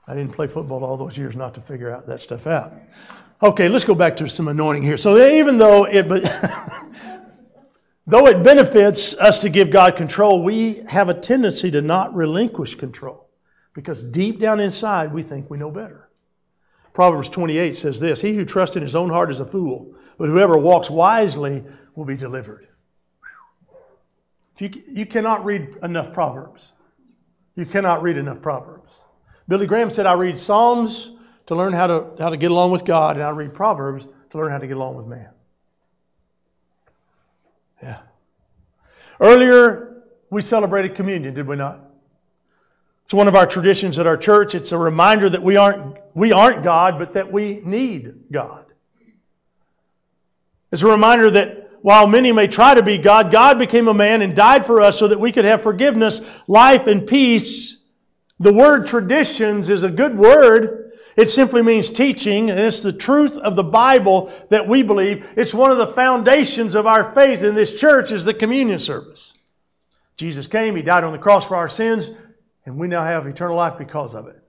I 0.08 0.16
didn't 0.16 0.34
play 0.34 0.48
football 0.48 0.84
all 0.84 0.98
those 0.98 1.16
years 1.16 1.36
not 1.36 1.54
to 1.54 1.62
figure 1.62 1.92
out 1.92 2.08
that 2.08 2.22
stuff 2.22 2.48
out. 2.48 2.74
Okay, 3.40 3.70
let's 3.70 3.86
go 3.86 3.94
back 3.94 4.18
to 4.18 4.28
some 4.28 4.48
anointing 4.48 4.82
here. 4.82 4.98
So 4.98 5.24
even 5.24 5.60
though 5.60 5.84
it, 5.84 6.08
though 8.08 8.26
it 8.26 8.42
benefits 8.42 9.14
us 9.14 9.42
to 9.42 9.50
give 9.50 9.70
God 9.70 9.96
control, 9.96 10.42
we 10.42 10.82
have 10.88 11.10
a 11.10 11.14
tendency 11.14 11.70
to 11.70 11.84
not 11.84 12.16
relinquish 12.16 12.74
control 12.74 13.30
because 13.76 14.02
deep 14.02 14.40
down 14.40 14.60
inside 14.60 15.14
we 15.14 15.22
think 15.22 15.52
we 15.52 15.60
know 15.60 15.70
better. 15.70 16.09
Proverbs 16.94 17.30
28 17.30 17.76
says 17.76 18.00
this 18.00 18.22
He 18.22 18.36
who 18.36 18.46
trusts 18.46 18.76
in 18.76 18.84
his 18.84 18.96
own 18.96 19.10
heart 19.10 19.32
is 19.32 19.40
a 19.40 19.46
fool, 19.46 19.96
but 20.18 20.30
whoever 20.30 20.58
walks 20.58 20.90
wisely 20.90 21.64
will 21.96 22.06
be 22.06 22.18
delivered. 22.18 22.68
You, 24.58 24.70
you 24.88 25.06
cannot 25.06 25.46
read 25.46 25.78
enough 25.84 26.14
Proverbs. 26.14 26.68
You 27.56 27.66
cannot 27.66 28.02
read 28.02 28.18
enough 28.18 28.42
Proverbs. 28.42 28.92
Billy 29.48 29.68
Graham 29.68 29.90
said, 29.90 30.06
I 30.06 30.14
read 30.14 30.38
Psalms, 30.38 31.12
to 31.50 31.56
learn 31.56 31.74
how 31.74 31.88
to, 31.88 32.12
how 32.20 32.30
to 32.30 32.38
get 32.38 32.52
along 32.52 32.70
with 32.70 32.86
God, 32.86 33.16
and 33.16 33.26
I 33.26 33.32
read 33.32 33.56
Proverbs 33.56 34.06
to 34.30 34.38
learn 34.38 34.52
how 34.52 34.60
to 34.60 34.68
get 34.68 34.78
along 34.78 34.98
with 34.98 35.08
man. 35.08 35.30
Yeah. 37.82 37.98
Earlier, 39.20 40.04
we 40.30 40.44
celebrated 40.44 40.94
communion, 40.94 41.34
did 41.34 41.48
we 41.48 41.56
not? 41.56 41.89
It's 43.10 43.14
one 43.16 43.28
of 43.28 43.34
our 43.34 43.48
traditions 43.48 43.98
at 43.98 44.06
our 44.06 44.18
church. 44.18 44.54
It's 44.54 44.72
a 44.72 44.78
reminder 44.78 45.32
that 45.32 45.42
we 45.42 45.58
aren't, 45.58 45.98
we 46.14 46.32
aren't 46.32 46.64
God, 46.64 47.00
but 47.00 47.16
that 47.16 47.32
we 47.32 47.60
need 47.60 48.32
God. 48.32 48.68
It's 50.72 50.84
a 50.84 50.88
reminder 50.88 51.32
that 51.32 51.72
while 51.82 52.06
many 52.06 52.32
may 52.32 52.46
try 52.46 52.76
to 52.76 52.84
be 52.84 53.00
God, 53.00 53.32
God 53.32 53.58
became 53.58 53.88
a 53.88 53.96
man 53.96 54.22
and 54.22 54.36
died 54.36 54.64
for 54.64 54.82
us 54.82 55.00
so 55.00 55.08
that 55.08 55.20
we 55.20 55.32
could 55.32 55.46
have 55.46 55.64
forgiveness, 55.64 56.22
life, 56.48 56.86
and 56.86 57.08
peace. 57.08 57.78
The 58.40 58.54
word 58.54 58.86
traditions 58.86 59.72
is 59.72 59.82
a 59.82 59.90
good 59.90 60.16
word. 60.16 60.92
It 61.18 61.32
simply 61.32 61.64
means 61.64 61.90
teaching, 61.90 62.52
and 62.52 62.60
it's 62.60 62.82
the 62.82 62.94
truth 62.94 63.40
of 63.40 63.56
the 63.56 63.64
Bible 63.64 64.32
that 64.50 64.68
we 64.68 64.84
believe. 64.84 65.26
It's 65.36 65.52
one 65.52 65.72
of 65.72 65.80
the 65.80 65.94
foundations 65.94 66.76
of 66.76 66.86
our 66.86 67.12
faith 67.16 67.42
in 67.42 67.56
this 67.56 67.74
church 67.74 68.12
is 68.12 68.24
the 68.24 68.36
communion 68.36 68.78
service. 68.78 69.34
Jesus 70.16 70.46
came, 70.46 70.76
He 70.76 70.84
died 70.84 71.04
on 71.04 71.12
the 71.12 71.18
cross 71.18 71.48
for 71.48 71.56
our 71.56 71.70
sins, 71.70 72.12
and 72.70 72.78
we 72.78 72.88
now 72.88 73.04
have 73.04 73.26
eternal 73.26 73.56
life 73.56 73.80
because 73.80 74.14
of 74.14 74.28
it. 74.28 74.40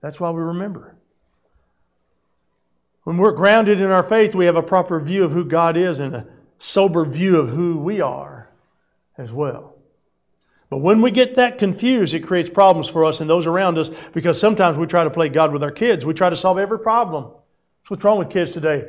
That's 0.00 0.20
why 0.20 0.30
we 0.30 0.40
remember. 0.40 0.94
When 3.02 3.16
we're 3.16 3.32
grounded 3.32 3.80
in 3.80 3.90
our 3.90 4.04
faith, 4.04 4.36
we 4.36 4.46
have 4.46 4.54
a 4.54 4.62
proper 4.62 5.00
view 5.00 5.24
of 5.24 5.32
who 5.32 5.44
God 5.44 5.76
is 5.76 5.98
and 5.98 6.14
a 6.14 6.26
sober 6.58 7.04
view 7.04 7.40
of 7.40 7.48
who 7.48 7.78
we 7.78 8.02
are 8.02 8.48
as 9.18 9.32
well. 9.32 9.74
But 10.68 10.78
when 10.78 11.02
we 11.02 11.10
get 11.10 11.34
that 11.34 11.58
confused, 11.58 12.14
it 12.14 12.20
creates 12.20 12.48
problems 12.48 12.88
for 12.88 13.04
us 13.04 13.20
and 13.20 13.28
those 13.28 13.46
around 13.46 13.78
us 13.78 13.90
because 14.12 14.38
sometimes 14.38 14.78
we 14.78 14.86
try 14.86 15.02
to 15.02 15.10
play 15.10 15.28
God 15.28 15.52
with 15.52 15.64
our 15.64 15.72
kids. 15.72 16.06
We 16.06 16.14
try 16.14 16.30
to 16.30 16.36
solve 16.36 16.56
every 16.56 16.78
problem. 16.78 17.24
That's 17.24 17.90
what's 17.90 18.04
wrong 18.04 18.18
with 18.18 18.30
kids 18.30 18.52
today. 18.52 18.84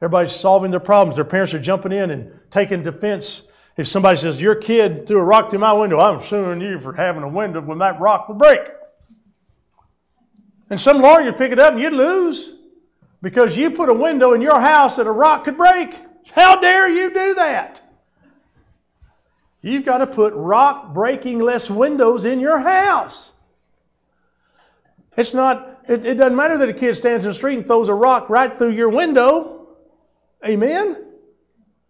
Everybody's 0.00 0.36
solving 0.36 0.70
their 0.70 0.78
problems. 0.78 1.16
Their 1.16 1.24
parents 1.24 1.52
are 1.52 1.58
jumping 1.58 1.90
in 1.90 2.12
and 2.12 2.38
taking 2.52 2.84
defense. 2.84 3.42
If 3.76 3.88
somebody 3.88 4.18
says, 4.18 4.40
Your 4.40 4.54
kid 4.54 5.06
threw 5.06 5.18
a 5.18 5.24
rock 5.24 5.50
through 5.50 5.58
my 5.58 5.72
window, 5.72 5.98
I'm 5.98 6.22
suing 6.22 6.60
you 6.60 6.78
for 6.78 6.92
having 6.92 7.22
a 7.22 7.28
window 7.28 7.60
when 7.60 7.78
that 7.78 8.00
rock 8.00 8.28
will 8.28 8.36
break. 8.36 8.60
And 10.70 10.80
some 10.80 11.00
lawyer 11.00 11.24
would 11.24 11.38
pick 11.38 11.52
it 11.52 11.58
up 11.58 11.74
and 11.74 11.82
you'd 11.82 11.92
lose 11.92 12.50
because 13.20 13.56
you 13.56 13.70
put 13.70 13.88
a 13.88 13.94
window 13.94 14.32
in 14.32 14.40
your 14.40 14.60
house 14.60 14.96
that 14.96 15.06
a 15.06 15.12
rock 15.12 15.44
could 15.44 15.56
break. 15.56 15.94
How 16.32 16.60
dare 16.60 16.88
you 16.88 17.12
do 17.12 17.34
that? 17.34 17.82
You've 19.60 19.84
got 19.84 19.98
to 19.98 20.06
put 20.06 20.34
rock 20.34 20.92
breaking 20.92 21.38
less 21.38 21.70
windows 21.70 22.24
in 22.24 22.38
your 22.40 22.58
house. 22.58 23.32
It's 25.16 25.32
not, 25.32 25.80
it, 25.88 26.04
it, 26.04 26.14
doesn't 26.14 26.36
matter 26.36 26.58
that 26.58 26.68
a 26.68 26.74
kid 26.74 26.96
stands 26.96 27.24
in 27.24 27.30
the 27.30 27.34
street 27.34 27.58
and 27.58 27.66
throws 27.66 27.88
a 27.88 27.94
rock 27.94 28.28
right 28.28 28.56
through 28.56 28.72
your 28.72 28.90
window. 28.90 29.68
Amen? 30.44 30.96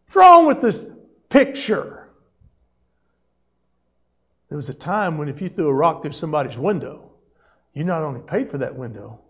What's 0.07 0.17
wrong 0.17 0.47
with 0.47 0.61
this 0.61 0.85
picture? 1.35 2.09
There 4.49 4.57
was 4.57 4.69
a 4.69 4.75
time 4.75 5.19
when 5.19 5.29
if 5.29 5.43
you 5.43 5.49
threw 5.49 5.67
a 5.67 5.75
rock 5.75 6.03
through 6.03 6.13
somebody's 6.13 6.57
window, 6.57 7.11
you 7.73 7.83
not 7.83 8.03
only 8.03 8.21
paid 8.21 8.53
for 8.53 8.59
that 8.59 8.77
window, 8.77 9.21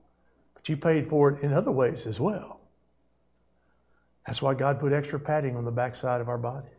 but 0.53 0.69
you 0.69 0.77
paid 0.77 1.09
for 1.09 1.31
it 1.31 1.43
in 1.43 1.55
other 1.55 1.71
ways 1.71 2.07
as 2.07 2.21
well. 2.21 2.61
That's 4.27 4.43
why 4.43 4.53
God 4.53 4.81
put 4.81 4.93
extra 4.93 5.19
padding 5.19 5.57
on 5.57 5.65
the 5.65 5.71
backside 5.71 6.21
of 6.21 6.29
our 6.29 6.37
bodies. 6.37 6.71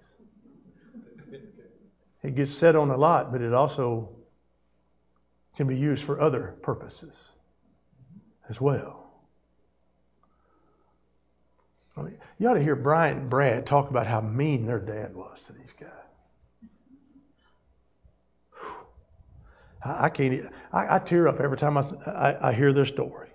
It 2.22 2.36
gets 2.36 2.52
set 2.52 2.76
on 2.76 2.92
a 2.92 2.98
lot, 2.98 3.32
but 3.32 3.42
it 3.42 3.54
also 3.54 4.10
can 5.58 5.66
be 5.68 5.76
used 5.76 6.04
for 6.04 6.22
other 6.22 6.56
purposes 6.62 7.16
as 8.48 8.62
well. 8.62 9.05
I 11.98 12.02
mean, 12.02 12.18
you 12.40 12.50
ought 12.50 12.56
to 12.56 12.64
hear 12.64 12.76
Brian 12.76 13.18
and 13.18 13.30
Brad 13.30 13.66
talk 13.66 13.90
about 13.90 14.06
how 14.08 14.22
mean 14.22 14.66
their 14.66 14.80
dad 14.80 15.16
was 15.16 15.42
to 15.44 15.54
these 15.54 15.74
guys. 15.80 15.90
I, 19.84 20.10
can't. 20.10 20.52
I, 20.74 20.96
I, 20.96 21.00
tear 21.00 21.28
up 21.28 21.40
every 21.40 21.58
time 21.58 21.78
I, 21.78 21.82
I, 22.08 22.50
I 22.50 22.54
hear 22.54 22.74
their 22.74 22.86
story. 22.86 23.30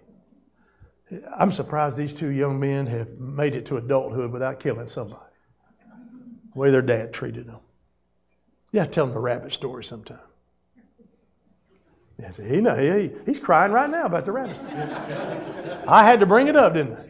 I'm 1.37 1.53
surprised 1.53 1.97
these 1.97 2.13
two 2.13 2.31
young 2.31 2.59
men 2.59 2.87
have 2.87 3.09
made 3.19 3.55
it 3.55 3.67
to 3.67 3.77
adulthood 3.77 4.33
without 4.33 4.59
killing 4.59 4.89
somebody. 4.89 5.23
The 6.53 6.59
way 6.59 6.71
their 6.71 6.83
dad 6.83 7.13
treated 7.13 7.47
them. 7.47 7.61
Yeah, 8.73 8.85
tell 8.85 9.07
him 9.07 9.13
the 9.13 9.21
rabbit 9.21 9.53
story 9.53 9.85
sometime. 9.85 10.19
He 12.37 12.61
know, 12.61 12.77
he, 12.77 13.11
he's 13.25 13.41
crying 13.41 13.73
right 13.73 13.89
now 13.89 14.05
about 14.05 14.27
the 14.27 14.33
rabbit. 14.33 14.59
I 15.89 16.05
had 16.05 16.21
to 16.21 16.27
bring 16.27 16.49
it 16.49 16.57
up, 16.57 16.75
didn't 16.75 16.93
I? 16.95 17.10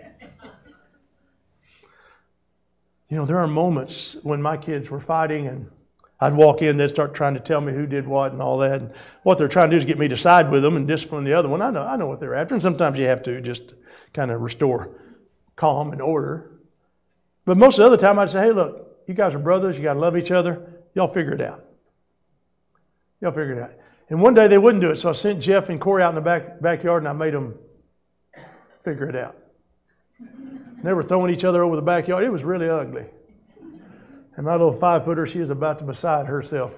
You 3.10 3.16
know, 3.16 3.26
there 3.26 3.38
are 3.38 3.48
moments 3.48 4.16
when 4.22 4.40
my 4.40 4.56
kids 4.56 4.88
were 4.88 5.00
fighting 5.00 5.48
and 5.48 5.68
I'd 6.20 6.34
walk 6.34 6.62
in, 6.62 6.76
they'd 6.76 6.88
start 6.88 7.14
trying 7.14 7.34
to 7.34 7.40
tell 7.40 7.60
me 7.60 7.72
who 7.72 7.86
did 7.86 8.06
what 8.06 8.32
and 8.32 8.40
all 8.40 8.58
that. 8.58 8.80
And 8.80 8.92
what 9.24 9.36
they're 9.36 9.48
trying 9.48 9.70
to 9.70 9.76
do 9.76 9.80
is 9.80 9.84
get 9.84 9.98
me 9.98 10.06
to 10.08 10.16
side 10.16 10.50
with 10.50 10.62
them 10.62 10.76
and 10.76 10.86
discipline 10.86 11.24
the 11.24 11.32
other 11.32 11.48
one. 11.48 11.60
I 11.60 11.70
know, 11.70 11.82
I 11.82 11.96
know 11.96 12.06
what 12.06 12.20
they're 12.20 12.34
after, 12.34 12.54
and 12.54 12.62
sometimes 12.62 12.98
you 12.98 13.06
have 13.06 13.22
to 13.24 13.40
just 13.40 13.74
kind 14.14 14.30
of 14.30 14.40
restore 14.40 14.90
calm 15.56 15.92
and 15.92 16.00
order. 16.00 16.50
But 17.46 17.56
most 17.56 17.74
of 17.74 17.78
the 17.78 17.86
other 17.86 17.96
time, 17.96 18.18
I'd 18.18 18.30
say, 18.30 18.40
hey, 18.40 18.52
look, 18.52 18.86
you 19.06 19.14
guys 19.14 19.34
are 19.34 19.38
brothers, 19.38 19.76
you 19.76 19.82
got 19.82 19.94
to 19.94 20.00
love 20.00 20.16
each 20.16 20.30
other. 20.30 20.72
Y'all 20.94 21.12
figure 21.12 21.32
it 21.32 21.40
out. 21.40 21.64
Y'all 23.20 23.32
figure 23.32 23.54
it 23.54 23.62
out. 23.62 23.72
And 24.08 24.20
one 24.20 24.34
day 24.34 24.46
they 24.46 24.58
wouldn't 24.58 24.82
do 24.82 24.90
it, 24.90 24.96
so 24.96 25.08
I 25.08 25.12
sent 25.12 25.40
Jeff 25.40 25.68
and 25.68 25.80
Corey 25.80 26.02
out 26.02 26.10
in 26.10 26.16
the 26.16 26.20
back 26.20 26.60
backyard 26.60 27.02
and 27.02 27.08
I 27.08 27.12
made 27.12 27.34
them 27.34 27.58
figure 28.84 29.08
it 29.08 29.16
out. 29.16 29.36
And 30.80 30.88
they 30.88 30.94
were 30.94 31.02
throwing 31.02 31.30
each 31.30 31.44
other 31.44 31.62
over 31.62 31.76
the 31.76 31.82
backyard. 31.82 32.24
It 32.24 32.32
was 32.32 32.42
really 32.42 32.70
ugly. 32.70 33.04
And 34.36 34.46
my 34.46 34.52
little 34.52 34.72
five 34.72 35.04
footer, 35.04 35.26
she 35.26 35.40
was 35.40 35.50
about 35.50 35.78
to 35.80 35.84
beside 35.84 36.24
herself. 36.24 36.72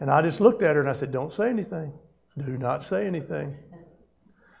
And 0.00 0.10
I 0.10 0.22
just 0.22 0.40
looked 0.40 0.64
at 0.64 0.74
her 0.74 0.80
and 0.80 0.90
I 0.90 0.92
said, 0.92 1.12
Don't 1.12 1.32
say 1.32 1.48
anything. 1.48 1.92
Do 2.36 2.58
not 2.58 2.82
say 2.82 3.06
anything. 3.06 3.56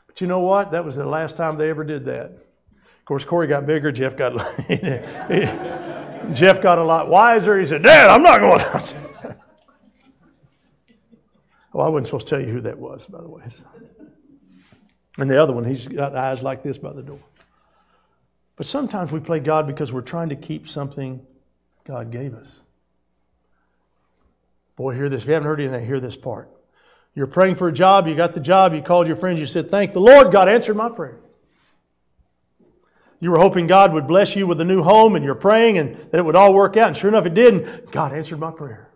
But 0.06 0.20
you 0.20 0.28
know 0.28 0.38
what? 0.38 0.70
That 0.70 0.84
was 0.84 0.94
the 0.94 1.04
last 1.04 1.36
time 1.36 1.58
they 1.58 1.70
ever 1.70 1.82
did 1.82 2.04
that. 2.04 2.26
Of 2.30 3.04
course, 3.04 3.24
Corey 3.24 3.48
got 3.48 3.66
bigger. 3.66 3.90
Jeff 3.90 4.16
got 4.16 4.34
Jeff 6.32 6.62
got 6.62 6.78
a 6.78 6.84
lot 6.84 7.08
wiser. 7.08 7.58
He 7.58 7.66
said, 7.66 7.82
Dad, 7.82 8.10
I'm 8.10 8.22
not 8.22 8.38
going 8.38 8.60
out. 8.60 8.94
well, 11.72 11.84
I 11.84 11.90
wasn't 11.90 12.06
supposed 12.06 12.28
to 12.28 12.36
tell 12.36 12.46
you 12.46 12.52
who 12.52 12.60
that 12.60 12.78
was, 12.78 13.06
by 13.06 13.20
the 13.20 13.28
way. 13.28 13.42
And 15.18 15.28
the 15.28 15.42
other 15.42 15.52
one, 15.52 15.64
he's 15.64 15.88
got 15.88 16.14
eyes 16.14 16.44
like 16.44 16.62
this 16.62 16.78
by 16.78 16.92
the 16.92 17.02
door. 17.02 17.18
But 18.56 18.66
sometimes 18.66 19.10
we 19.10 19.20
play 19.20 19.40
God 19.40 19.66
because 19.66 19.92
we're 19.92 20.02
trying 20.02 20.28
to 20.28 20.36
keep 20.36 20.68
something 20.68 21.24
God 21.84 22.10
gave 22.10 22.34
us. 22.34 22.50
Boy, 24.76 24.94
hear 24.94 25.08
this. 25.08 25.22
If 25.22 25.28
you 25.28 25.34
haven't 25.34 25.48
heard 25.48 25.60
anything, 25.60 25.86
hear 25.86 26.00
this 26.00 26.16
part. 26.16 26.50
You're 27.14 27.26
praying 27.28 27.54
for 27.56 27.68
a 27.68 27.72
job, 27.72 28.08
you 28.08 28.16
got 28.16 28.32
the 28.32 28.40
job, 28.40 28.74
you 28.74 28.82
called 28.82 29.06
your 29.06 29.16
friends, 29.16 29.38
you 29.38 29.46
said, 29.46 29.70
Thank 29.70 29.92
the 29.92 30.00
Lord, 30.00 30.32
God 30.32 30.48
answered 30.48 30.76
my 30.76 30.88
prayer. 30.88 31.18
You 33.20 33.30
were 33.30 33.38
hoping 33.38 33.68
God 33.68 33.92
would 33.92 34.08
bless 34.08 34.34
you 34.34 34.46
with 34.46 34.60
a 34.60 34.64
new 34.64 34.82
home, 34.82 35.14
and 35.14 35.24
you're 35.24 35.36
praying 35.36 35.78
and 35.78 35.96
that 36.10 36.18
it 36.18 36.24
would 36.24 36.36
all 36.36 36.52
work 36.52 36.76
out, 36.76 36.88
and 36.88 36.96
sure 36.96 37.08
enough, 37.08 37.24
it 37.24 37.34
did, 37.34 37.54
and 37.54 37.90
God 37.90 38.12
answered 38.12 38.38
my 38.38 38.50
prayer. 38.50 38.90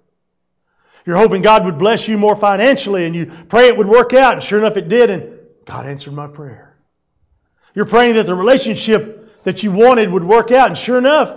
You're 1.07 1.17
hoping 1.17 1.41
God 1.41 1.65
would 1.65 1.79
bless 1.79 2.09
you 2.09 2.19
more 2.19 2.37
financially, 2.37 3.07
and 3.07 3.15
you 3.15 3.27
pray 3.49 3.69
it 3.69 3.77
would 3.77 3.87
work 3.87 4.13
out, 4.13 4.35
and 4.35 4.43
sure 4.43 4.59
enough, 4.59 4.77
it 4.77 4.89
did, 4.89 5.11
and 5.11 5.39
God 5.65 5.87
answered 5.87 6.13
my 6.13 6.27
prayer. 6.27 6.77
You're 7.75 7.87
praying 7.87 8.17
that 8.17 8.27
the 8.27 8.35
relationship 8.35 9.18
that 9.45 9.63
you 9.63 9.73
wanted 9.73 10.11
would 10.11 10.25
work 10.25 10.51
out, 10.51 10.69
and 10.69 10.79
sure 10.79 10.99
enough, 10.99 11.37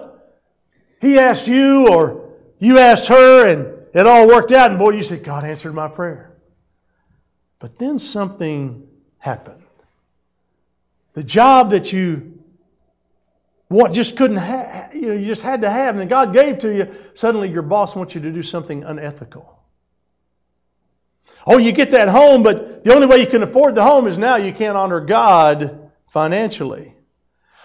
He 0.99 1.17
asked 1.17 1.47
you, 1.47 1.87
or 1.87 2.29
you 2.59 2.79
asked 2.79 3.07
her, 3.07 3.47
and 3.47 3.87
it 3.93 4.07
all 4.07 4.27
worked 4.27 4.51
out, 4.51 4.69
and 4.69 4.79
boy, 4.79 4.91
you 4.91 5.03
said, 5.03 5.23
God 5.23 5.43
answered 5.43 5.73
my 5.73 5.87
prayer. 5.87 6.31
But 7.59 7.77
then 7.77 7.99
something 7.99 8.87
happened. 9.17 9.61
The 11.13 11.23
job 11.23 11.71
that 11.71 11.91
you 11.91 12.39
want 13.69 13.93
just 13.93 14.17
couldn't 14.17 14.37
have, 14.37 14.95
you 14.95 15.01
know, 15.07 15.13
you 15.13 15.25
just 15.25 15.41
had 15.41 15.61
to 15.61 15.69
have, 15.69 15.89
and 15.89 15.99
then 15.99 16.07
God 16.07 16.33
gave 16.33 16.59
to 16.59 16.75
you, 16.75 16.95
suddenly 17.13 17.49
your 17.49 17.61
boss 17.61 17.95
wants 17.95 18.15
you 18.15 18.21
to 18.21 18.31
do 18.31 18.43
something 18.43 18.83
unethical. 18.83 19.59
Oh, 21.45 21.57
you 21.57 21.71
get 21.71 21.91
that 21.91 22.07
home, 22.07 22.43
but 22.43 22.83
the 22.83 22.93
only 22.93 23.07
way 23.07 23.19
you 23.19 23.27
can 23.27 23.43
afford 23.43 23.75
the 23.75 23.83
home 23.83 24.07
is 24.07 24.17
now 24.17 24.35
you 24.35 24.53
can't 24.53 24.77
honor 24.77 24.99
God 24.99 25.91
financially. 26.07 26.93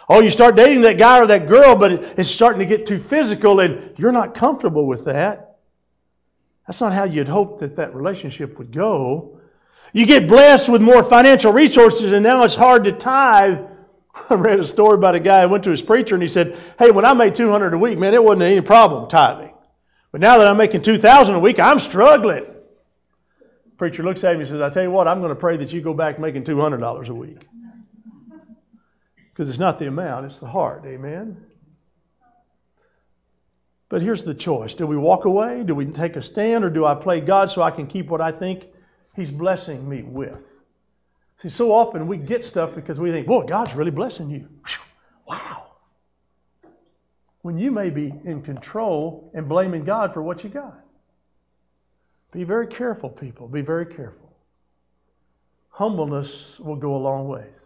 Oh, 0.09 0.21
you 0.21 0.31
start 0.31 0.57
dating 0.57 0.83
that 0.83 0.99
guy 0.99 1.21
or 1.21 1.27
that 1.27 1.49
girl, 1.49 1.75
but 1.75 1.93
it's 1.93 2.29
starting 2.29 2.61
to 2.61 2.67
get 2.67 2.87
too 2.87 3.01
physical 3.01 3.61
and 3.61 3.93
you're 3.99 4.13
not 4.13 4.35
comfortable 4.35 4.87
with 4.87 5.07
that. 5.07 5.57
That's 6.67 6.81
not 6.81 6.93
how 6.93 7.05
you'd 7.05 7.29
hope 7.29 7.61
that 7.61 7.77
that 7.77 7.95
relationship 7.95 8.59
would 8.59 8.73
go. 8.73 9.41
You 9.93 10.07
get 10.07 10.29
blessed 10.29 10.69
with 10.69 10.83
more 10.83 11.03
financial 11.03 11.53
resources, 11.53 12.13
and 12.13 12.23
now 12.23 12.43
it's 12.43 12.55
hard 12.55 12.85
to 12.85 12.93
tithe. 12.93 13.61
I 14.31 14.35
read 14.35 14.61
a 14.61 14.67
story 14.67 14.95
about 14.95 15.15
a 15.15 15.21
guy 15.21 15.43
who 15.43 15.49
went 15.49 15.65
to 15.65 15.71
his 15.71 15.83
preacher 15.83 16.15
and 16.15 16.23
he 16.23 16.29
said, 16.29 16.59
Hey, 16.79 16.91
when 16.91 17.05
I 17.05 17.15
made 17.15 17.35
200 17.35 17.75
a 17.75 17.79
week, 17.79 17.99
man, 17.99 18.15
it 18.15 18.23
wasn't 18.23 18.43
any 18.43 18.61
problem 18.61 19.09
tithing. 19.09 19.55
But 20.13 20.21
now 20.21 20.39
that 20.39 20.49
I'm 20.49 20.57
making 20.57 20.83
2,000 20.83 21.35
a 21.35 21.39
week, 21.39 21.59
I'm 21.59 21.79
struggling. 21.79 22.47
preacher 23.77 24.03
looks 24.03 24.25
at 24.25 24.35
him 24.35 24.41
and 24.41 24.49
says, 24.49 24.61
I 24.61 24.71
tell 24.71 24.83
you 24.83 24.91
what, 24.91 25.07
I'm 25.09 25.21
going 25.21 25.31
to 25.31 25.37
pray 25.37 25.57
that 25.59 25.73
you 25.73 25.81
go 25.81 25.95
back 25.95 26.19
making 26.19 26.45
$200 26.45 27.09
a 27.09 27.15
week. 27.15 27.46
Because 29.37 29.51
it's 29.51 29.59
not 29.59 29.79
the 29.79 29.87
amount, 29.87 30.25
it's 30.25 30.39
the 30.39 30.47
heart. 30.47 30.85
Amen. 30.87 31.37
But 33.91 34.01
here's 34.01 34.25
the 34.25 34.33
choice 34.33 34.73
do 34.73 34.87
we 34.87 34.97
walk 34.97 35.27
away? 35.27 35.63
Do 35.63 35.75
we 35.75 35.85
take 35.85 36.17
a 36.17 36.23
stand? 36.23 36.65
Or 36.65 36.71
do 36.71 36.87
I 36.87 36.95
play 36.95 37.21
God 37.21 37.51
so 37.51 37.61
I 37.61 37.71
can 37.71 37.87
keep 37.87 38.09
what 38.09 38.23
I 38.23 38.33
think 38.33 38.65
He's 39.15 39.31
blessing 39.31 39.87
me 39.87 40.03
with? 40.03 40.51
See, 41.43 41.51
so 41.51 41.71
often 41.71 42.07
we 42.07 42.17
get 42.17 42.47
stuff 42.47 42.75
because 42.75 42.99
we 42.99 43.11
think, 43.11 43.27
boy, 43.27 43.43
God's 43.43 43.75
really 43.75 43.91
blessing 43.91 44.31
you. 44.31 44.49
Wow. 45.29 45.65
When 47.43 47.59
you 47.59 47.71
may 47.71 47.91
be 47.91 48.11
in 48.25 48.41
control 48.41 49.31
and 49.35 49.47
blaming 49.51 49.85
God 49.85 50.15
for 50.15 50.23
what 50.23 50.45
you 50.45 50.51
got. 50.51 50.81
Be 52.33 52.45
very 52.45 52.69
careful, 52.69 53.11
people. 53.11 53.49
Be 53.49 53.61
very 53.61 53.85
careful. 53.85 54.35
Humbleness 55.69 56.59
will 56.59 56.77
go 56.77 56.97
a 56.97 56.99
long 56.99 57.29
ways. 57.29 57.66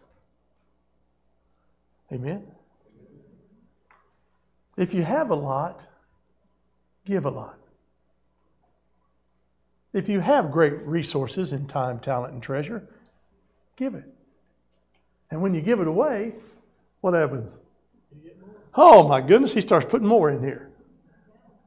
Amen? 2.13 2.47
If 4.77 4.95
you 4.95 5.03
have 5.03 5.31
a 5.31 5.35
lot, 5.35 5.81
give 7.05 7.27
a 7.27 7.31
lot. 7.31 7.59
If 9.93 10.09
you 10.09 10.21
have 10.21 10.51
great 10.51 10.87
resources 10.87 11.53
in 11.53 11.67
time, 11.67 11.99
talent, 11.99 12.33
and 12.33 12.43
treasure, 12.43 12.89
give 13.77 13.95
it. 13.95 14.05
And 15.31 15.43
when 15.43 15.55
you 15.55 15.61
give 15.61 15.81
it 15.81 15.89
away, 15.89 16.35
what 17.01 17.15
happens? 17.15 17.59
Oh 18.75 19.07
my 19.07 19.21
goodness, 19.21 19.53
he 19.53 19.61
starts 19.61 19.87
putting 19.87 20.07
more 20.07 20.31
in 20.31 20.43
here. 20.43 20.71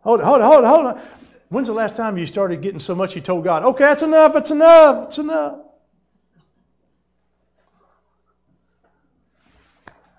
Hold 0.02 0.22
it, 0.22 0.24
hold 0.24 0.42
it, 0.42 0.46
hold 0.46 0.64
it, 0.64 0.68
hold 0.68 0.98
it. 0.98 1.04
When's 1.50 1.68
the 1.68 1.74
last 1.74 1.96
time 1.96 2.18
you 2.18 2.26
started 2.26 2.62
getting 2.62 2.80
so 2.80 2.96
much 2.96 3.16
you 3.16 3.22
told 3.22 3.44
God, 3.44 3.64
okay, 3.64 3.84
that's 3.84 4.02
enough, 4.02 4.36
it's 4.36 4.52
enough, 4.52 5.08
it's 5.08 5.18
enough? 5.18 5.60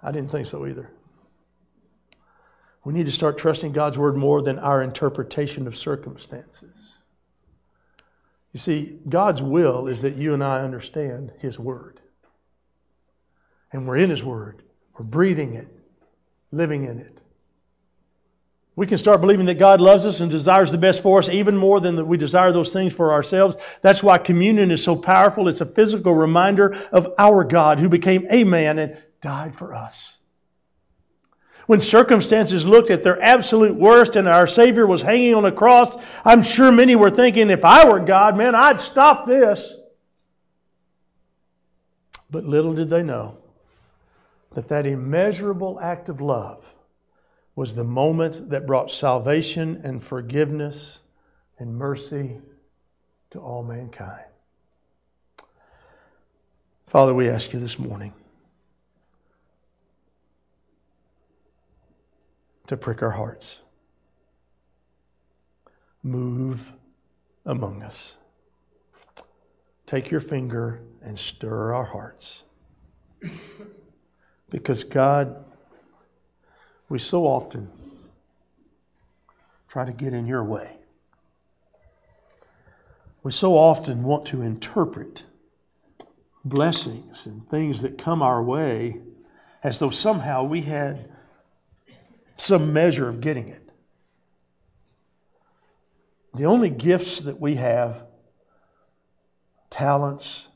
I 0.04 0.12
didn't 0.12 0.30
think 0.30 0.46
so 0.46 0.66
either. 0.66 0.90
We 2.84 2.92
need 2.92 3.06
to 3.06 3.12
start 3.12 3.38
trusting 3.38 3.72
God's 3.72 3.96
word 3.96 4.16
more 4.16 4.42
than 4.42 4.58
our 4.58 4.82
interpretation 4.82 5.66
of 5.66 5.74
circumstances. 5.74 6.74
You 8.52 8.60
see, 8.60 8.98
God's 9.08 9.42
will 9.42 9.88
is 9.88 10.02
that 10.02 10.16
you 10.16 10.34
and 10.34 10.44
I 10.44 10.60
understand 10.60 11.32
His 11.38 11.58
word. 11.58 11.98
And 13.72 13.88
we're 13.88 13.96
in 13.96 14.10
His 14.10 14.22
word, 14.22 14.62
we're 14.96 15.06
breathing 15.06 15.54
it, 15.54 15.68
living 16.52 16.84
in 16.84 16.98
it. 16.98 17.18
We 18.76 18.86
can 18.86 18.98
start 18.98 19.20
believing 19.20 19.46
that 19.46 19.58
God 19.58 19.80
loves 19.80 20.04
us 20.04 20.20
and 20.20 20.30
desires 20.30 20.72
the 20.72 20.78
best 20.78 21.00
for 21.00 21.20
us 21.20 21.28
even 21.28 21.56
more 21.56 21.80
than 21.80 21.96
that 21.96 22.04
we 22.04 22.16
desire 22.16 22.52
those 22.52 22.72
things 22.72 22.92
for 22.92 23.12
ourselves. 23.12 23.56
That's 23.82 24.02
why 24.02 24.18
communion 24.18 24.72
is 24.72 24.82
so 24.82 24.96
powerful. 24.96 25.48
It's 25.48 25.60
a 25.60 25.66
physical 25.66 26.12
reminder 26.12 26.76
of 26.90 27.14
our 27.16 27.44
God 27.44 27.78
who 27.78 27.88
became 27.88 28.26
a 28.28 28.42
man 28.42 28.80
and 28.80 28.98
died 29.24 29.54
for 29.54 29.74
us. 29.74 30.18
When 31.66 31.80
circumstances 31.80 32.66
looked 32.66 32.90
at 32.90 33.02
their 33.02 33.20
absolute 33.20 33.74
worst 33.74 34.16
and 34.16 34.28
our 34.28 34.46
Savior 34.46 34.86
was 34.86 35.00
hanging 35.00 35.34
on 35.34 35.46
a 35.46 35.50
cross, 35.50 35.96
I'm 36.26 36.42
sure 36.42 36.70
many 36.70 36.94
were 36.94 37.10
thinking, 37.10 37.48
if 37.48 37.64
I 37.64 37.88
were 37.88 38.00
God, 38.00 38.36
man, 38.36 38.54
I'd 38.54 38.80
stop 38.80 39.26
this. 39.26 39.74
But 42.30 42.44
little 42.44 42.74
did 42.74 42.90
they 42.90 43.02
know 43.02 43.38
that 44.52 44.68
that 44.68 44.84
immeasurable 44.84 45.80
act 45.80 46.10
of 46.10 46.20
love 46.20 46.62
was 47.56 47.74
the 47.74 47.84
moment 47.84 48.50
that 48.50 48.66
brought 48.66 48.90
salvation 48.90 49.80
and 49.84 50.04
forgiveness 50.04 50.98
and 51.58 51.74
mercy 51.74 52.36
to 53.30 53.40
all 53.40 53.62
mankind. 53.62 54.26
Father, 56.88 57.14
we 57.14 57.30
ask 57.30 57.54
you 57.54 57.58
this 57.58 57.78
morning 57.78 58.12
to 62.68 62.76
prick 62.76 63.02
our 63.02 63.10
hearts. 63.10 63.60
Move 66.02 66.70
among 67.44 67.82
us. 67.82 68.16
Take 69.86 70.10
your 70.10 70.20
finger 70.20 70.80
and 71.02 71.18
stir 71.18 71.74
our 71.74 71.84
hearts. 71.84 72.42
Because, 74.50 74.84
God, 74.84 75.44
we 76.88 76.98
so 76.98 77.24
often 77.24 77.70
try 79.68 79.84
to 79.84 79.92
get 79.92 80.14
in 80.14 80.26
your 80.26 80.44
way. 80.44 80.76
We 83.22 83.32
so 83.32 83.54
often 83.56 84.02
want 84.02 84.26
to 84.26 84.42
interpret 84.42 85.24
blessings 86.44 87.26
and 87.26 87.48
things 87.48 87.82
that 87.82 87.98
come 87.98 88.22
our 88.22 88.42
way 88.42 89.00
as 89.62 89.78
though 89.78 89.90
somehow 89.90 90.44
we 90.44 90.60
had 90.60 91.10
some 92.36 92.72
measure 92.72 93.08
of 93.08 93.20
getting 93.20 93.48
it. 93.48 93.62
The 96.34 96.46
only 96.46 96.70
gifts 96.70 97.20
that 97.20 97.40
we 97.40 97.54
have, 97.54 98.02
talents, 99.70 100.46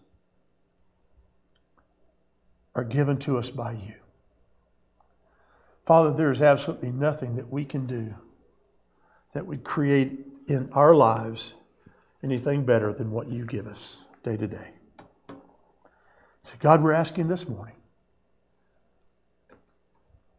are 2.75 2.85
given 2.85 3.19
to 3.19 3.39
us 3.39 3.51
by 3.51 3.73
you. 3.73 3.95
Father, 5.87 6.13
there 6.13 6.33
is 6.33 6.43
absolutely 6.43 6.91
nothing 6.91 7.37
that 7.37 7.51
we 7.51 7.65
can 7.65 7.87
do 7.87 8.15
that 9.33 9.47
would 9.47 9.65
create 9.65 10.27
in 10.49 10.71
our 10.73 10.95
lives 10.95 11.55
anything 12.23 12.65
better 12.65 12.93
than 12.93 13.11
what 13.11 13.29
you 13.29 13.45
give 13.45 13.67
us 13.67 14.05
day 14.25 14.37
to 14.37 14.47
day. 14.47 14.69
So, 16.43 16.55
God, 16.61 16.83
we're 16.83 16.93
asking 16.93 17.29
this 17.29 17.49
morning 17.49 17.75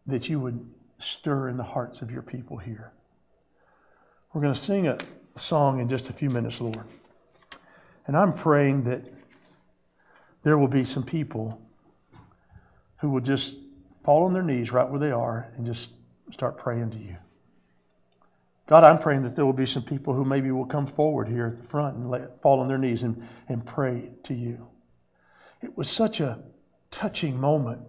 that 0.07 0.27
you 0.27 0.39
would 0.39 0.69
stir 0.99 1.49
in 1.49 1.57
the 1.57 1.63
hearts 1.63 2.01
of 2.01 2.11
your 2.11 2.21
people 2.21 2.57
here. 2.57 2.91
We're 4.33 4.41
going 4.41 4.53
to 4.53 4.59
sing 4.59 4.87
a 4.87 4.97
song 5.35 5.79
in 5.79 5.89
just 5.89 6.09
a 6.09 6.13
few 6.13 6.29
minutes, 6.29 6.61
Lord. 6.61 6.85
And 8.05 8.15
I'm 8.15 8.33
praying 8.33 8.83
that 8.83 9.09
there 10.43 10.57
will 10.57 10.67
be 10.67 10.83
some 10.83 11.03
people 11.03 11.61
who 12.97 13.09
will 13.09 13.21
just 13.21 13.55
fall 14.03 14.25
on 14.25 14.33
their 14.33 14.43
knees 14.43 14.71
right 14.71 14.89
where 14.89 14.99
they 14.99 15.11
are 15.11 15.51
and 15.55 15.65
just 15.65 15.89
start 16.31 16.57
praying 16.57 16.91
to 16.91 16.97
you. 16.97 17.17
God, 18.67 18.83
I'm 18.83 18.99
praying 18.99 19.23
that 19.23 19.35
there 19.35 19.45
will 19.45 19.53
be 19.53 19.65
some 19.65 19.83
people 19.83 20.13
who 20.13 20.23
maybe 20.23 20.51
will 20.51 20.65
come 20.65 20.85
forward 20.85 21.27
here 21.27 21.47
at 21.47 21.57
the 21.57 21.67
front 21.67 21.97
and 21.97 22.09
let, 22.09 22.41
fall 22.41 22.59
on 22.59 22.67
their 22.67 22.77
knees 22.77 23.01
and, 23.01 23.27
and 23.47 23.65
pray 23.65 24.11
to 24.25 24.33
you. 24.35 24.67
It 25.61 25.75
was 25.75 25.89
such 25.89 26.19
a 26.19 26.39
touching 26.91 27.39
moment 27.39 27.81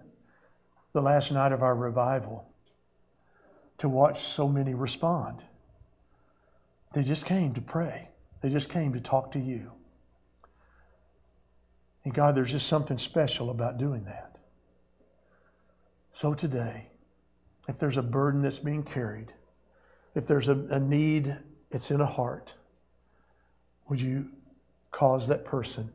the 0.93 1.03
last 1.03 1.33
night 1.33 1.53
of 1.53 1.63
our 1.63 1.75
revival 1.75 2.50
to 3.81 3.89
watch 3.89 4.23
so 4.23 4.49
many 4.49 4.75
respond. 4.75 5.43
They 6.93 7.03
just 7.03 7.27
came 7.27 7.55
to 7.55 7.61
pray, 7.61 8.09
they 8.41 8.51
just 8.51 8.69
came 8.69 8.93
to 8.93 9.01
talk 9.01 9.33
to 9.33 9.39
you. 9.39 9.73
And 12.05 12.15
God, 12.15 12.35
there's 12.35 12.51
just 12.51 12.67
something 12.67 12.97
special 12.97 13.51
about 13.51 13.77
doing 13.77 14.05
that. 14.05 14.37
So 16.15 16.33
today, 16.33 16.87
if 17.69 17.79
there's 17.79 17.99
a 17.99 18.03
burden 18.03 18.43
that's 18.43 18.59
being 18.59 18.83
carried, 18.83 19.33
if 20.15 20.27
there's 20.27 20.49
a, 20.49 20.55
a 20.71 20.81
need 20.81 21.37
that's 21.71 21.91
in 21.91 22.01
a 22.01 22.07
heart, 22.07 22.55
would 23.89 24.01
you 24.01 24.29
cause 24.91 25.29
that 25.29 25.45
person 25.45 25.91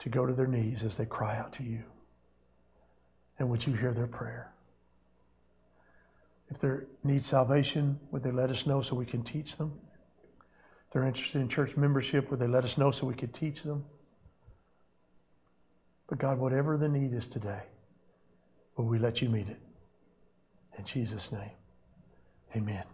to 0.00 0.08
go 0.08 0.26
to 0.26 0.32
their 0.32 0.46
knees 0.46 0.84
as 0.84 0.96
they 0.96 1.06
cry 1.06 1.36
out 1.36 1.52
to 1.54 1.62
you? 1.62 1.82
And 3.38 3.50
would 3.50 3.66
you 3.66 3.74
hear 3.74 3.92
their 3.92 4.06
prayer? 4.06 4.53
If 6.50 6.58
they 6.60 6.70
need 7.02 7.24
salvation, 7.24 7.98
would 8.10 8.22
they 8.22 8.30
let 8.30 8.50
us 8.50 8.66
know 8.66 8.82
so 8.82 8.94
we 8.94 9.06
can 9.06 9.22
teach 9.22 9.56
them? 9.56 9.72
If 10.86 10.92
they're 10.92 11.06
interested 11.06 11.40
in 11.40 11.48
church 11.48 11.76
membership, 11.76 12.30
would 12.30 12.40
they 12.40 12.46
let 12.46 12.64
us 12.64 12.78
know 12.78 12.90
so 12.90 13.06
we 13.06 13.14
could 13.14 13.34
teach 13.34 13.62
them? 13.62 13.84
But 16.06 16.18
God, 16.18 16.38
whatever 16.38 16.76
the 16.76 16.88
need 16.88 17.12
is 17.14 17.26
today, 17.26 17.62
will 18.76 18.84
we 18.84 18.98
let 18.98 19.22
you 19.22 19.28
meet 19.28 19.48
it? 19.48 19.60
In 20.78 20.84
Jesus' 20.84 21.32
name, 21.32 21.50
amen. 22.54 22.84